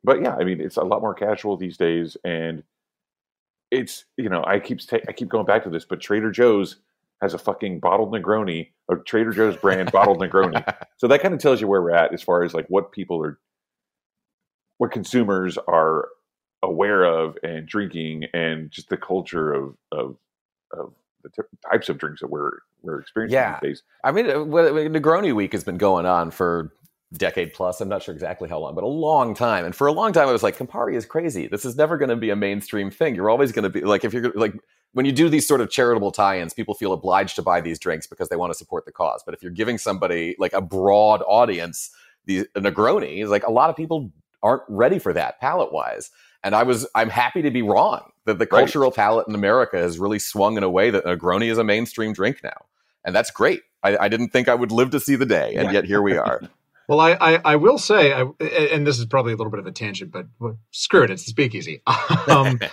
but 0.04 0.22
yeah, 0.22 0.34
I 0.34 0.44
mean, 0.44 0.60
it's 0.60 0.76
a 0.76 0.82
lot 0.84 1.02
more 1.02 1.14
casual 1.14 1.56
these 1.56 1.76
days, 1.76 2.16
and 2.24 2.62
it's 3.70 4.04
you 4.16 4.28
know 4.28 4.44
I 4.46 4.60
keep 4.60 4.86
ta- 4.86 4.98
I 5.08 5.12
keep 5.12 5.28
going 5.28 5.46
back 5.46 5.64
to 5.64 5.70
this, 5.70 5.84
but 5.84 6.00
Trader 6.00 6.30
Joe's 6.30 6.76
has 7.20 7.34
a 7.34 7.38
fucking 7.38 7.80
bottled 7.80 8.12
Negroni, 8.12 8.68
a 8.90 8.96
Trader 8.96 9.32
Joe's 9.32 9.56
brand 9.56 9.90
bottled 9.92 10.20
Negroni. 10.20 10.62
So 10.98 11.06
that 11.06 11.20
kind 11.22 11.32
of 11.32 11.38
tells 11.38 11.60
you 11.60 11.68
where 11.68 11.80
we're 11.80 11.92
at 11.94 12.12
as 12.12 12.22
far 12.22 12.42
as 12.42 12.54
like 12.54 12.66
what 12.68 12.90
people 12.90 13.22
are, 13.24 13.38
what 14.78 14.90
consumers 14.90 15.56
are 15.68 16.08
aware 16.62 17.04
of 17.04 17.36
and 17.44 17.68
drinking, 17.68 18.24
and 18.34 18.68
just 18.70 18.88
the 18.88 18.96
culture 18.96 19.52
of 19.52 19.76
of 19.92 20.16
of 20.72 20.92
the 21.22 21.30
t- 21.30 21.48
types 21.70 21.88
of 21.88 21.98
drinks 21.98 22.20
that 22.20 22.28
we're 22.30 22.58
we're 22.82 22.98
experiencing 23.00 23.34
Yeah. 23.36 23.58
these 23.62 23.68
days. 23.78 23.82
I 24.04 24.10
mean, 24.12 24.26
uh, 24.28 24.34
Negroni 24.34 25.34
Week 25.34 25.52
has 25.52 25.62
been 25.64 25.78
going 25.78 26.04
on 26.06 26.30
for 26.32 26.72
decade 27.14 27.54
plus. 27.54 27.80
I'm 27.80 27.88
not 27.88 28.02
sure 28.02 28.14
exactly 28.14 28.48
how 28.48 28.58
long, 28.58 28.74
but 28.74 28.84
a 28.84 28.88
long 28.88 29.34
time. 29.34 29.64
And 29.64 29.74
for 29.74 29.86
a 29.86 29.92
long 29.92 30.12
time, 30.12 30.28
I 30.28 30.32
was 30.32 30.42
like, 30.42 30.58
Campari 30.58 30.94
is 30.94 31.06
crazy. 31.06 31.46
This 31.46 31.64
is 31.64 31.76
never 31.76 31.96
going 31.96 32.10
to 32.10 32.16
be 32.16 32.30
a 32.30 32.36
mainstream 32.36 32.90
thing. 32.90 33.14
You're 33.14 33.30
always 33.30 33.52
going 33.52 33.62
to 33.62 33.70
be 33.70 33.80
like, 33.80 34.04
if 34.04 34.12
you're 34.12 34.30
like, 34.34 34.54
when 34.92 35.06
you 35.06 35.12
do 35.12 35.28
these 35.28 35.46
sort 35.46 35.60
of 35.60 35.70
charitable 35.70 36.12
tie-ins, 36.12 36.54
people 36.54 36.74
feel 36.74 36.92
obliged 36.92 37.36
to 37.36 37.42
buy 37.42 37.60
these 37.60 37.78
drinks 37.78 38.06
because 38.06 38.28
they 38.28 38.36
want 38.36 38.52
to 38.52 38.58
support 38.58 38.84
the 38.84 38.92
cause. 38.92 39.22
But 39.24 39.34
if 39.34 39.42
you're 39.42 39.52
giving 39.52 39.78
somebody 39.78 40.34
like 40.38 40.52
a 40.52 40.60
broad 40.60 41.22
audience 41.26 41.90
the 42.26 42.40
a 42.54 42.60
Negroni, 42.60 43.26
like 43.26 43.46
a 43.46 43.50
lot 43.50 43.70
of 43.70 43.76
people 43.76 44.12
aren't 44.42 44.62
ready 44.68 44.98
for 44.98 45.12
that 45.14 45.40
palate 45.40 45.72
wise. 45.72 46.10
And 46.44 46.54
I 46.54 46.62
was, 46.62 46.86
I'm 46.94 47.10
happy 47.10 47.42
to 47.42 47.50
be 47.50 47.62
wrong 47.62 48.12
that 48.26 48.38
the 48.38 48.44
Right. 48.44 48.60
cultural 48.60 48.92
palate 48.92 49.26
in 49.26 49.34
America 49.34 49.78
has 49.78 49.98
really 49.98 50.18
swung 50.18 50.56
in 50.56 50.62
a 50.62 50.70
way 50.70 50.90
that 50.90 51.04
Negroni 51.04 51.50
is 51.50 51.58
a 51.58 51.64
mainstream 51.64 52.12
drink 52.12 52.44
now, 52.44 52.66
and 53.04 53.16
that's 53.16 53.30
great. 53.30 53.62
I, 53.82 53.96
I 53.96 54.08
didn't 54.08 54.28
think 54.28 54.48
I 54.48 54.54
would 54.54 54.70
live 54.70 54.90
to 54.90 55.00
see 55.00 55.16
the 55.16 55.26
day, 55.26 55.54
and 55.56 55.72
yet 55.72 55.84
here 55.84 56.02
we 56.02 56.16
are. 56.16 56.42
Well, 56.88 57.00
I, 57.00 57.12
I, 57.20 57.40
I 57.44 57.56
will 57.56 57.76
say, 57.76 58.12
I, 58.14 58.22
and 58.22 58.86
this 58.86 58.98
is 58.98 59.04
probably 59.04 59.34
a 59.34 59.36
little 59.36 59.50
bit 59.50 59.60
of 59.60 59.66
a 59.66 59.72
tangent, 59.72 60.10
but 60.10 60.26
screw 60.70 61.02
it, 61.02 61.10
it's 61.10 61.24
the 61.24 61.30
speakeasy. 61.30 61.82
Um, 62.28 62.58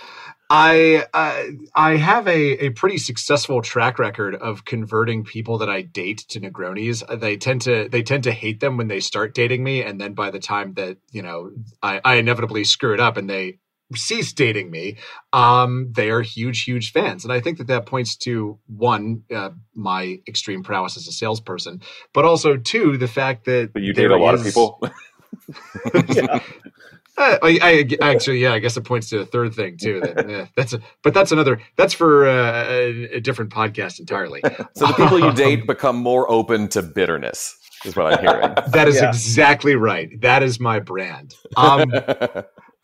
I 0.48 1.04
uh, 1.12 1.42
I 1.74 1.96
have 1.96 2.28
a, 2.28 2.66
a 2.66 2.70
pretty 2.70 2.98
successful 2.98 3.62
track 3.62 3.98
record 3.98 4.36
of 4.36 4.64
converting 4.64 5.24
people 5.24 5.58
that 5.58 5.68
I 5.68 5.82
date 5.82 6.18
to 6.28 6.40
Negronis. 6.40 7.02
They 7.20 7.36
tend 7.36 7.62
to 7.62 7.88
they 7.88 8.02
tend 8.02 8.24
to 8.24 8.32
hate 8.32 8.60
them 8.60 8.76
when 8.76 8.86
they 8.86 9.00
start 9.00 9.34
dating 9.34 9.64
me, 9.64 9.82
and 9.82 10.00
then 10.00 10.14
by 10.14 10.30
the 10.30 10.38
time 10.38 10.74
that 10.74 10.98
you 11.10 11.22
know 11.22 11.50
I, 11.82 12.00
I 12.04 12.14
inevitably 12.16 12.62
screw 12.62 12.94
it 12.94 13.00
up 13.00 13.16
and 13.16 13.28
they 13.28 13.58
cease 13.94 14.32
dating 14.32 14.70
me, 14.70 14.96
um, 15.32 15.92
they 15.92 16.10
are 16.10 16.22
huge 16.22 16.64
huge 16.64 16.92
fans, 16.92 17.24
and 17.24 17.32
I 17.32 17.40
think 17.40 17.58
that 17.58 17.68
that 17.68 17.86
points 17.86 18.16
to 18.18 18.58
one 18.66 19.22
uh, 19.34 19.50
my 19.74 20.18
extreme 20.26 20.62
prowess 20.62 20.96
as 20.96 21.06
a 21.06 21.12
salesperson, 21.12 21.80
but 22.12 22.24
also 22.24 22.56
two 22.56 22.96
the 22.96 23.08
fact 23.08 23.44
that 23.44 23.72
But 23.72 23.82
you 23.82 23.92
date 23.92 24.10
a 24.10 24.16
lot 24.16 24.34
of 24.34 24.42
people. 24.44 24.80
yeah. 26.08 26.40
uh, 27.18 27.38
I, 27.42 27.58
I 27.62 28.10
actually, 28.10 28.38
yeah, 28.38 28.52
I 28.52 28.58
guess 28.58 28.76
it 28.76 28.82
points 28.82 29.10
to 29.10 29.20
a 29.20 29.26
third 29.26 29.54
thing 29.54 29.76
too. 29.76 30.00
That, 30.00 30.28
yeah, 30.28 30.46
that's 30.56 30.72
a, 30.72 30.80
but 31.02 31.14
that's 31.14 31.32
another. 31.32 31.60
That's 31.76 31.94
for 31.94 32.26
uh, 32.28 32.64
a, 32.68 33.16
a 33.16 33.20
different 33.20 33.52
podcast 33.52 34.00
entirely. 34.00 34.42
So 34.74 34.86
the 34.86 34.94
people 34.94 35.18
you 35.20 35.32
date 35.34 35.66
become 35.66 35.96
more 35.96 36.30
open 36.30 36.68
to 36.68 36.82
bitterness, 36.82 37.56
is 37.84 37.94
what 37.94 38.12
I'm 38.12 38.20
hearing. 38.20 38.54
That 38.72 38.88
is 38.88 38.96
Yeah. 38.96 39.08
exactly 39.08 39.76
right. 39.76 40.20
That 40.20 40.42
is 40.42 40.58
my 40.58 40.80
brand. 40.80 41.34
Um, 41.56 41.92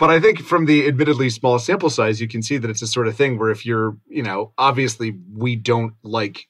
but 0.02 0.10
I 0.10 0.18
think 0.18 0.40
from 0.40 0.66
the 0.66 0.88
admittedly 0.88 1.30
small 1.30 1.60
sample 1.60 1.88
size, 1.88 2.20
you 2.20 2.26
can 2.26 2.42
see 2.42 2.58
that 2.58 2.68
it's 2.68 2.82
a 2.82 2.88
sort 2.88 3.06
of 3.06 3.14
thing 3.14 3.38
where 3.38 3.50
if 3.50 3.64
you're, 3.64 3.96
you 4.08 4.24
know, 4.24 4.52
obviously 4.58 5.16
we 5.32 5.54
don't 5.54 5.94
like 6.02 6.48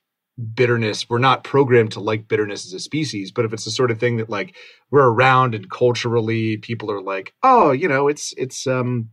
bitterness. 0.54 1.10
We're 1.10 1.18
not 1.18 1.44
programmed 1.44 1.92
to 1.92 2.00
like 2.00 2.28
bitterness 2.28 2.64
as 2.64 2.72
a 2.72 2.80
species, 2.80 3.30
but 3.30 3.44
if 3.44 3.52
it's 3.52 3.66
the 3.66 3.70
sort 3.70 3.90
of 3.90 4.00
thing 4.00 4.16
that 4.16 4.30
like 4.30 4.56
we're 4.90 5.06
around 5.06 5.54
and 5.54 5.70
culturally 5.70 6.56
people 6.56 6.90
are 6.90 7.02
like, 7.02 7.34
oh, 7.42 7.72
you 7.72 7.88
know, 7.88 8.08
it's 8.08 8.32
it's 8.38 8.66
um 8.66 9.10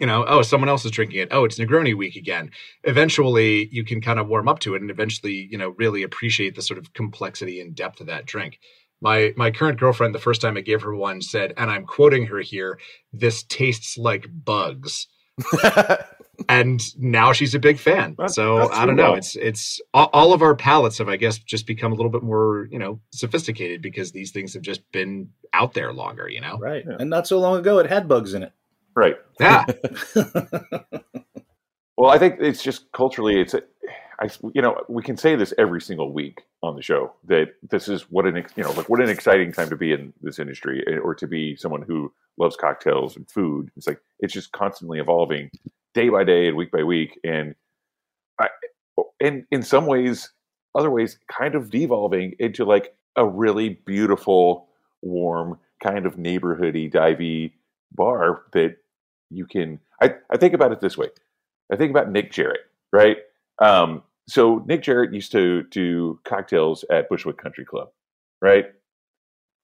you 0.00 0.06
know, 0.06 0.24
oh, 0.26 0.40
someone 0.40 0.70
else 0.70 0.86
is 0.86 0.90
drinking 0.90 1.20
it. 1.20 1.28
Oh, 1.30 1.44
it's 1.44 1.58
Negroni 1.58 1.94
week 1.94 2.16
again. 2.16 2.52
Eventually, 2.84 3.68
you 3.70 3.84
can 3.84 4.00
kind 4.00 4.18
of 4.18 4.28
warm 4.28 4.48
up 4.48 4.60
to 4.60 4.74
it, 4.74 4.80
and 4.80 4.90
eventually, 4.90 5.46
you 5.50 5.58
know, 5.58 5.74
really 5.76 6.02
appreciate 6.02 6.54
the 6.54 6.62
sort 6.62 6.78
of 6.78 6.94
complexity 6.94 7.60
and 7.60 7.74
depth 7.74 8.00
of 8.00 8.06
that 8.06 8.24
drink. 8.24 8.58
My 9.02 9.34
my 9.36 9.50
current 9.50 9.78
girlfriend, 9.78 10.14
the 10.14 10.18
first 10.20 10.40
time 10.40 10.56
I 10.56 10.60
gave 10.62 10.80
her 10.82 10.94
one, 10.94 11.20
said, 11.20 11.52
and 11.58 11.70
I'm 11.70 11.84
quoting 11.84 12.26
her 12.26 12.38
here: 12.40 12.78
"This 13.12 13.42
tastes 13.42 13.98
like 13.98 14.26
bugs." 14.32 15.08
and 16.48 16.80
now 16.98 17.32
she's 17.32 17.54
a 17.54 17.58
big 17.58 17.78
fan. 17.78 18.14
That's- 18.16 18.34
so 18.34 18.58
that's 18.58 18.72
I 18.78 18.86
don't 18.86 18.96
know. 18.96 19.10
well. 19.10 19.14
It's 19.14 19.36
it's 19.36 19.80
all, 19.92 20.08
all 20.12 20.32
of 20.32 20.42
our 20.42 20.54
palates 20.54 20.98
have, 20.98 21.08
I 21.08 21.16
guess, 21.16 21.38
just 21.38 21.66
become 21.66 21.92
a 21.92 21.94
little 21.94 22.10
bit 22.10 22.22
more, 22.22 22.68
you 22.70 22.78
know, 22.78 23.00
sophisticated 23.12 23.82
because 23.82 24.12
these 24.12 24.30
things 24.30 24.54
have 24.54 24.62
just 24.62 24.80
been 24.92 25.28
out 25.52 25.74
there 25.74 25.92
longer. 25.92 26.28
You 26.28 26.40
know, 26.40 26.58
Right. 26.58 26.84
Yeah. 26.88 26.96
And 27.00 27.10
not 27.10 27.26
so 27.26 27.38
long 27.40 27.58
ago, 27.58 27.78
it 27.78 27.86
had 27.88 28.08
bugs 28.08 28.34
in 28.34 28.42
it. 28.42 28.52
right. 28.94 29.16
yeah. 29.40 29.64
Well, 30.14 30.84
Well, 31.98 32.10
I 32.10 32.18
think 32.18 32.36
it's 32.40 32.62
just 32.62 32.90
culturally, 32.92 33.38
it's, 33.40 33.54
a, 33.54 33.60
I, 34.22 34.28
you 34.54 34.62
know, 34.62 34.80
we 34.88 35.02
can 35.02 35.16
say 35.16 35.34
this 35.34 35.52
every 35.58 35.80
single 35.80 36.12
week 36.12 36.42
on 36.62 36.76
the 36.76 36.82
show 36.82 37.12
that 37.26 37.54
this 37.68 37.88
is 37.88 38.02
what 38.02 38.24
an, 38.24 38.36
you 38.54 38.62
know, 38.62 38.70
like 38.70 38.88
what 38.88 39.00
an 39.00 39.08
exciting 39.08 39.52
time 39.52 39.68
to 39.70 39.76
be 39.76 39.92
in 39.92 40.12
this 40.22 40.38
industry 40.38 40.84
eh, 40.86 40.98
or 40.98 41.12
to 41.16 41.26
be 41.26 41.56
someone 41.56 41.82
who 41.82 42.12
loves 42.38 42.56
cocktails 42.56 43.16
and 43.16 43.28
food. 43.28 43.70
It's 43.76 43.88
like, 43.88 44.00
it's 44.20 44.32
just 44.32 44.52
constantly 44.52 45.00
evolving 45.00 45.50
day 45.92 46.08
by 46.08 46.22
day 46.22 46.46
and 46.46 46.56
week 46.56 46.70
by 46.70 46.84
week. 46.84 47.18
And 47.24 47.56
I, 48.40 48.48
and 49.20 49.44
in 49.50 49.62
some 49.62 49.86
ways, 49.86 50.30
other 50.76 50.90
ways, 50.90 51.18
kind 51.28 51.56
of 51.56 51.70
devolving 51.70 52.36
into 52.38 52.64
like 52.64 52.94
a 53.16 53.26
really 53.26 53.70
beautiful, 53.70 54.68
warm, 55.02 55.58
kind 55.82 56.06
of 56.06 56.14
neighborhoody, 56.14 56.92
divey 56.92 57.52
bar 57.90 58.42
that 58.52 58.76
you 59.30 59.46
can. 59.46 59.80
I, 60.00 60.14
I 60.30 60.36
think 60.36 60.54
about 60.54 60.70
it 60.70 60.80
this 60.80 60.96
way. 60.96 61.08
I 61.72 61.76
think 61.76 61.90
about 61.90 62.10
Nick 62.10 62.30
Jarrett, 62.30 62.60
right? 62.92 63.16
Um, 63.60 64.04
so 64.28 64.64
Nick 64.66 64.82
Jarrett 64.82 65.12
used 65.12 65.32
to 65.32 65.64
do 65.64 66.20
cocktails 66.24 66.84
at 66.90 67.08
Bushwick 67.08 67.38
Country 67.38 67.64
Club, 67.64 67.88
right? 68.40 68.66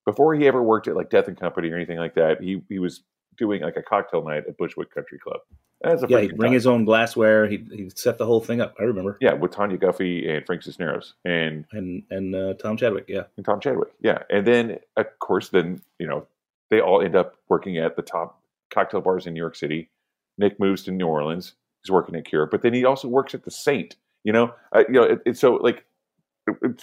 Before 0.05 0.33
he 0.33 0.47
ever 0.47 0.61
worked 0.63 0.87
at 0.87 0.95
like 0.95 1.09
Death 1.09 1.27
and 1.27 1.39
Company 1.39 1.69
or 1.69 1.75
anything 1.75 1.97
like 1.97 2.15
that, 2.15 2.41
he 2.41 2.61
he 2.69 2.79
was 2.79 3.03
doing 3.37 3.61
like 3.61 3.77
a 3.77 3.81
cocktail 3.83 4.23
night 4.23 4.43
at 4.47 4.57
Bushwick 4.57 4.93
Country 4.93 5.19
Club. 5.19 5.39
That's 5.81 6.03
a 6.03 6.07
Yeah, 6.09 6.19
he'd 6.21 6.35
bring 6.35 6.49
time. 6.49 6.53
his 6.55 6.67
own 6.67 6.83
glassware. 6.85 7.47
He 7.47 7.57
he 7.71 7.89
set 7.95 8.17
the 8.17 8.25
whole 8.25 8.41
thing 8.41 8.59
up. 8.59 8.75
I 8.79 8.83
remember. 8.83 9.17
yeah 9.21 9.33
with 9.33 9.51
Tanya 9.51 9.77
Guffey 9.77 10.27
and 10.29 10.45
Frank 10.45 10.63
Cisneros 10.63 11.13
and 11.25 11.65
And 11.71 12.03
and 12.09 12.35
uh, 12.35 12.53
Tom 12.55 12.75
Chadwick. 12.75 13.05
Yeah. 13.07 13.23
and 13.37 13.45
Tom 13.45 13.59
Chadwick. 13.59 13.89
Yeah, 14.01 14.23
and 14.29 14.45
then 14.45 14.79
of 14.97 15.05
course, 15.19 15.49
then 15.49 15.81
you 15.99 16.07
know 16.07 16.25
they 16.69 16.81
all 16.81 17.01
end 17.01 17.15
up 17.15 17.35
working 17.47 17.77
at 17.77 17.95
the 17.95 18.01
top 18.01 18.41
cocktail 18.73 19.01
bars 19.01 19.25
in 19.27 19.33
New 19.33 19.39
York 19.39 19.55
City. 19.55 19.89
Nick 20.37 20.59
moves 20.59 20.83
to 20.83 20.91
New 20.91 21.07
Orleans. 21.07 21.53
He's 21.83 21.91
working 21.91 22.15
at 22.15 22.25
Cure, 22.25 22.45
but 22.45 22.61
then 22.61 22.73
he 22.73 22.83
also 22.83 23.07
works 23.07 23.33
at 23.33 23.43
the 23.45 23.51
Saint. 23.51 23.95
You 24.29 24.33
know, 24.33 24.53
uh, 24.75 24.83
you 24.87 24.93
know, 24.93 25.01
it, 25.01 25.21
it's 25.25 25.39
so 25.39 25.55
like 25.55 25.85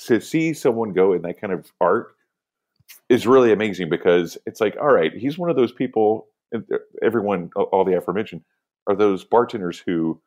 to 0.07 0.21
see 0.21 0.53
someone 0.53 0.93
go 0.93 1.13
in 1.13 1.23
that 1.23 1.41
kind 1.41 1.53
of 1.53 1.71
arc 1.81 2.17
is 3.09 3.25
really 3.25 3.53
amazing 3.53 3.89
because 3.89 4.37
it's 4.47 4.61
like, 4.61 4.77
all 4.81 4.93
right, 4.93 5.13
he's 5.13 5.39
one 5.39 5.49
of 5.49 5.55
those 5.55 5.71
people. 5.71 6.27
Everyone, 7.05 7.51
all 7.55 7.85
the 7.85 7.97
aforementioned, 7.97 8.43
are 8.89 8.97
those 8.97 9.23
bartenders 9.23 9.79
who 9.79 10.21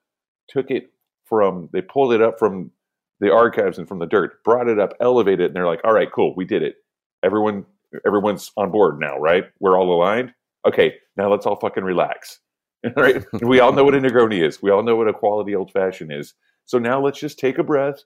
took 0.48 0.72
it 0.72 0.94
from 1.26 1.68
they 1.74 1.82
pulled 1.82 2.14
it 2.14 2.22
up 2.22 2.40
from 2.40 2.72
the 3.20 3.34
archives 3.34 3.78
and 3.78 3.86
from 3.90 4.00
the 4.00 4.06
dirt, 4.06 4.42
brought 4.46 4.70
it 4.70 4.80
up, 4.80 4.94
elevated 5.02 5.42
it, 5.42 5.46
and 5.48 5.56
they're 5.58 5.68
like, 5.68 5.82
all 5.84 5.92
right, 5.92 6.14
cool, 6.14 6.34
we 6.38 6.46
did 6.46 6.64
it. 6.64 6.76
Everyone 7.22 7.66
everyone's 8.08 8.50
on 8.56 8.72
board 8.72 8.98
now, 8.98 9.20
right? 9.20 9.44
We're 9.60 9.78
all 9.78 9.94
aligned. 9.94 10.34
Okay, 10.66 10.94
now 11.18 11.30
let's 11.30 11.46
all 11.46 11.58
fucking 11.58 11.84
relax. 11.84 12.40
right? 12.96 13.26
We 13.42 13.60
all 13.60 13.74
know 13.74 13.84
what 13.84 13.96
a 13.96 14.00
Negroni 14.00 14.42
is. 14.42 14.62
We 14.62 14.72
all 14.72 14.84
know 14.84 14.96
what 14.96 15.10
a 15.10 15.14
quality 15.14 15.54
old 15.54 15.74
fashioned 15.74 16.14
is. 16.14 16.34
So 16.70 16.78
now 16.78 17.02
let's 17.02 17.20
just 17.20 17.40
take 17.40 17.58
a 17.58 17.64
breath. 17.64 18.04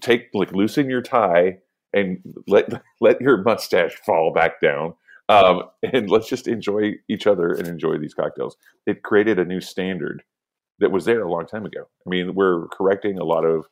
Take 0.00 0.28
like 0.34 0.50
loosen 0.50 0.90
your 0.90 1.02
tie 1.02 1.58
and 1.92 2.18
let 2.48 2.82
let 3.00 3.20
your 3.20 3.42
mustache 3.44 3.94
fall 4.04 4.32
back 4.32 4.60
down. 4.60 4.94
Um, 5.28 5.62
and 5.84 6.10
let's 6.10 6.28
just 6.28 6.48
enjoy 6.48 6.94
each 7.08 7.28
other 7.28 7.52
and 7.52 7.68
enjoy 7.68 7.98
these 7.98 8.12
cocktails. 8.12 8.56
It 8.86 9.04
created 9.04 9.38
a 9.38 9.44
new 9.44 9.60
standard 9.60 10.24
that 10.80 10.90
was 10.90 11.04
there 11.04 11.22
a 11.22 11.30
long 11.30 11.46
time 11.46 11.64
ago. 11.64 11.82
I 12.04 12.10
mean, 12.10 12.34
we're 12.34 12.66
correcting 12.68 13.18
a 13.18 13.24
lot 13.24 13.44
of 13.44 13.66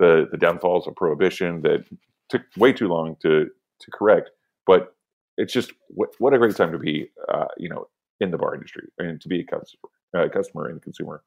the 0.00 0.26
the 0.28 0.38
downfalls 0.38 0.88
of 0.88 0.96
prohibition 0.96 1.62
that 1.62 1.84
took 2.28 2.42
way 2.56 2.72
too 2.72 2.88
long 2.88 3.14
to 3.22 3.44
to 3.80 3.90
correct. 3.92 4.30
But 4.66 4.92
it's 5.36 5.52
just 5.52 5.72
what, 5.86 6.10
what 6.18 6.34
a 6.34 6.38
great 6.38 6.56
time 6.56 6.72
to 6.72 6.78
be, 6.78 7.10
uh, 7.32 7.46
you 7.58 7.68
know, 7.68 7.86
in 8.18 8.32
the 8.32 8.38
bar 8.38 8.56
industry 8.56 8.88
and 8.98 9.20
to 9.20 9.28
be 9.28 9.40
a 9.40 9.44
customer, 9.44 9.90
uh, 10.16 10.28
customer 10.30 10.66
and 10.68 10.82
consumer, 10.82 11.22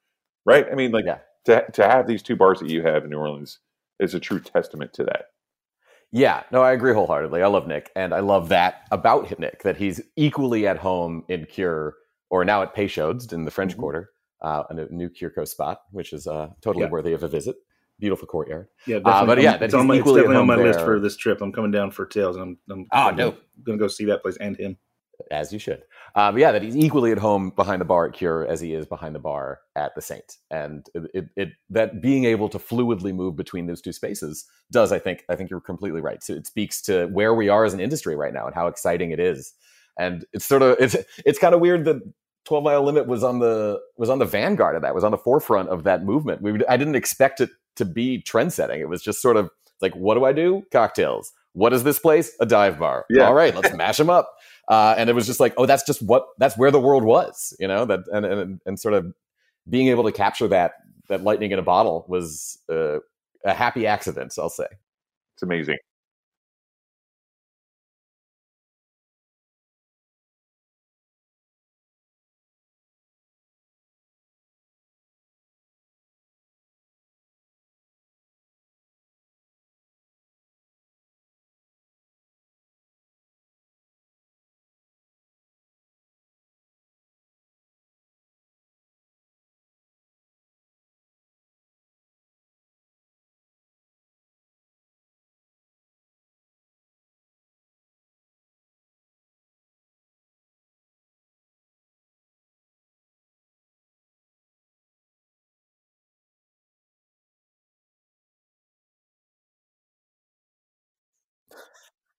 right? 0.45 0.65
I 0.69 0.75
mean, 0.75 0.91
like 0.91 1.05
Yeah. 1.05 1.19
To 1.45 1.65
to 1.71 1.83
have 1.87 2.07
these 2.07 2.21
two 2.21 2.35
bars 2.35 2.59
that 2.59 2.69
you 2.69 2.83
have 2.83 3.03
in 3.03 3.09
New 3.09 3.17
Orleans 3.17 3.59
is 3.99 4.13
a 4.13 4.19
true 4.19 4.39
testament 4.39 4.93
to 4.93 5.03
that. 5.05 5.25
Yeah, 6.11 6.43
no, 6.51 6.61
I 6.61 6.73
agree 6.73 6.93
wholeheartedly. 6.93 7.41
I 7.41 7.47
love 7.47 7.67
Nick, 7.67 7.89
and 7.95 8.13
I 8.13 8.19
love 8.19 8.49
that 8.49 8.85
about 8.91 9.27
him, 9.27 9.37
Nick 9.39 9.63
that 9.63 9.77
he's 9.77 10.01
equally 10.17 10.67
at 10.67 10.77
home 10.77 11.23
in 11.29 11.45
Cure 11.45 11.95
or 12.29 12.43
now 12.45 12.61
at 12.61 12.75
Peychaud's 12.75 13.31
in 13.33 13.45
the 13.45 13.51
French 13.51 13.75
Mhm. 13.75 13.79
Quarter, 13.79 14.09
uh, 14.41 14.63
a 14.69 14.73
new 14.93 15.09
CureCo 15.09 15.47
spot, 15.47 15.81
which 15.91 16.13
is 16.13 16.27
uh, 16.27 16.49
totally 16.61 16.83
Yeah. 16.85 16.89
worthy 16.91 17.13
of 17.13 17.23
a 17.23 17.27
visit. 17.27 17.55
Beautiful 17.99 18.27
courtyard. 18.27 18.67
Yeah, 18.87 18.97
Uh, 18.97 19.25
but 19.25 19.41
yeah, 19.41 19.51
that's 19.57 19.63
it's, 19.63 19.73
on 19.73 19.87
my, 19.87 19.95
it's 19.95 19.99
equally 20.01 20.19
at 20.21 20.23
definitely 20.23 20.35
on 20.37 20.47
home 20.47 20.57
my 20.63 20.63
list 20.69 20.79
for 20.81 20.99
this 20.99 21.15
trip. 21.15 21.41
I'm 21.41 21.51
coming 21.51 21.71
down 21.71 21.91
for 21.91 22.05
Tails. 22.05 22.35
and 22.35 22.57
I'm, 22.69 22.73
I'm 22.79 22.87
Ah, 22.91 23.09
I'm 23.09 23.15
dope. 23.15 23.41
gonna 23.63 23.77
go 23.77 23.87
see 23.87 24.05
that 24.05 24.21
place 24.21 24.37
and 24.37 24.57
him. 24.57 24.77
As 25.29 25.51
you 25.53 25.59
should. 25.59 25.83
Um, 26.15 26.37
yeah, 26.37 26.51
that 26.51 26.61
he's 26.61 26.75
equally 26.75 27.11
at 27.11 27.17
home 27.17 27.51
behind 27.55 27.79
the 27.81 27.85
bar 27.85 28.05
at 28.07 28.13
Cure 28.13 28.45
as 28.47 28.59
he 28.59 28.73
is 28.73 28.85
behind 28.85 29.15
the 29.15 29.19
bar 29.19 29.59
at 29.75 29.95
the 29.95 30.01
Saint, 30.01 30.37
and 30.49 30.85
it, 30.93 31.11
it, 31.13 31.25
it 31.35 31.49
that 31.69 32.01
being 32.01 32.25
able 32.25 32.49
to 32.49 32.59
fluidly 32.59 33.13
move 33.13 33.35
between 33.35 33.67
those 33.67 33.81
two 33.81 33.93
spaces 33.93 34.45
does, 34.71 34.91
I 34.91 34.99
think, 34.99 35.23
I 35.29 35.35
think 35.35 35.49
you're 35.49 35.61
completely 35.61 36.01
right. 36.01 36.23
So 36.23 36.33
it 36.33 36.47
speaks 36.47 36.81
to 36.83 37.07
where 37.07 37.33
we 37.33 37.49
are 37.49 37.63
as 37.65 37.73
an 37.73 37.79
industry 37.79 38.15
right 38.15 38.33
now 38.33 38.45
and 38.45 38.55
how 38.55 38.67
exciting 38.67 39.11
it 39.11 39.19
is, 39.19 39.53
and 39.97 40.25
it's 40.33 40.45
sort 40.45 40.61
of 40.63 40.77
it's 40.79 40.95
it's 41.25 41.39
kind 41.39 41.53
of 41.55 41.61
weird 41.61 41.85
that. 41.85 42.01
12 42.45 42.63
mile 42.63 42.81
limit 42.83 43.05
was 43.05 43.23
on 43.23 43.37
the 43.37 43.79
was 43.97 44.09
on 44.09 44.17
the 44.17 44.25
vanguard 44.25 44.75
of 44.75 44.81
that 44.81 44.95
was 44.95 45.03
on 45.03 45.11
the 45.11 45.17
forefront 45.17 45.69
of 45.69 45.83
that 45.83 46.03
movement 46.03 46.41
we 46.41 46.59
i 46.67 46.75
didn't 46.75 46.95
expect 46.95 47.39
it 47.39 47.51
to 47.75 47.85
be 47.85 48.19
trend 48.23 48.51
setting 48.51 48.81
it 48.81 48.89
was 48.89 49.03
just 49.03 49.21
sort 49.21 49.37
of 49.37 49.47
like 49.79 49.93
what 49.95 50.15
do 50.15 50.25
i 50.25 50.33
do 50.33 50.63
cocktails 50.71 51.31
what 51.53 51.71
is 51.71 51.83
this 51.83 51.99
place 51.99 52.35
a 52.39 52.45
dive 52.47 52.79
bar 52.79 53.05
Yeah. 53.11 53.27
all 53.27 53.35
right 53.35 53.53
let's 53.55 53.75
mash 53.75 53.97
them 53.97 54.09
up 54.09 54.33
uh, 54.71 54.95
and 54.97 55.09
it 55.09 55.13
was 55.13 55.27
just 55.27 55.39
like 55.39 55.53
oh 55.57 55.65
that's 55.65 55.83
just 55.83 56.01
what 56.01 56.25
that's 56.39 56.57
where 56.57 56.71
the 56.71 56.79
world 56.79 57.03
was 57.03 57.53
you 57.59 57.67
know 57.67 57.85
that 57.85 57.99
and 58.13 58.25
and, 58.25 58.61
and 58.65 58.79
sort 58.79 58.93
of 58.93 59.13
being 59.69 59.89
able 59.89 60.03
to 60.03 60.11
capture 60.11 60.47
that 60.47 60.71
that 61.09 61.23
lightning 61.23 61.51
in 61.51 61.59
a 61.59 61.61
bottle 61.61 62.05
was 62.07 62.57
uh, 62.71 62.97
a 63.45 63.53
happy 63.53 63.85
accident 63.85 64.33
i'll 64.39 64.49
say 64.49 64.65
It's 65.35 65.43
amazing. 65.43 65.77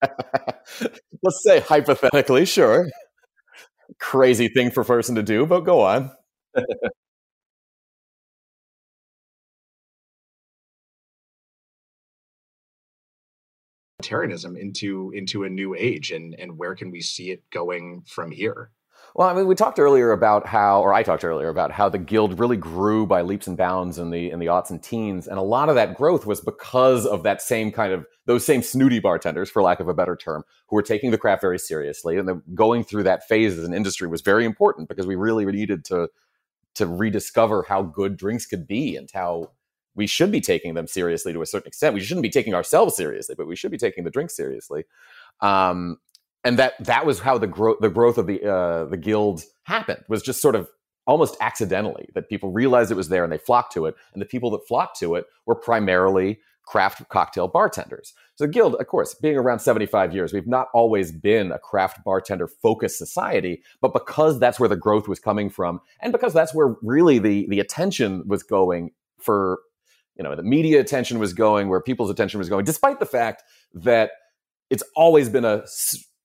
let's 1.23 1.43
say 1.43 1.61
hypothetically 1.61 2.45
sure 2.45 2.89
crazy 3.99 4.49
thing 4.49 4.71
for 4.71 4.81
a 4.83 4.85
person 4.85 5.15
to 5.15 5.23
do 5.23 5.47
but 5.47 5.61
go 5.61 5.81
on 5.81 6.11
into 14.57 15.11
into 15.15 15.45
a 15.45 15.49
new 15.51 15.75
age, 15.75 16.11
and 16.13 16.35
and 16.39 16.59
where 16.59 16.75
can 16.75 16.91
we 16.91 17.01
see 17.01 17.31
it 17.31 17.43
going 17.51 18.03
from 18.07 18.31
here? 18.31 18.71
Well, 19.15 19.29
I 19.29 19.35
mean, 19.35 19.47
we 19.47 19.55
talked 19.55 19.79
earlier 19.79 20.13
about 20.13 20.47
how, 20.47 20.81
or 20.81 20.95
I 20.95 21.03
talked 21.03 21.25
earlier 21.25 21.49
about 21.49 21.71
how 21.71 21.89
the 21.89 21.99
guild 21.99 22.39
really 22.39 22.57
grew 22.57 23.07
by 23.07 23.21
leaps 23.21 23.47
and 23.47 23.59
bounds 23.59 23.99
in 23.99 24.11
the 24.11 24.31
in 24.31 24.39
the 24.39 24.47
aughts 24.47 24.71
and 24.71 24.83
teens, 24.83 25.29
and 25.29 25.39
a 25.39 25.43
lot 25.43 25.69
of 25.69 25.75
that 25.75 25.95
growth 25.95 26.25
was 26.25 26.41
because 26.41 27.05
of 27.05 27.23
that 27.25 27.43
same 27.43 27.71
kind 27.71 27.93
of 27.93 28.07
those 28.25 28.45
same 28.45 28.63
snooty 28.63 29.01
bartenders, 29.01 29.51
for 29.51 29.63
lack 29.63 29.81
of 29.81 29.89
a 29.89 29.95
better 29.95 30.17
term, 30.17 30.45
who 30.69 30.77
were 30.77 30.83
taking 30.83 31.11
the 31.11 31.19
craft 31.19 31.43
very 31.43 31.59
seriously, 31.59 32.17
and 32.17 32.27
then 32.27 32.43
going 32.55 32.85
through 32.85 33.03
that 33.03 33.27
phase 33.29 33.59
as 33.59 33.65
an 33.65 33.75
industry 33.75 34.09
was 34.09 34.23
very 34.23 34.47
important 34.47 34.89
because 34.89 35.07
we 35.07 35.15
really 35.15 35.45
needed 35.45 35.85
to 35.87 36.09
to 36.75 36.87
rediscover 36.87 37.65
how 37.69 37.83
good 37.83 38.17
drinks 38.17 38.47
could 38.47 38.67
be 38.67 38.97
and 38.97 39.11
how 39.13 39.51
we 39.95 40.07
should 40.07 40.33
be 40.33 40.41
taking 40.41 40.73
them 40.73 40.87
seriously 40.87 41.35
to 41.35 41.43
a 41.43 41.47
certain 41.47 41.69
extent. 41.69 41.95
We 41.95 42.01
shouldn't 42.01 42.23
be 42.23 42.31
taking 42.31 42.55
ourselves 42.55 42.97
seriously, 42.97 43.35
but 43.37 43.47
we 43.47 43.57
should 43.57 43.71
be 43.71 43.77
taking 43.77 44.05
the 44.05 44.11
drinks 44.11 44.35
seriously. 44.35 44.85
Um, 45.43 45.99
and 46.45 46.59
that 46.59 46.75
that 46.85 47.07
was 47.07 47.21
how 47.21 47.39
the 47.39 47.47
growth 47.47 47.79
the 47.81 47.91
growth 47.91 48.19
of 48.19 48.27
the 48.27 48.45
uh, 48.45 48.85
the 48.87 48.97
guild 48.97 49.43
happened 49.65 50.05
was 50.09 50.23
just 50.23 50.41
sort 50.41 50.55
of 50.55 50.69
almost 51.07 51.37
accidentally 51.41 52.09
that 52.15 52.29
people 52.29 52.53
realized 52.53 52.91
it 52.91 52.97
was 52.97 53.09
there 53.09 53.25
and 53.25 53.33
they 53.33 53.39
flocked 53.39 53.73
to 53.75 53.87
it. 53.87 53.95
And 54.13 54.23
the 54.23 54.27
people 54.27 54.51
that 54.51 54.67
flocked 54.69 54.99
to 55.01 55.17
it 55.17 55.27
were 55.47 55.55
primarily 55.55 56.39
craft 56.65 57.09
cocktail 57.09 57.49
bartenders. 57.49 58.13
So 58.37 58.45
the 58.47 58.53
Guild, 58.53 58.77
of 58.77 58.87
course, 58.87 59.15
being 59.15 59.37
around 59.37 59.59
75 59.59 60.15
years, 60.15 60.33
we've 60.33 60.47
not 60.47 60.69
always 60.73 61.11
been 61.11 61.51
a 61.51 61.59
craft 61.59 62.05
bartender 62.05 62.47
focused 62.47 62.99
society, 62.99 63.63
but 63.81 63.93
because 63.93 64.39
that's 64.39 64.61
where 64.61 64.69
the 64.69 64.77
growth 64.77 65.09
was 65.09 65.19
coming 65.19 65.51
from, 65.51 65.81
and 66.01 66.13
because 66.13 66.33
that's 66.33 66.55
where 66.55 66.77
really 66.83 67.19
the 67.19 67.47
the 67.49 67.59
attention 67.59 68.23
was 68.27 68.45
going 68.45 68.93
for, 69.19 69.59
you 70.17 70.23
know, 70.23 70.37
the 70.37 70.43
media 70.43 70.81
attention 70.81 71.19
was 71.19 71.33
going, 71.33 71.69
where 71.69 71.81
people's 71.81 72.11
attention 72.11 72.39
was 72.39 72.49
going, 72.49 72.65
despite 72.65 73.01
the 73.01 73.07
fact 73.07 73.43
that 73.75 74.13
it's 74.71 74.85
always 74.95 75.29
been 75.29 75.45
a 75.45 75.65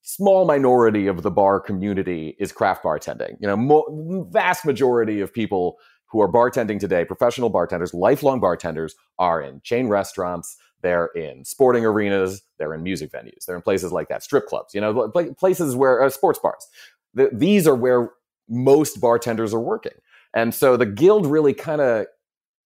small 0.07 0.45
minority 0.45 1.05
of 1.07 1.21
the 1.21 1.29
bar 1.29 1.59
community 1.59 2.33
is 2.39 2.53
craft 2.53 2.81
bartending. 2.81 3.35
You 3.41 3.47
know, 3.47 3.57
mo- 3.57 4.25
vast 4.31 4.63
majority 4.63 5.19
of 5.19 5.33
people 5.33 5.79
who 6.05 6.21
are 6.21 6.31
bartending 6.31 6.79
today, 6.79 7.03
professional 7.03 7.49
bartenders, 7.49 7.93
lifelong 7.93 8.39
bartenders, 8.39 8.95
are 9.19 9.41
in 9.41 9.59
chain 9.65 9.89
restaurants. 9.89 10.55
They're 10.81 11.07
in 11.07 11.43
sporting 11.43 11.85
arenas. 11.85 12.41
They're 12.57 12.73
in 12.73 12.83
music 12.83 13.11
venues. 13.11 13.43
They're 13.45 13.57
in 13.57 13.61
places 13.61 13.91
like 13.91 14.07
that, 14.07 14.23
strip 14.23 14.45
clubs. 14.45 14.73
You 14.73 14.79
know, 14.79 15.09
places 15.09 15.75
where 15.75 16.01
uh, 16.01 16.09
sports 16.09 16.39
bars. 16.39 16.65
The, 17.13 17.29
these 17.33 17.67
are 17.67 17.75
where 17.75 18.11
most 18.47 19.01
bartenders 19.01 19.53
are 19.53 19.59
working, 19.59 19.99
and 20.33 20.55
so 20.55 20.77
the 20.77 20.85
guild 20.85 21.25
really 21.25 21.53
kind 21.53 21.81
of 21.81 22.05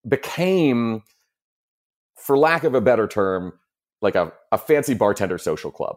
became, 0.06 1.04
for 2.18 2.38
lack 2.38 2.66
of 2.66 2.76
a 2.76 2.82
better 2.82 3.08
term, 3.08 3.54
like 4.02 4.16
a, 4.16 4.34
a 4.52 4.58
fancy 4.58 4.94
bartender 4.94 5.38
social 5.38 5.72
club. 5.72 5.96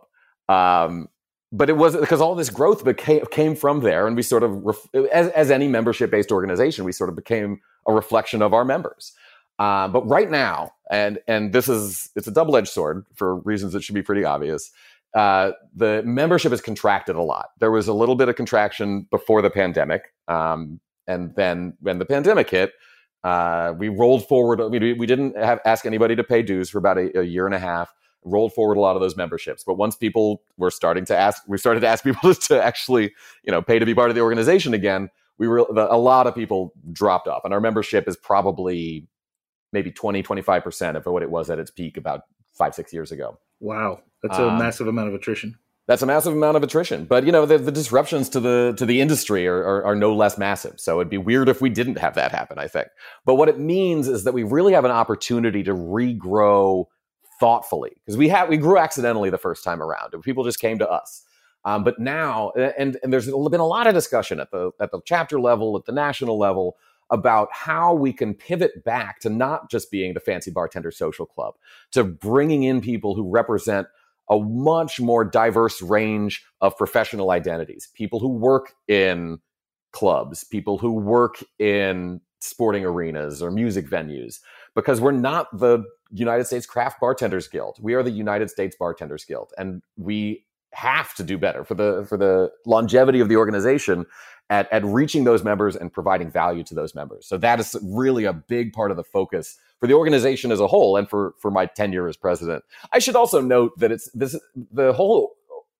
Um, 0.48 1.08
but 1.52 1.68
it 1.68 1.76
was 1.76 1.94
because 1.94 2.20
all 2.20 2.34
this 2.34 2.48
growth 2.48 2.82
became 2.82 3.24
came 3.26 3.54
from 3.54 3.80
there, 3.80 4.06
and 4.06 4.16
we 4.16 4.22
sort 4.22 4.42
of, 4.42 4.76
as, 5.12 5.28
as 5.28 5.50
any 5.50 5.68
membership 5.68 6.10
based 6.10 6.32
organization, 6.32 6.84
we 6.84 6.92
sort 6.92 7.10
of 7.10 7.14
became 7.14 7.60
a 7.86 7.92
reflection 7.92 8.40
of 8.40 8.54
our 8.54 8.64
members. 8.64 9.12
Uh, 9.58 9.86
but 9.86 10.02
right 10.08 10.30
now, 10.30 10.72
and 10.90 11.18
and 11.28 11.52
this 11.52 11.68
is 11.68 12.10
it's 12.16 12.26
a 12.26 12.30
double 12.30 12.56
edged 12.56 12.68
sword 12.68 13.04
for 13.14 13.36
reasons 13.40 13.74
that 13.74 13.84
should 13.84 13.94
be 13.94 14.02
pretty 14.02 14.24
obvious. 14.24 14.70
Uh, 15.14 15.52
the 15.76 16.02
membership 16.06 16.52
has 16.52 16.62
contracted 16.62 17.16
a 17.16 17.22
lot. 17.22 17.50
There 17.60 17.70
was 17.70 17.86
a 17.86 17.92
little 17.92 18.14
bit 18.14 18.30
of 18.30 18.36
contraction 18.36 19.06
before 19.10 19.42
the 19.42 19.50
pandemic, 19.50 20.14
um, 20.28 20.80
and 21.06 21.34
then 21.36 21.74
when 21.80 21.98
the 21.98 22.06
pandemic 22.06 22.48
hit, 22.48 22.72
uh, 23.24 23.74
we 23.76 23.90
rolled 23.90 24.26
forward. 24.26 24.58
We, 24.70 24.94
we 24.94 25.06
didn't 25.06 25.36
have, 25.36 25.60
ask 25.66 25.84
anybody 25.84 26.16
to 26.16 26.24
pay 26.24 26.40
dues 26.40 26.70
for 26.70 26.78
about 26.78 26.96
a, 26.96 27.20
a 27.20 27.22
year 27.24 27.44
and 27.44 27.54
a 27.54 27.58
half 27.58 27.92
rolled 28.24 28.52
forward 28.52 28.76
a 28.76 28.80
lot 28.80 28.96
of 28.96 29.02
those 29.02 29.16
memberships. 29.16 29.64
But 29.64 29.74
once 29.74 29.96
people 29.96 30.42
were 30.56 30.70
starting 30.70 31.04
to 31.06 31.16
ask, 31.16 31.42
we 31.46 31.58
started 31.58 31.80
to 31.80 31.88
ask 31.88 32.04
people 32.04 32.34
to 32.34 32.62
actually, 32.62 33.12
you 33.44 33.52
know, 33.52 33.62
pay 33.62 33.78
to 33.78 33.86
be 33.86 33.94
part 33.94 34.10
of 34.10 34.16
the 34.16 34.22
organization 34.22 34.74
again. 34.74 35.10
We 35.38 35.48
were 35.48 35.58
a 35.58 35.98
lot 35.98 36.26
of 36.26 36.34
people 36.34 36.72
dropped 36.92 37.26
off, 37.26 37.44
and 37.44 37.52
our 37.52 37.60
membership 37.60 38.06
is 38.06 38.16
probably 38.16 39.08
maybe 39.72 39.90
20, 39.90 40.22
25% 40.22 40.96
of 40.96 41.06
what 41.06 41.22
it 41.22 41.30
was 41.30 41.50
at 41.50 41.58
its 41.58 41.70
peak 41.70 41.96
about 41.96 42.22
five, 42.52 42.74
six 42.74 42.92
years 42.92 43.10
ago. 43.10 43.38
Wow. 43.60 44.02
That's 44.22 44.38
a 44.38 44.48
um, 44.48 44.58
massive 44.58 44.86
amount 44.86 45.08
of 45.08 45.14
attrition. 45.14 45.56
That's 45.88 46.02
a 46.02 46.06
massive 46.06 46.32
amount 46.32 46.56
of 46.56 46.62
attrition. 46.62 47.06
But 47.06 47.26
you 47.26 47.32
know, 47.32 47.44
the, 47.44 47.58
the 47.58 47.72
disruptions 47.72 48.28
to 48.30 48.40
the 48.40 48.74
to 48.76 48.86
the 48.86 49.00
industry 49.00 49.48
are, 49.48 49.58
are, 49.58 49.84
are 49.86 49.96
no 49.96 50.14
less 50.14 50.38
massive. 50.38 50.78
So 50.78 51.00
it'd 51.00 51.10
be 51.10 51.18
weird 51.18 51.48
if 51.48 51.60
we 51.60 51.70
didn't 51.70 51.98
have 51.98 52.14
that 52.14 52.30
happen, 52.30 52.58
I 52.58 52.68
think. 52.68 52.88
But 53.24 53.34
what 53.34 53.48
it 53.48 53.58
means 53.58 54.06
is 54.06 54.22
that 54.24 54.32
we 54.32 54.44
really 54.44 54.74
have 54.74 54.84
an 54.84 54.92
opportunity 54.92 55.64
to 55.64 55.74
regrow 55.74 56.84
thoughtfully 57.42 57.90
because 57.96 58.16
we 58.16 58.28
had 58.28 58.48
we 58.48 58.56
grew 58.56 58.78
accidentally 58.78 59.28
the 59.28 59.36
first 59.36 59.64
time 59.64 59.82
around 59.82 60.12
people 60.22 60.44
just 60.44 60.60
came 60.60 60.78
to 60.78 60.88
us. 60.88 61.24
Um, 61.64 61.82
but 61.82 61.98
now 61.98 62.52
and 62.52 62.96
and 63.02 63.12
there's 63.12 63.26
been 63.26 63.60
a 63.60 63.66
lot 63.66 63.88
of 63.88 63.94
discussion 63.94 64.38
at 64.38 64.52
the 64.52 64.70
at 64.80 64.92
the 64.92 65.00
chapter 65.04 65.40
level 65.40 65.76
at 65.76 65.84
the 65.84 65.90
national 65.90 66.38
level 66.38 66.76
about 67.10 67.48
how 67.50 67.94
we 67.94 68.12
can 68.12 68.32
pivot 68.32 68.84
back 68.84 69.18
to 69.20 69.28
not 69.28 69.68
just 69.68 69.90
being 69.90 70.14
the 70.14 70.20
fancy 70.20 70.52
bartender 70.52 70.92
social 70.92 71.26
club 71.26 71.54
to 71.90 72.04
bringing 72.04 72.62
in 72.62 72.80
people 72.80 73.16
who 73.16 73.28
represent 73.28 73.88
a 74.30 74.38
much 74.38 75.00
more 75.00 75.24
diverse 75.24 75.82
range 75.82 76.44
of 76.60 76.76
professional 76.78 77.32
identities 77.32 77.88
people 77.92 78.20
who 78.20 78.28
work 78.28 78.74
in 78.86 79.40
clubs 79.90 80.44
people 80.44 80.78
who 80.78 80.92
work 80.92 81.42
in 81.58 82.20
sporting 82.40 82.84
arenas 82.84 83.42
or 83.42 83.50
music 83.50 83.88
venues 83.88 84.38
because 84.76 85.00
we're 85.00 85.10
not 85.10 85.46
the 85.58 85.84
United 86.12 86.44
States 86.44 86.66
Craft 86.66 87.00
Bartenders 87.00 87.48
Guild. 87.48 87.78
We 87.80 87.94
are 87.94 88.02
the 88.02 88.10
United 88.10 88.50
States 88.50 88.76
Bartenders 88.78 89.24
Guild, 89.24 89.52
and 89.56 89.82
we 89.96 90.44
have 90.72 91.14
to 91.14 91.22
do 91.22 91.36
better 91.38 91.64
for 91.64 91.74
the 91.74 92.06
for 92.08 92.16
the 92.16 92.50
longevity 92.66 93.20
of 93.20 93.28
the 93.28 93.36
organization 93.36 94.06
at, 94.50 94.70
at 94.72 94.84
reaching 94.84 95.24
those 95.24 95.42
members 95.42 95.76
and 95.76 95.92
providing 95.92 96.30
value 96.30 96.62
to 96.64 96.74
those 96.74 96.94
members. 96.94 97.26
So 97.26 97.38
that 97.38 97.60
is 97.60 97.76
really 97.82 98.24
a 98.24 98.32
big 98.32 98.72
part 98.72 98.90
of 98.90 98.96
the 98.96 99.04
focus 99.04 99.58
for 99.80 99.86
the 99.86 99.94
organization 99.94 100.52
as 100.52 100.60
a 100.60 100.66
whole 100.66 100.96
and 100.96 101.08
for 101.08 101.34
for 101.38 101.50
my 101.50 101.66
tenure 101.66 102.08
as 102.08 102.16
president. 102.16 102.64
I 102.92 102.98
should 102.98 103.16
also 103.16 103.40
note 103.40 103.72
that 103.78 103.92
it's 103.92 104.10
this 104.12 104.38
the 104.70 104.92
whole 104.92 105.34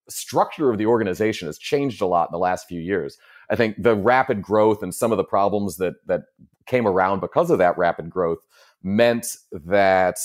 structure 0.09 0.69
of 0.69 0.77
the 0.77 0.85
organization 0.85 1.47
has 1.47 1.57
changed 1.57 2.01
a 2.01 2.05
lot 2.05 2.29
in 2.29 2.33
the 2.33 2.39
last 2.39 2.67
few 2.67 2.81
years. 2.81 3.17
I 3.49 3.55
think 3.55 3.81
the 3.81 3.95
rapid 3.95 4.41
growth 4.41 4.83
and 4.83 4.93
some 4.93 5.11
of 5.11 5.17
the 5.17 5.23
problems 5.23 5.77
that 5.77 5.95
that 6.07 6.23
came 6.65 6.87
around 6.87 7.19
because 7.19 7.51
of 7.51 7.57
that 7.59 7.77
rapid 7.77 8.09
growth 8.09 8.39
meant 8.83 9.25
that 9.51 10.17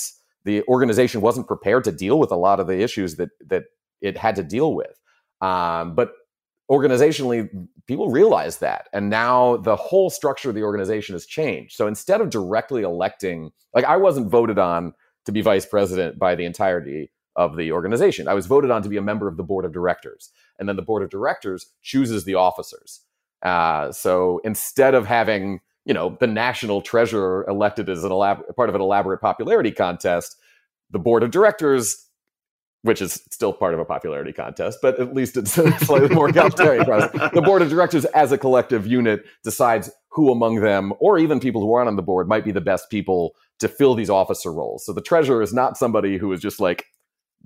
the 0.45 0.63
organization 0.63 1.21
wasn't 1.21 1.47
prepared 1.47 1.83
to 1.85 1.91
deal 1.91 2.19
with 2.19 2.31
a 2.31 2.35
lot 2.35 2.59
of 2.59 2.67
the 2.67 2.81
issues 2.81 3.15
that 3.15 3.29
that 3.47 3.63
it 4.01 4.17
had 4.17 4.35
to 4.35 4.43
deal 4.43 4.73
with. 4.73 4.99
Um, 5.41 5.95
but 5.95 6.11
organizationally, 6.69 7.49
people 7.87 8.09
realized 8.09 8.61
that, 8.61 8.87
and 8.93 9.09
now 9.09 9.57
the 9.57 9.75
whole 9.75 10.09
structure 10.09 10.49
of 10.49 10.55
the 10.55 10.63
organization 10.63 11.13
has 11.15 11.25
changed. 11.25 11.75
So 11.75 11.87
instead 11.87 12.21
of 12.21 12.29
directly 12.29 12.83
electing, 12.83 13.51
like 13.73 13.85
I 13.85 13.97
wasn't 13.97 14.29
voted 14.29 14.59
on 14.59 14.93
to 15.25 15.31
be 15.31 15.41
vice 15.41 15.65
president 15.65 16.17
by 16.17 16.35
the 16.35 16.45
entirety 16.45 17.11
of 17.35 17.55
the 17.55 17.71
organization. 17.71 18.27
I 18.27 18.33
was 18.33 18.47
voted 18.47 18.71
on 18.71 18.81
to 18.83 18.89
be 18.89 18.97
a 18.97 19.01
member 19.01 19.27
of 19.27 19.37
the 19.37 19.43
board 19.43 19.65
of 19.65 19.71
directors, 19.71 20.31
and 20.57 20.67
then 20.67 20.75
the 20.75 20.81
board 20.81 21.03
of 21.03 21.09
directors 21.09 21.71
chooses 21.81 22.25
the 22.25 22.35
officers. 22.35 23.01
Uh, 23.41 23.91
so 23.91 24.41
instead 24.43 24.93
of 24.93 25.05
having 25.05 25.61
you 25.89 25.93
know 25.95 26.15
the 26.19 26.27
national 26.27 26.81
treasurer 26.83 27.43
elected 27.49 27.89
as 27.89 28.03
an 28.03 28.11
elab- 28.11 28.55
part 28.55 28.69
of 28.69 28.75
an 28.75 28.81
elaborate 28.81 29.19
popularity 29.19 29.71
contest 29.71 30.37
the 30.91 30.99
board 30.99 31.23
of 31.23 31.31
directors 31.31 32.05
which 32.83 33.01
is 33.01 33.23
still 33.31 33.51
part 33.51 33.73
of 33.73 33.79
a 33.79 33.85
popularity 33.85 34.31
contest 34.31 34.77
but 34.83 34.99
at 34.99 35.15
least 35.15 35.35
it's 35.35 35.57
a 35.57 35.71
slightly 35.79 36.13
more 36.15 36.29
egalitarian 36.35 36.85
process. 36.85 37.31
The 37.33 37.41
board 37.41 37.63
of 37.63 37.69
directors 37.69 38.05
as 38.05 38.31
a 38.31 38.37
collective 38.37 38.85
unit 38.85 39.25
decides 39.43 39.89
who 40.11 40.31
among 40.31 40.61
them 40.61 40.93
or 40.99 41.17
even 41.17 41.39
people 41.39 41.59
who 41.59 41.73
aren't 41.73 41.89
on 41.89 41.95
the 41.95 42.03
board 42.03 42.29
might 42.29 42.45
be 42.45 42.51
the 42.51 42.61
best 42.61 42.89
people 42.91 43.35
to 43.57 43.67
fill 43.67 43.95
these 43.95 44.09
officer 44.09 44.53
roles. 44.53 44.85
So 44.85 44.93
the 44.93 45.01
treasurer 45.01 45.41
is 45.41 45.53
not 45.53 45.75
somebody 45.75 46.17
who 46.17 46.31
is 46.31 46.39
just 46.39 46.59
like 46.59 46.85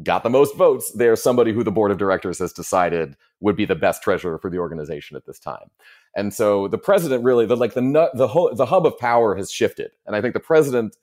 got 0.02 0.24
the 0.24 0.30
most 0.30 0.56
votes, 0.56 0.92
they're 0.96 1.16
somebody 1.16 1.54
who 1.54 1.64
the 1.64 1.72
board 1.72 1.92
of 1.92 1.98
directors 1.98 2.40
has 2.40 2.52
decided 2.52 3.16
would 3.40 3.56
be 3.56 3.66
the 3.66 3.76
best 3.76 4.02
treasurer 4.02 4.38
for 4.38 4.50
the 4.50 4.58
organization 4.58 5.16
at 5.16 5.26
this 5.26 5.40
time. 5.40 5.70
And 6.16 6.34
so 6.34 6.68
the 6.68 6.78
president 6.78 7.24
really, 7.24 7.46
the 7.46 7.58
like 7.58 7.74
the 7.74 7.82
nut, 7.82 8.12
the 8.16 8.28
whole 8.28 8.54
the 8.54 8.66
hub 8.66 8.86
of 8.86 8.98
power 8.98 9.36
has 9.36 9.52
shifted, 9.52 9.92
and 10.06 10.16
I 10.16 10.22
think 10.22 10.34
the 10.34 10.40
president. 10.40 10.98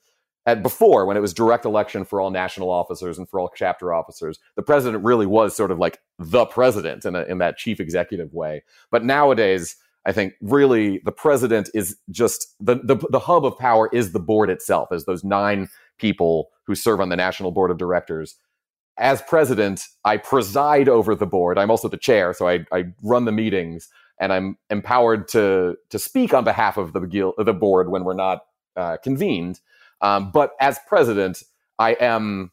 At 0.47 0.63
before, 0.63 1.05
when 1.05 1.19
it 1.19 1.21
was 1.21 1.35
direct 1.35 1.67
election 1.67 2.03
for 2.07 2.19
all 2.19 2.31
national 2.31 2.71
officers 2.71 3.19
and 3.19 3.29
for 3.29 3.39
all 3.39 3.53
chapter 3.55 3.93
officers, 3.93 4.39
the 4.57 4.63
president 4.63 5.05
really 5.05 5.27
was 5.27 5.55
sort 5.55 5.71
of 5.71 5.79
like 5.79 5.99
the 6.19 6.47
president 6.47 7.05
in, 7.05 7.15
a, 7.15 7.25
in 7.25 7.37
that 7.39 7.59
chief 7.59 7.79
executive 7.79 8.33
way. 8.33 8.63
But 8.91 9.05
nowadays, 9.05 9.77
I 10.07 10.13
think 10.13 10.33
really 10.41 11.03
the 11.05 11.13
president 11.13 11.69
is 11.75 11.99
just 12.11 12.57
the, 12.59 12.77
the 12.77 12.97
the 13.11 13.19
hub 13.19 13.45
of 13.45 13.59
power 13.59 13.91
is 13.93 14.13
the 14.13 14.19
board 14.19 14.49
itself, 14.49 14.91
as 14.93 15.05
those 15.05 15.23
nine 15.23 15.69
people 15.99 16.49
who 16.67 16.75
serve 16.75 17.03
on 17.03 17.11
the 17.11 17.17
national 17.17 17.53
board 17.53 17.71
of 17.71 17.77
directors 17.77 18.37
as 19.01 19.23
president, 19.23 19.87
I 20.05 20.19
preside 20.19 20.89
over 20.89 21.15
the 21.15 21.27
board. 21.27 21.59
I'm 21.59 21.71
also 21.71 21.89
the 21.89 21.97
chair, 21.97 22.35
so 22.35 22.47
I, 22.49 22.67
I 22.71 22.85
run 23.03 23.25
the 23.25 23.33
meetings, 23.33 23.89
and 24.21 24.33
I'm 24.33 24.59
empowered 24.69 25.27
to 25.29 25.77
to 25.89 25.99
speak 25.99 26.33
on 26.33 26.45
behalf 26.45 26.77
of 26.77 26.93
the 26.93 27.33
the 27.39 27.55
board 27.55 27.91
when 27.91 28.05
we're 28.05 28.15
not 28.15 28.43
uh, 28.77 28.99
convened. 28.99 29.61
Um, 30.03 30.31
but 30.31 30.53
as 30.61 30.79
president, 30.87 31.43
I 31.79 31.93
am 31.95 32.53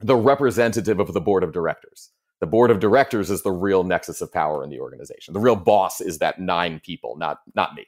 the 0.00 0.16
representative 0.16 1.00
of 1.00 1.14
the 1.14 1.20
board 1.20 1.42
of 1.42 1.52
directors. 1.52 2.10
The 2.40 2.46
board 2.46 2.70
of 2.70 2.80
directors 2.80 3.30
is 3.30 3.42
the 3.42 3.52
real 3.52 3.84
nexus 3.84 4.20
of 4.20 4.32
power 4.32 4.62
in 4.62 4.70
the 4.70 4.80
organization. 4.80 5.32
The 5.32 5.40
real 5.40 5.56
boss 5.56 6.00
is 6.00 6.18
that 6.18 6.40
nine 6.40 6.80
people, 6.84 7.16
not 7.16 7.38
not 7.54 7.74
me. 7.74 7.86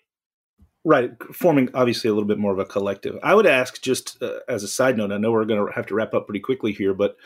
Right, 0.84 1.10
forming 1.34 1.68
obviously 1.74 2.08
a 2.08 2.14
little 2.14 2.28
bit 2.28 2.38
more 2.38 2.52
of 2.52 2.60
a 2.60 2.64
collective. 2.64 3.18
I 3.20 3.34
would 3.34 3.44
ask, 3.44 3.82
just 3.82 4.22
uh, 4.22 4.38
as 4.48 4.62
a 4.62 4.68
side 4.68 4.96
note, 4.96 5.10
I 5.10 5.18
know 5.18 5.32
we're 5.32 5.44
going 5.44 5.66
to 5.66 5.72
have 5.72 5.86
to 5.86 5.96
wrap 5.96 6.14
up 6.14 6.28
pretty 6.28 6.38
quickly 6.38 6.70
here, 6.70 6.94
but 6.94 7.16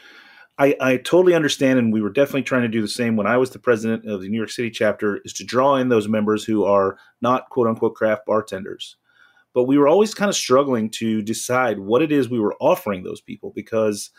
I, 0.60 0.76
I 0.78 0.96
totally 0.98 1.34
understand, 1.34 1.78
and 1.78 1.90
we 1.90 2.02
were 2.02 2.10
definitely 2.10 2.42
trying 2.42 2.62
to 2.62 2.68
do 2.68 2.82
the 2.82 2.88
same 2.88 3.16
when 3.16 3.26
I 3.26 3.38
was 3.38 3.48
the 3.48 3.58
president 3.58 4.06
of 4.06 4.20
the 4.20 4.28
New 4.28 4.36
York 4.36 4.50
City 4.50 4.70
chapter, 4.70 5.22
is 5.24 5.32
to 5.34 5.44
draw 5.44 5.76
in 5.76 5.88
those 5.88 6.06
members 6.06 6.44
who 6.44 6.64
are 6.64 6.98
not 7.22 7.48
quote 7.48 7.66
unquote 7.66 7.94
craft 7.94 8.26
bartenders. 8.26 8.96
But 9.54 9.64
we 9.64 9.78
were 9.78 9.88
always 9.88 10.12
kind 10.12 10.28
of 10.28 10.36
struggling 10.36 10.90
to 10.90 11.22
decide 11.22 11.78
what 11.78 12.02
it 12.02 12.12
is 12.12 12.28
we 12.28 12.38
were 12.38 12.56
offering 12.60 13.02
those 13.02 13.22
people 13.22 13.52
because 13.54 14.10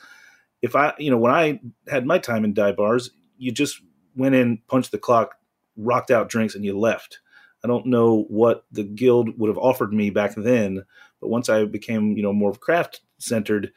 if 0.63 0.75
I, 0.75 0.93
you 0.97 1.11
know, 1.11 1.17
when 1.17 1.31
I 1.31 1.59
had 1.87 2.07
my 2.07 2.17
time 2.17 2.43
in 2.43 2.55
dive 2.55 2.75
bars, 2.75 3.11
you 3.37 3.51
just 3.51 3.79
went 4.15 4.33
in, 4.33 4.59
punched 4.67 4.91
the 4.91 4.97
clock, 4.97 5.35
rocked 5.77 6.09
out 6.09 6.27
drinks, 6.27 6.55
and 6.55 6.65
you 6.65 6.77
left. 6.77 7.19
I 7.63 7.67
don't 7.67 7.85
know 7.85 8.25
what 8.29 8.65
the 8.71 8.83
guild 8.83 9.37
would 9.37 9.47
have 9.47 9.59
offered 9.59 9.93
me 9.93 10.09
back 10.09 10.33
then, 10.35 10.83
but 11.19 11.29
once 11.29 11.49
I 11.49 11.65
became, 11.65 12.17
you 12.17 12.23
know, 12.23 12.33
more 12.33 12.53
craft 12.53 13.01
centered, 13.19 13.71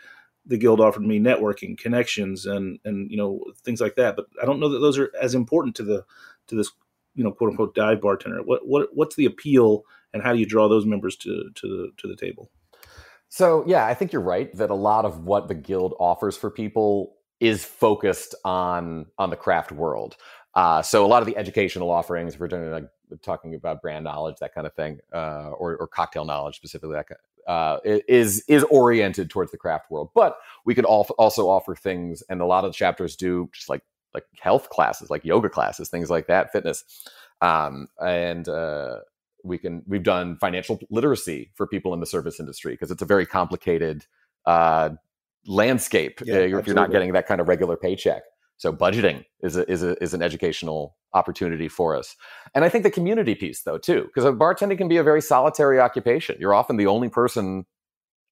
the 0.47 0.59
guild 0.59 0.81
offered 0.81 1.03
me 1.03 1.19
networking, 1.19 1.79
connections, 1.79 2.47
and 2.47 2.79
and 2.85 3.11
you 3.11 3.17
know 3.17 3.45
things 3.63 3.81
like 3.81 3.97
that. 3.97 4.17
But 4.17 4.27
I 4.41 4.47
don't 4.47 4.61
know 4.61 4.69
that 4.69 4.81
those 4.81 4.99
are 4.99 5.11
as 5.21 5.35
important 5.35 5.75
to 5.77 5.83
the 5.83 6.05
to 6.49 6.55
this, 6.55 6.71
you 7.15 7.25
know, 7.25 7.33
quote 7.33 7.51
unquote 7.51 7.75
dive 7.75 8.01
bartender. 8.01 8.43
What 8.43 8.67
what 8.67 8.89
what's 8.93 9.17
the 9.17 9.27
appeal, 9.27 9.85
and 10.13 10.23
how 10.23 10.33
do 10.33 10.39
you 10.39 10.47
draw 10.47 10.69
those 10.69 10.87
members 10.87 11.17
to 11.17 11.51
to 11.55 11.69
the 11.69 11.91
to 11.99 12.09
the 12.09 12.17
table? 12.17 12.51
So 13.29 13.65
yeah, 13.67 13.87
I 13.87 13.95
think 13.95 14.13
you're 14.13 14.23
right 14.23 14.55
that 14.57 14.71
a 14.71 14.75
lot 14.75 15.05
of 15.05 15.25
what 15.25 15.49
the 15.49 15.55
guild 15.55 15.95
offers 15.99 16.37
for 16.37 16.51
people 16.51 17.17
is 17.41 17.65
focused 17.65 18.35
on 18.45 19.07
on 19.19 19.31
the 19.31 19.37
craft 19.37 19.73
world. 19.73 20.17
Uh, 20.55 20.83
so 20.83 21.05
a 21.05 21.09
lot 21.09 21.21
of 21.21 21.27
the 21.27 21.37
educational 21.37 21.91
offerings, 21.91 22.39
we're 22.39 22.47
doing 22.47 22.71
like 22.71 22.89
talking 23.23 23.55
about 23.55 23.83
brand 23.83 24.05
knowledge, 24.05 24.37
that 24.41 24.55
kind 24.55 24.67
of 24.67 24.75
thing, 24.75 25.01
uh, 25.13 25.51
or, 25.51 25.77
or, 25.77 25.89
cocktail 25.89 26.25
knowledge 26.25 26.55
specifically, 26.55 26.95
that 26.95 27.07
uh, 27.47 27.79
is 27.85 28.45
is 28.49 28.65
oriented 28.65 29.31
towards 29.31 29.51
the 29.51 29.59
craft 29.59 29.91
world. 29.91 30.11
But 30.15 30.37
we 30.65 30.75
could 30.75 30.85
also 30.85 31.49
offer 31.49 31.75
things, 31.75 32.23
and 32.29 32.41
a 32.41 32.47
lot 32.47 32.65
of 32.65 32.73
the 32.73 32.77
chapters 32.77 33.17
do 33.17 33.49
just 33.53 33.69
like 33.69 33.83
like 34.15 34.25
health 34.41 34.71
classes, 34.71 35.11
like 35.11 35.25
yoga 35.25 35.49
classes, 35.49 35.89
things 35.89 36.11
like 36.11 36.29
that, 36.29 36.53
fitness, 36.53 36.85
um, 37.41 37.89
and 38.01 38.49
uh, 38.49 38.99
we 39.43 39.59
can 39.59 39.83
we've 39.87 40.03
done 40.03 40.37
financial 40.39 40.81
literacy 40.91 41.51
for 41.55 41.67
people 41.67 41.93
in 41.95 42.01
the 42.01 42.07
service 42.07 42.41
industry 42.41 42.73
because 42.73 42.91
it's 42.91 43.03
a 43.03 43.07
very 43.07 43.27
complicated 43.27 44.07
uh, 44.47 44.91
landscape 45.47 46.21
yeah, 46.25 46.37
uh, 46.37 46.59
if 46.59 46.67
you're 46.67 46.75
not 46.75 46.91
getting 46.91 47.13
that 47.13 47.27
kind 47.27 47.41
of 47.41 47.49
regular 47.49 47.77
paycheck. 47.77 48.23
So 48.57 48.73
budgeting 48.73 49.25
is 49.41 49.57
a, 49.57 49.71
is 49.71 49.83
a, 49.83 50.03
is 50.03 50.15
an 50.15 50.23
educational 50.23 50.97
opportunity 51.13 51.69
for 51.69 51.97
us. 51.97 52.17
And 52.55 52.65
I 52.65 52.69
think 52.69 52.85
the 52.85 52.91
community 52.91 53.35
piece 53.35 53.63
though 53.63 53.79
too, 53.79 54.09
because 54.15 54.25
bartending 54.37 54.79
can 54.79 54.89
be 54.89 54.97
a 54.97 55.03
very 55.03 55.21
solitary 55.21 55.81
occupation. 55.81 56.37
You're 56.39 56.55
often 56.55 56.77
the 56.77 56.87
only 56.87 57.09
person 57.09 57.67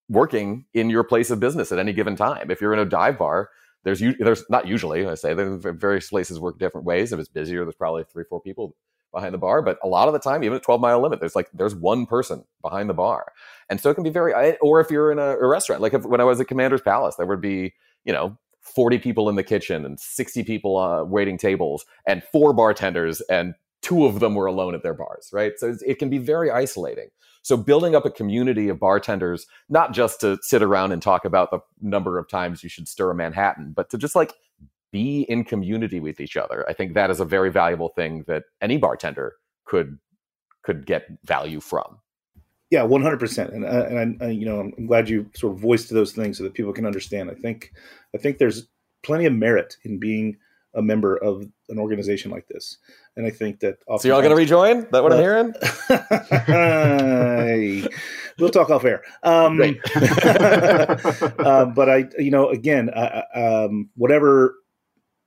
working 0.09 0.67
in 0.75 0.91
your 0.91 1.05
place 1.05 1.31
of 1.31 1.41
business 1.41 1.73
at 1.73 1.79
any 1.79 1.93
given 1.93 2.17
time. 2.17 2.51
If 2.51 2.61
you're 2.61 2.73
in 2.73 2.79
a 2.79 2.85
dive 2.85 3.19
bar, 3.19 3.51
there's 3.85 4.03
there's 4.21 4.45
not 4.49 4.67
usually 4.67 5.07
I 5.07 5.15
say 5.15 5.35
various 5.35 6.09
places 6.09 6.39
work 6.39 6.59
different 6.59 6.87
ways. 6.87 7.13
If 7.13 7.19
it's 7.19 7.29
busier, 7.29 7.65
there's 7.65 7.75
probably 7.75 8.05
three 8.05 8.25
four 8.29 8.41
people 8.41 8.77
behind 9.13 9.35
the 9.35 9.39
bar. 9.39 9.63
But 9.63 9.79
a 9.83 9.89
lot 9.89 10.09
of 10.09 10.15
the 10.15 10.21
time, 10.21 10.43
even 10.43 10.57
at 10.57 10.63
12 10.63 10.81
mile 10.81 11.01
limit, 11.01 11.21
there's 11.21 11.37
like 11.37 11.49
there's 11.53 11.75
one 11.75 12.07
person 12.07 12.45
behind 12.63 12.89
the 12.89 12.95
bar, 12.95 13.33
and 13.69 13.81
so 13.81 13.91
it 13.91 13.95
can 13.95 14.05
be 14.05 14.11
very. 14.11 14.57
Or 14.61 14.81
if 14.81 14.91
you're 14.91 15.13
in 15.13 15.19
a, 15.19 15.37
a 15.37 15.47
restaurant, 15.47 15.83
like 15.83 15.95
if, 15.95 16.05
when 16.05 16.21
I 16.21 16.25
was 16.25 16.41
at 16.41 16.49
Commander's 16.49 16.81
Palace, 16.81 17.17
there 17.17 17.27
would 17.27 17.41
be 17.41 17.75
you 18.05 18.13
know 18.13 18.39
40 18.63 18.99
people 18.99 19.29
in 19.29 19.35
the 19.35 19.43
kitchen 19.43 19.85
and 19.85 19.99
60 19.99 20.45
people 20.45 20.79
uh, 20.79 21.05
waiting 21.05 21.37
tables 21.37 21.85
and 22.07 22.23
four 22.25 22.53
bartenders 22.53 23.21
and 23.23 23.55
two 23.83 24.07
of 24.07 24.21
them 24.21 24.35
were 24.35 24.47
alone 24.47 24.75
at 24.75 24.83
their 24.83 24.95
bars 24.95 25.31
right? 25.33 25.53
So 25.59 25.77
it 25.85 25.99
can 25.99 26.09
be 26.09 26.19
very 26.19 26.51
isolating. 26.51 27.09
So 27.43 27.57
building 27.57 27.97
up 27.97 28.07
a 28.07 28.11
community 28.11 28.69
of 28.69 28.79
bartenders 28.79 29.47
not 29.69 29.93
just 29.93 30.21
to 30.21 30.39
sit 30.43 30.63
around 30.63 30.93
and 30.93 31.03
talk 31.03 31.25
about 31.25 31.51
the 31.51 31.59
number 31.81 32.19
of 32.19 32.29
times 32.29 32.63
you 32.63 32.69
should 32.69 32.89
stir 32.89 33.11
a 33.11 33.15
manhattan 33.15 33.73
but 33.75 33.91
to 33.91 33.99
just 33.99 34.15
like 34.15 34.33
be 34.93 35.23
in 35.23 35.43
community 35.43 35.99
with 35.99 36.21
each 36.21 36.37
other 36.37 36.69
i 36.69 36.73
think 36.73 36.95
that 36.95 37.11
is 37.11 37.19
a 37.19 37.25
very 37.25 37.51
valuable 37.51 37.89
thing 37.89 38.25
that 38.29 38.45
any 38.61 38.77
bartender 38.77 39.35
could 39.65 39.99
could 40.63 40.87
get 40.87 41.07
value 41.25 41.61
from 41.61 41.99
yeah, 42.73 42.83
one 42.83 43.03
hundred 43.03 43.21
percent. 43.21 43.53
And 43.53 43.67
uh, 43.67 43.85
and 43.91 44.23
I, 44.23 44.31
you 44.31 44.47
know, 44.47 44.61
I'm 44.61 44.87
glad 44.87 45.07
you 45.07 45.29
sort 45.35 45.53
of 45.55 45.61
voiced 45.61 45.91
those 45.91 46.13
things 46.13 46.39
so 46.39 46.45
that 46.45 46.55
people 46.55 46.73
can 46.73 46.87
understand. 46.87 47.31
I 47.31 47.35
think, 47.35 47.71
I 48.15 48.19
think 48.19 48.39
there's 48.39 48.67
plenty 49.03 49.27
of 49.27 49.35
merit 49.35 49.77
in 49.85 49.99
being 49.99 50.39
a 50.75 50.81
member 50.81 51.19
of 51.19 51.47
an 51.69 51.79
organization 51.79 52.31
like 52.31 52.49
this, 52.49 52.79
and 53.15 53.27
I 53.27 53.31
think 53.31 53.61
that. 53.61 53.77
So 53.99 54.09
you're 54.09 54.15
all 54.15 54.23
going 54.23 54.31
to 54.31 54.37
rejoin? 54.37 54.87
That 54.91 55.03
what 55.03 55.13
uh, 55.13 55.17
I'm 55.17 55.21
hearing? 55.21 55.53
we'll 58.39 58.49
talk 58.49 58.71
off 58.71 58.87
air. 58.87 59.03
Um, 59.23 59.61
uh, 59.95 61.67
but 61.67 61.91
I, 61.91 62.09
you 62.17 62.31
know, 62.31 62.49
again, 62.49 62.89
um, 63.35 63.91
whatever 63.97 64.55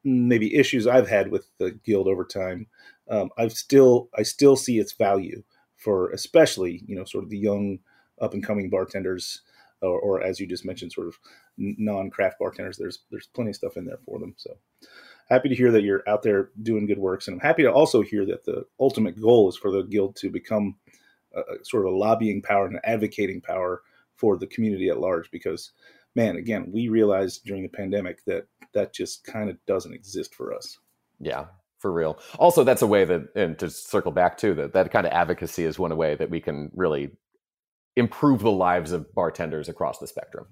maybe 0.03 0.55
issues 0.55 0.87
I've 0.87 1.07
had 1.07 1.29
with 1.29 1.47
the 1.59 1.73
guild 1.85 2.07
over 2.07 2.25
time, 2.25 2.65
um, 3.07 3.29
I've 3.37 3.53
still 3.53 4.09
I 4.17 4.23
still 4.23 4.55
see 4.55 4.79
its 4.79 4.93
value 4.93 5.43
for 5.85 6.09
especially 6.09 6.83
you 6.87 6.95
know 6.95 7.05
sort 7.05 7.23
of 7.23 7.29
the 7.29 7.37
young 7.37 7.77
up 8.19 8.33
and 8.33 8.43
coming 8.43 8.71
bartenders 8.71 9.41
or, 9.81 9.99
or, 9.99 10.23
as 10.23 10.39
you 10.39 10.47
just 10.47 10.65
mentioned 10.65 10.91
sort 10.91 11.05
of 11.07 11.19
non-craft 11.57 12.39
bartenders. 12.39 12.77
There's 12.77 12.99
there's 13.11 13.27
plenty 13.27 13.51
of 13.51 13.55
stuff 13.55 13.77
in 13.77 13.85
there 13.85 13.99
for 14.03 14.17
them. 14.17 14.33
So 14.35 14.57
happy 15.29 15.47
to 15.47 15.55
hear 15.55 15.71
that 15.71 15.83
you're 15.83 16.01
out 16.07 16.23
there 16.23 16.49
doing 16.63 16.85
good 16.85 16.99
works 16.99 17.27
and 17.27 17.33
i'm 17.33 17.39
happy 17.39 17.63
to 17.63 17.71
also 17.71 18.03
hear 18.03 18.27
that 18.27 18.43
the 18.45 18.63
ultimate 18.79 19.19
goal 19.19 19.49
is 19.49 19.57
for 19.57 19.71
the 19.71 19.81
guild 19.81 20.15
to 20.15 20.29
become 20.29 20.75
a, 21.35 21.41
sort 21.63 21.83
of 21.83 21.91
a 21.91 21.97
lobbying 21.97 22.43
power 22.43 22.67
and 22.67 22.75
an 22.75 22.81
advocating 22.83 23.41
power 23.41 23.81
for 24.13 24.37
the 24.37 24.45
community 24.45 24.87
at 24.87 24.99
large 24.99 25.31
because 25.31 25.71
man 26.13 26.35
again 26.35 26.69
we 26.71 26.89
realized 26.89 27.43
during 27.43 27.63
the 27.63 27.69
pandemic 27.69 28.23
that 28.25 28.45
that 28.73 28.93
just 28.93 29.23
kind 29.23 29.49
of 29.49 29.57
doesn't 29.65 29.95
exist 29.95 30.35
for 30.35 30.53
us. 30.53 30.77
Yeah 31.19 31.45
for 31.85 31.91
real. 31.91 32.17
Also, 32.39 32.63
that's 32.63 32.81
a 32.81 32.87
way 32.87 33.05
that, 33.05 33.29
and 33.35 33.59
to 33.59 33.69
circle 33.69 34.11
back 34.11 34.39
to 34.39 34.55
that, 34.55 34.73
that 34.73 34.89
kind 34.89 35.05
of 35.05 35.13
advocacy 35.13 35.65
is 35.65 35.77
one 35.77 35.95
way 35.95 36.15
that 36.15 36.31
we 36.31 36.41
can 36.41 36.71
really 36.73 37.11
improve 37.95 38.41
the 38.41 38.49
lives 38.49 38.91
of 38.91 39.13
bartenders 39.13 39.69
across 39.69 39.99
the 39.99 40.07
spectrum. 40.07 40.47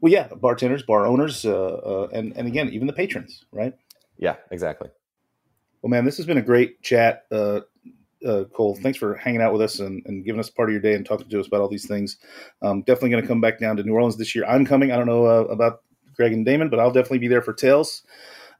Well, 0.00 0.12
yeah, 0.12 0.26
bartenders, 0.34 0.82
bar 0.82 1.06
owners, 1.06 1.44
uh, 1.44 1.52
uh, 1.52 2.08
and 2.12 2.36
and 2.36 2.48
again, 2.48 2.70
even 2.70 2.88
the 2.88 2.92
patrons, 2.92 3.44
right? 3.52 3.72
Yeah, 4.16 4.34
exactly. 4.50 4.88
Well, 5.80 5.90
man, 5.90 6.04
this 6.04 6.16
has 6.16 6.26
been 6.26 6.38
a 6.38 6.42
great 6.42 6.82
chat, 6.82 7.26
uh, 7.30 7.60
uh 8.26 8.42
Cole. 8.52 8.74
Thanks 8.74 8.98
for 8.98 9.14
hanging 9.14 9.40
out 9.40 9.52
with 9.52 9.62
us 9.62 9.78
and, 9.78 10.02
and, 10.06 10.24
giving 10.24 10.40
us 10.40 10.50
part 10.50 10.70
of 10.70 10.72
your 10.72 10.82
day 10.82 10.94
and 10.94 11.06
talking 11.06 11.28
to 11.28 11.38
us 11.38 11.46
about 11.46 11.60
all 11.60 11.68
these 11.68 11.86
things. 11.86 12.16
Um, 12.62 12.82
definitely 12.82 13.10
going 13.10 13.22
to 13.22 13.28
come 13.28 13.40
back 13.40 13.60
down 13.60 13.76
to 13.76 13.84
New 13.84 13.94
Orleans 13.94 14.16
this 14.16 14.34
year. 14.34 14.44
I'm 14.44 14.66
coming. 14.66 14.90
I 14.90 14.96
don't 14.96 15.06
know 15.06 15.24
uh, 15.24 15.44
about 15.44 15.82
Greg 16.16 16.32
and 16.32 16.44
Damon, 16.44 16.68
but 16.68 16.80
I'll 16.80 16.90
definitely 16.90 17.18
be 17.18 17.28
there 17.28 17.42
for 17.42 17.52
Tales. 17.52 18.02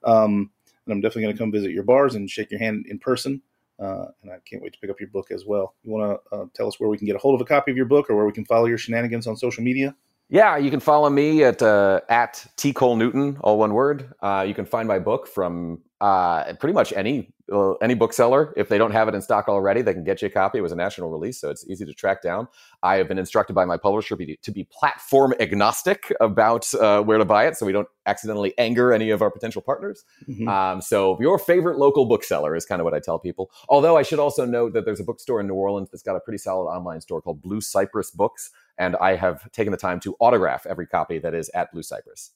Um, 0.05 0.53
and 0.89 0.95
I'm 0.95 1.01
definitely 1.01 1.23
going 1.23 1.35
to 1.35 1.39
come 1.39 1.53
visit 1.53 1.71
your 1.71 1.85
bars 1.85 2.15
and 2.15 2.29
shake 2.29 2.51
your 2.51 2.61
hand 2.61 2.87
in 2.89 2.99
person. 2.99 3.43
Uh, 3.79 4.07
and 4.23 4.33
I 4.33 4.39
can't 4.45 4.63
wait 4.63 4.73
to 4.73 4.79
pick 4.81 4.91
up 4.91 4.99
your 4.99 5.11
book 5.11 5.31
as 5.31 5.45
well. 5.47 5.75
You 5.85 5.93
want 5.93 6.21
to 6.31 6.37
uh, 6.37 6.47
tell 6.55 6.67
us 6.67 6.81
where 6.81 6.89
we 6.89 6.99
can 6.99 7.07
get 7.07 7.15
a 7.15 7.19
hold 7.19 7.35
of 7.37 7.41
a 7.41 7.45
copy 7.45 7.71
of 7.71 7.77
your 7.77 7.87
book 7.87 8.11
or 8.11 8.17
where 8.17 8.27
we 8.27 8.33
can 8.33 8.45
follow 8.45 8.67
your 8.67 8.79
shenanigans 8.79 9.27
on 9.27 9.37
social 9.37 9.63
media? 9.63 9.95
Yeah, 10.31 10.57
you 10.57 10.71
can 10.71 10.81
follow 10.81 11.09
me 11.09 11.45
at 11.45 11.63
uh, 11.63 12.01
at 12.09 12.45
T 12.57 12.73
Cole 12.73 12.97
Newton, 12.97 13.39
all 13.41 13.59
one 13.59 13.73
word. 13.73 14.13
Uh, 14.21 14.45
you 14.47 14.55
can 14.55 14.67
find 14.67 14.87
my 14.87 14.99
book 14.99 15.27
from 15.27 15.81
uh, 16.01 16.53
pretty 16.55 16.75
much 16.75 16.93
any 16.93 17.33
uh, 17.53 17.73
any 17.75 17.95
bookseller. 17.95 18.53
If 18.57 18.69
they 18.69 18.79
don't 18.79 18.91
have 18.91 19.09
it 19.09 19.15
in 19.15 19.23
stock 19.23 19.49
already, 19.49 19.83
they 19.83 19.95
can 19.95 20.05
get 20.05 20.23
you 20.23 20.27
a 20.27 20.31
copy. 20.31 20.59
It 20.59 20.63
was 20.63 20.73
a 20.73 20.77
national 20.77 21.11
release, 21.11 21.41
so 21.41 21.51
it's 21.51 21.69
easy 21.69 21.85
to 21.85 21.95
track 21.95 22.23
down. 22.23 22.49
I 22.83 22.97
have 22.97 23.09
been 23.09 23.19
instructed 23.19 23.55
by 23.55 23.65
my 23.65 23.77
publisher 23.77 24.15
to 24.15 24.17
be, 24.17 24.39
to 24.43 24.51
be 24.51 24.65
platform 24.65 25.35
agnostic 25.41 26.13
about 26.21 26.73
uh, 26.75 27.03
where 27.03 27.19
to 27.19 27.25
buy 27.25 27.47
it, 27.47 27.57
so 27.57 27.67
we 27.67 27.73
don't 27.73 27.89
accidentally 28.07 28.55
anger 28.59 28.93
any 28.93 29.11
of 29.11 29.23
our 29.23 29.31
potential 29.31 29.63
partners. 29.63 30.05
Mm-hmm. 30.29 30.49
Um, 30.49 30.81
so 30.81 31.19
your 31.21 31.39
favorite 31.39 31.79
local 31.79 32.07
bookseller 32.07 32.57
is 32.57 32.65
kind 32.65 32.81
of 32.81 32.85
what 32.85 32.95
I 32.95 33.01
tell 33.01 33.19
people. 33.19 33.51
Although 33.69 33.97
I 33.97 34.03
should 34.03 34.19
also 34.19 34.45
note 34.45 34.73
that 34.73 34.85
there's 34.85 35.01
a 35.01 35.05
bookstore 35.05 35.41
in 35.41 35.47
New 35.47 35.55
Orleans 35.55 35.91
that's 35.91 36.03
got 36.03 36.17
a 36.17 36.21
pretty 36.21 36.39
solid 36.39 36.67
online 36.67 37.01
store 37.01 37.21
called 37.21 37.43
Blue 37.43 37.61
Cypress 37.61 38.11
Books 38.11 38.51
and 38.79 38.97
I 38.97 39.17
have 39.17 39.51
taken 39.53 39.73
the 39.73 39.77
time 39.77 40.01
to 40.01 40.17
autograph 40.21 40.67
every 40.67 40.87
copy 40.87 41.19
that 41.19 41.35
is 41.35 41.51
at 41.51 41.73
Blue 41.73 41.83
Cypress. 41.83 42.31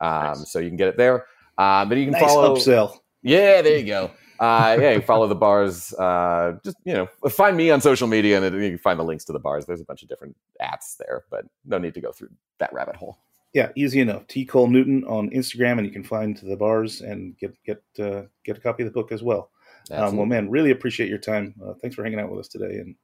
Um, 0.00 0.10
nice. 0.10 0.52
So 0.52 0.58
you 0.58 0.68
can 0.68 0.76
get 0.76 0.88
it 0.88 0.96
there. 0.96 1.24
Um, 1.56 1.88
but 1.88 1.98
you 1.98 2.04
can 2.04 2.12
nice 2.12 2.22
follow 2.22 2.54
upsell. 2.54 2.96
Yeah, 3.22 3.62
there 3.62 3.78
you 3.78 3.86
go. 3.86 4.10
Uh, 4.38 4.76
yeah, 4.80 4.90
you 4.92 5.00
follow 5.00 5.26
the 5.26 5.34
bars. 5.34 5.92
Uh, 5.94 6.58
just 6.64 6.76
you 6.84 6.92
know, 6.92 7.06
find 7.28 7.56
me 7.56 7.70
on 7.70 7.80
social 7.80 8.06
media, 8.06 8.40
and 8.40 8.62
you 8.62 8.70
can 8.70 8.78
find 8.78 8.98
the 8.98 9.04
links 9.04 9.24
to 9.24 9.32
the 9.32 9.38
bars. 9.38 9.66
There's 9.66 9.80
a 9.80 9.84
bunch 9.84 10.02
of 10.02 10.08
different 10.08 10.36
apps 10.62 10.96
there, 10.96 11.24
but 11.30 11.44
no 11.64 11.78
need 11.78 11.94
to 11.94 12.00
go 12.00 12.12
through 12.12 12.30
that 12.58 12.72
rabbit 12.72 12.96
hole. 12.96 13.18
Yeah, 13.54 13.70
easy 13.76 14.00
enough. 14.00 14.26
T 14.26 14.44
Cole 14.44 14.68
Newton 14.68 15.04
on 15.04 15.30
Instagram, 15.30 15.78
and 15.78 15.86
you 15.86 15.92
can 15.92 16.04
find 16.04 16.36
the 16.36 16.56
bars 16.56 17.00
and 17.00 17.36
get 17.38 17.54
get 17.64 17.82
uh, 17.98 18.22
get 18.44 18.58
a 18.58 18.60
copy 18.60 18.82
of 18.82 18.88
the 18.88 18.92
book 18.92 19.10
as 19.10 19.22
well. 19.22 19.50
Um, 19.90 20.16
well, 20.16 20.26
man, 20.26 20.50
really 20.50 20.70
appreciate 20.70 21.08
your 21.08 21.18
time. 21.18 21.54
Uh, 21.64 21.72
thanks 21.80 21.96
for 21.96 22.04
hanging 22.04 22.20
out 22.20 22.30
with 22.30 22.40
us 22.40 22.48
today, 22.48 22.76
and 22.78 22.94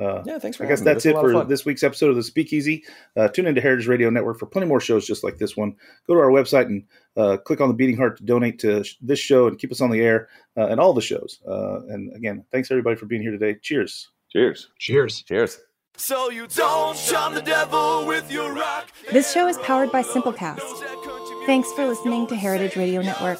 uh, 0.00 0.22
yeah, 0.26 0.38
thanks 0.38 0.60
I 0.60 0.66
guess 0.66 0.80
that's 0.80 1.06
it 1.06 1.14
for 1.14 1.44
this 1.44 1.64
week's 1.64 1.84
episode 1.84 2.10
of 2.10 2.16
the 2.16 2.22
Speakeasy. 2.22 2.84
Uh, 3.16 3.28
tune 3.28 3.46
into 3.46 3.60
Heritage 3.60 3.86
Radio 3.86 4.10
Network 4.10 4.38
for 4.38 4.46
plenty 4.46 4.66
more 4.66 4.80
shows 4.80 5.06
just 5.06 5.22
like 5.22 5.38
this 5.38 5.56
one. 5.56 5.76
Go 6.08 6.14
to 6.14 6.20
our 6.20 6.30
website 6.30 6.66
and 6.66 6.84
uh, 7.16 7.36
click 7.36 7.60
on 7.60 7.68
the 7.68 7.74
beating 7.74 7.96
heart 7.96 8.16
to 8.16 8.24
donate 8.24 8.58
to 8.60 8.82
sh- 8.82 8.96
this 9.00 9.20
show 9.20 9.46
and 9.46 9.56
keep 9.58 9.70
us 9.70 9.80
on 9.80 9.90
the 9.90 10.00
air 10.00 10.28
uh, 10.56 10.66
and 10.66 10.80
all 10.80 10.94
the 10.94 11.00
shows. 11.00 11.38
Uh, 11.46 11.86
and 11.86 12.14
again, 12.16 12.44
thanks 12.50 12.70
everybody 12.72 12.96
for 12.96 13.06
being 13.06 13.22
here 13.22 13.30
today. 13.30 13.56
Cheers. 13.62 14.10
Cheers. 14.30 14.70
Cheers. 14.78 15.22
Cheers. 15.22 15.58
So 15.96 16.28
you 16.28 16.48
don't 16.48 16.96
shun 16.96 17.34
the 17.34 17.42
devil 17.42 18.04
with 18.04 18.30
your 18.32 18.52
rock. 18.52 18.88
This 19.12 19.32
show 19.32 19.46
is 19.46 19.58
powered 19.58 19.92
by 19.92 20.02
Simplecast. 20.02 21.46
Thanks 21.46 21.70
for 21.72 21.86
listening 21.86 22.26
to 22.26 22.34
Heritage 22.34 22.74
Radio 22.74 23.00
Network, 23.00 23.38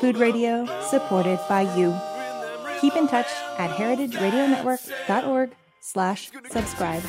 food 0.00 0.18
radio 0.18 0.66
supported 0.82 1.40
by 1.48 1.62
you. 1.76 1.92
Keep 2.80 2.94
in 2.94 3.08
touch 3.08 3.26
at 3.58 3.70
heritageradionetwork.org 3.70 5.50
slash 5.86 6.30
subscribe. 6.50 7.02